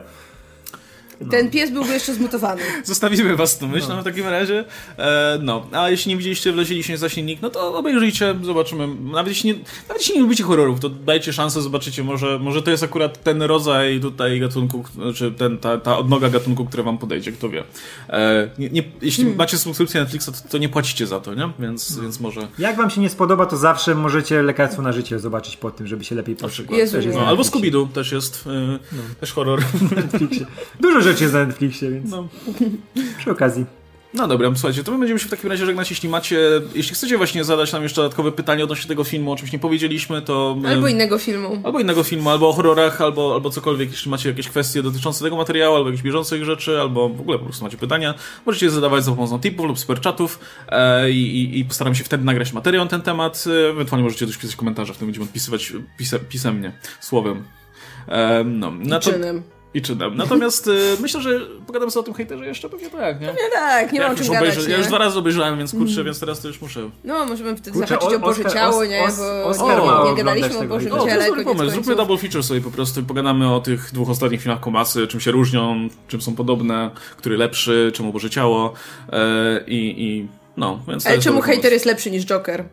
Ten 1.31 1.51
pies 1.51 1.71
byłby 1.71 1.93
jeszcze 1.93 2.15
zmutowany. 2.15 2.63
Zostawimy 2.85 3.37
was 3.37 3.59
tu 3.59 3.69
myślą 3.69 4.01
w 4.01 4.05
takim 4.05 4.29
razie. 4.29 4.65
E, 4.99 5.39
no, 5.43 5.67
a 5.73 5.91
jeśli 5.91 6.09
nie 6.09 6.17
widzieliście 6.17 6.53
Wlezili 6.53 6.83
się 6.83 6.97
zasilnik, 6.97 7.43
no 7.43 7.51
to 7.51 7.79
obejrzyjcie, 7.79 8.35
zobaczymy. 8.43 8.89
Nawet 9.13 9.29
jeśli 9.29 9.51
nie, 9.51 9.59
nawet 9.89 10.03
jeśli 10.03 10.15
nie 10.15 10.21
lubicie 10.21 10.45
horrorów, 10.45 10.81
to 10.81 10.89
dajcie 10.89 11.33
szansę, 11.33 11.63
zobaczycie, 11.63 12.05
może, 12.05 12.39
może 12.39 12.63
to 12.63 12.71
jest 12.71 12.83
akurat 12.83 13.23
ten 13.23 13.43
rodzaj 13.43 14.01
tutaj 14.01 14.41
gatunku, 14.41 14.85
czy 15.15 15.33
ten, 15.33 15.59
ta, 15.59 15.79
ta 15.79 15.99
odnoga 15.99 16.29
gatunku, 16.29 16.65
która 16.65 16.83
wam 16.83 16.99
podejdzie, 16.99 17.33
kto 17.33 17.49
wie. 17.49 17.65
E, 18.09 18.51
nie, 18.59 18.71
nie, 18.71 18.83
jeśli 19.03 19.25
Hmm. 19.25 19.39
macie 19.39 19.59
subskrypcję 19.59 20.01
Netflixa, 20.01 20.27
to, 20.27 20.49
to 20.49 20.59
nie 20.59 20.69
płacicie 20.69 21.07
za 21.07 21.21
to, 21.21 21.35
nie? 21.35 21.51
Więc, 21.59 21.99
więc 22.01 22.21
może... 22.21 22.49
Jak 22.59 22.77
wam 22.77 22.91
się 22.91 23.01
nie 23.01 23.11
spodoba, 23.11 23.47
to 23.47 23.57
zawsze 23.57 23.95
możecie 23.95 24.43
lekarstwo 24.43 24.83
na 24.83 24.93
życie 24.93 25.19
zobaczyć 25.19 25.57
po 25.57 25.71
tym, 25.71 25.87
żeby 25.87 26.05
się 26.05 26.15
lepiej 26.15 26.37
poczuć. 26.37 26.67
No, 27.15 27.27
albo. 27.27 27.43
Scooby-Doo 27.43 27.89
też 27.89 28.13
jest, 28.13 28.45
e, 28.47 28.79
też 29.21 29.33
horror. 29.33 29.63
Netflixie. 29.97 30.47
Dużo 30.81 31.03
rzeczy 31.07 31.23
jest 31.25 31.35
na 31.35 31.45
Netflixie, 31.47 31.91
więc 31.91 32.11
No. 32.11 32.29
przy 33.19 33.31
okazji. 33.31 33.65
No 34.15 34.29
dobra, 34.29 34.51
słuchajcie, 34.55 34.85
to 34.85 34.93
my 34.93 34.99
będziemy 34.99 35.21
się 35.21 35.27
w 35.27 35.31
takim 35.31 35.51
razie 35.51 35.67
żegnać. 35.67 35.91
Jeśli 35.91 36.09
macie, 36.09 36.39
jeśli 36.75 36.95
chcecie 36.95 37.17
właśnie 37.17 37.45
zadać 37.45 37.73
nam 37.73 37.83
jeszcze 37.83 38.03
dodatkowe 38.03 38.33
pytanie 38.33 38.65
odnośnie 38.65 38.89
tego 38.89 39.05
filmu, 39.05 39.33
o 39.33 39.37
czymś 39.37 39.53
nie 39.53 39.59
powiedzieliśmy, 39.59 40.23
to... 40.23 40.57
Albo 40.69 40.89
innego 40.89 41.19
filmu. 41.19 41.61
Albo 41.65 41.81
innego 41.81 42.03
filmu, 42.03 42.31
albo 42.31 42.49
o 42.49 42.53
horrorach, 42.53 43.01
albo, 43.01 43.35
albo 43.35 43.51
cokolwiek. 43.51 43.91
Jeśli 43.91 44.11
macie 44.11 44.29
jakieś 44.29 44.49
kwestie 44.49 44.83
dotyczące 44.83 45.25
tego 45.25 45.37
materiału, 45.37 45.77
albo 45.77 45.89
jakichś 45.89 46.05
bieżących 46.05 46.45
rzeczy, 46.45 46.81
albo 46.81 47.09
w 47.09 47.21
ogóle 47.21 47.39
po 47.39 47.45
prostu 47.45 47.65
macie 47.65 47.77
pytania, 47.77 48.15
możecie 48.47 48.67
je 48.67 48.73
zadawać 48.73 49.05
za 49.05 49.11
pomocą 49.13 49.41
tipów 49.41 49.67
lub 49.67 49.79
superchatów 49.79 50.39
e, 50.69 51.11
i, 51.11 51.59
i, 51.59 51.65
postaram 51.65 51.95
się 51.95 52.05
wtedy 52.05 52.25
nagrać 52.25 52.53
materiał 52.53 52.85
na 52.85 52.91
ten 52.91 53.03
temat. 53.03 53.45
E, 53.67 53.71
ewentualnie 53.71 54.05
możecie 54.05 54.27
też 54.27 54.37
pisać 54.37 54.57
komentarze, 54.57 54.95
w 54.95 54.99
tym 54.99 55.07
będziemy 55.07 55.27
odpisywać 55.27 55.73
pise, 55.99 56.19
pisemnie, 56.19 56.73
słowem. 57.01 57.45
E, 58.09 58.45
no, 58.45 58.71
na 58.71 59.01
to, 59.01 59.13
Czynem. 59.13 59.43
I 59.77 59.83
czynem. 59.83 60.17
Natomiast 60.17 60.69
e, 60.69 60.71
myślę, 61.01 61.21
że 61.23 61.41
pogadamy 61.67 61.91
sobie 61.91 62.01
o 62.01 62.05
tym 62.05 62.15
hejterze 62.15 62.47
jeszcze, 62.47 62.69
pewnie 62.69 62.91
tak, 62.91 63.21
nie? 63.21 63.27
Nie 63.27 63.51
tak, 63.53 63.93
nie 63.93 63.99
ja, 63.99 64.05
mam 64.05 64.15
o 64.17 64.19
czym 64.19 64.27
gadać, 64.27 64.43
obejrzę, 64.43 64.63
nie? 64.63 64.73
ja 64.73 64.79
już 64.79 64.87
dwa 64.87 64.99
razy 64.99 65.19
obejrzałem, 65.19 65.59
więc 65.59 65.71
kurczę, 65.71 66.05
więc 66.05 66.21
teraz 66.21 66.41
to 66.41 66.49
już 66.49 66.61
muszę. 66.61 66.91
No, 67.05 67.27
możemy 67.27 67.57
wtedy 67.57 67.71
Kurczę, 67.71 67.89
zahaczyć 67.89 68.13
o 68.13 68.17
o- 68.17 68.19
Boże 68.19 68.43
Oskar- 68.43 68.53
Ciało, 68.53 68.79
Os- 68.79 68.89
nie? 68.89 69.03
Bo 69.59 69.87
ma 69.87 70.11
nie 70.11 70.17
gadaliśmy 70.17 70.59
o 70.59 70.65
Bożym 70.65 70.81
filmu. 70.81 70.97
O, 70.97 70.99
to 70.99 71.05
Ciele, 71.05 71.17
jest 71.17 71.29
dobry 71.29 71.45
pomysł. 71.45 71.71
Zróbmy 71.71 71.97
double 71.97 72.19
feature 72.19 72.43
sobie 72.43 72.61
po 72.61 72.71
prostu 72.71 73.01
i 73.01 73.03
pogadamy 73.03 73.55
o 73.55 73.61
tych 73.61 73.91
dwóch 73.93 74.11
ostatnich 74.11 74.43
filmach 74.43 74.61
Komasy, 74.61 75.07
czym 75.07 75.21
się 75.21 75.31
różnią, 75.31 75.89
czym 76.09 76.21
są 76.21 76.35
podobne, 76.35 76.91
który 77.17 77.37
lepszy, 77.37 77.93
czemu 77.95 78.13
Boże 78.13 78.31
Ciało 78.31 78.73
e, 79.13 79.61
i, 79.67 80.05
i 80.05 80.29
no, 80.57 80.81
więc 80.89 81.07
Ale 81.07 81.19
czemu 81.19 81.43
pomysł. 81.43 81.71
jest 81.71 81.85
lepszy 81.85 82.11
niż 82.11 82.27
Joker? 82.27 82.65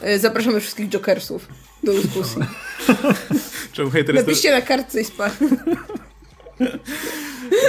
E, 0.00 0.18
Zapraszamy 0.18 0.60
wszystkich 0.60 0.88
Jokersów 0.88 1.48
do 1.84 1.92
dyskusji. 1.92 2.42
Czemu 3.72 3.90
hater 3.90 4.14
jest... 4.14 4.26
Napiszcie 4.26 4.50
na 4.50 4.62
kartce 4.62 5.00
i 5.00 5.04
spam. 5.04 5.30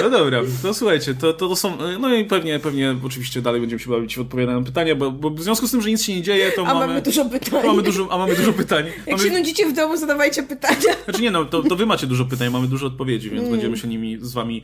No 0.01 0.09
dobra, 0.09 0.41
to 0.61 0.73
słuchajcie, 0.73 1.13
to, 1.15 1.33
to, 1.33 1.49
to 1.49 1.55
są, 1.55 1.77
no 1.99 2.13
i 2.15 2.25
pewnie, 2.25 2.59
pewnie 2.59 2.95
oczywiście 3.05 3.41
dalej 3.41 3.61
będziemy 3.61 3.79
się 3.79 3.89
bawić 3.89 4.15
w 4.17 4.21
odpowiadanie 4.21 4.59
na 4.59 4.65
pytania, 4.65 4.95
bo, 4.95 5.11
bo 5.11 5.29
w 5.29 5.43
związku 5.43 5.67
z 5.67 5.71
tym, 5.71 5.81
że 5.81 5.89
nic 5.89 6.03
się 6.03 6.15
nie 6.15 6.21
dzieje, 6.21 6.51
to 6.51 6.61
A 6.61 6.73
mamy... 6.73 6.87
mamy 6.87 7.01
dużo 7.01 7.25
pytań. 7.25 7.65
mamy 7.65 7.81
dużo, 7.81 8.07
a 8.11 8.17
mamy 8.17 8.35
dużo 8.35 8.53
pytań. 8.53 8.85
Jak 8.85 9.17
mamy, 9.17 9.29
się 9.29 9.37
nudzicie 9.37 9.69
w 9.69 9.73
domu, 9.73 9.97
zadawajcie 9.97 10.43
pytania. 10.43 10.95
Znaczy 11.05 11.21
nie 11.21 11.31
no, 11.31 11.45
to, 11.45 11.63
to 11.63 11.75
wy 11.75 11.85
macie 11.85 12.07
dużo 12.07 12.25
pytań, 12.25 12.49
mamy 12.49 12.67
dużo 12.67 12.87
odpowiedzi, 12.87 13.29
więc 13.29 13.49
będziemy 13.49 13.77
się 13.77 13.87
nimi 13.87 14.17
z 14.21 14.33
wami, 14.33 14.63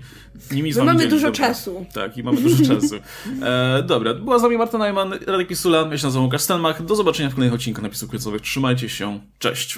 nimi 0.52 0.74
z 0.74 0.76
My 0.76 0.80
wami 0.80 0.88
mamy 0.88 1.00
dzielić, 1.00 1.14
dużo 1.14 1.28
dobra. 1.28 1.48
czasu. 1.48 1.86
Tak, 1.94 2.18
i 2.18 2.24
mamy 2.24 2.42
dużo 2.42 2.66
czasu. 2.76 2.96
E, 3.42 3.84
dobra, 3.84 4.14
była 4.14 4.40
z 4.40 4.42
nami 4.42 4.58
Marta 4.58 4.78
Najman, 4.78 5.14
Radek 5.28 5.48
Pisula, 5.48 5.88
ja 5.92 5.98
się 5.98 6.08
nazywam 6.08 6.26
Łukasz 6.26 6.42
Stelmach. 6.42 6.86
Do 6.86 6.96
zobaczenia 6.96 7.30
w 7.30 7.36
kolejnych 7.36 7.56
odcinkach 7.56 7.84
napisów 7.84 8.10
końcowych. 8.10 8.42
Trzymajcie 8.42 8.90
się, 8.90 9.20
cześć. 9.40 9.78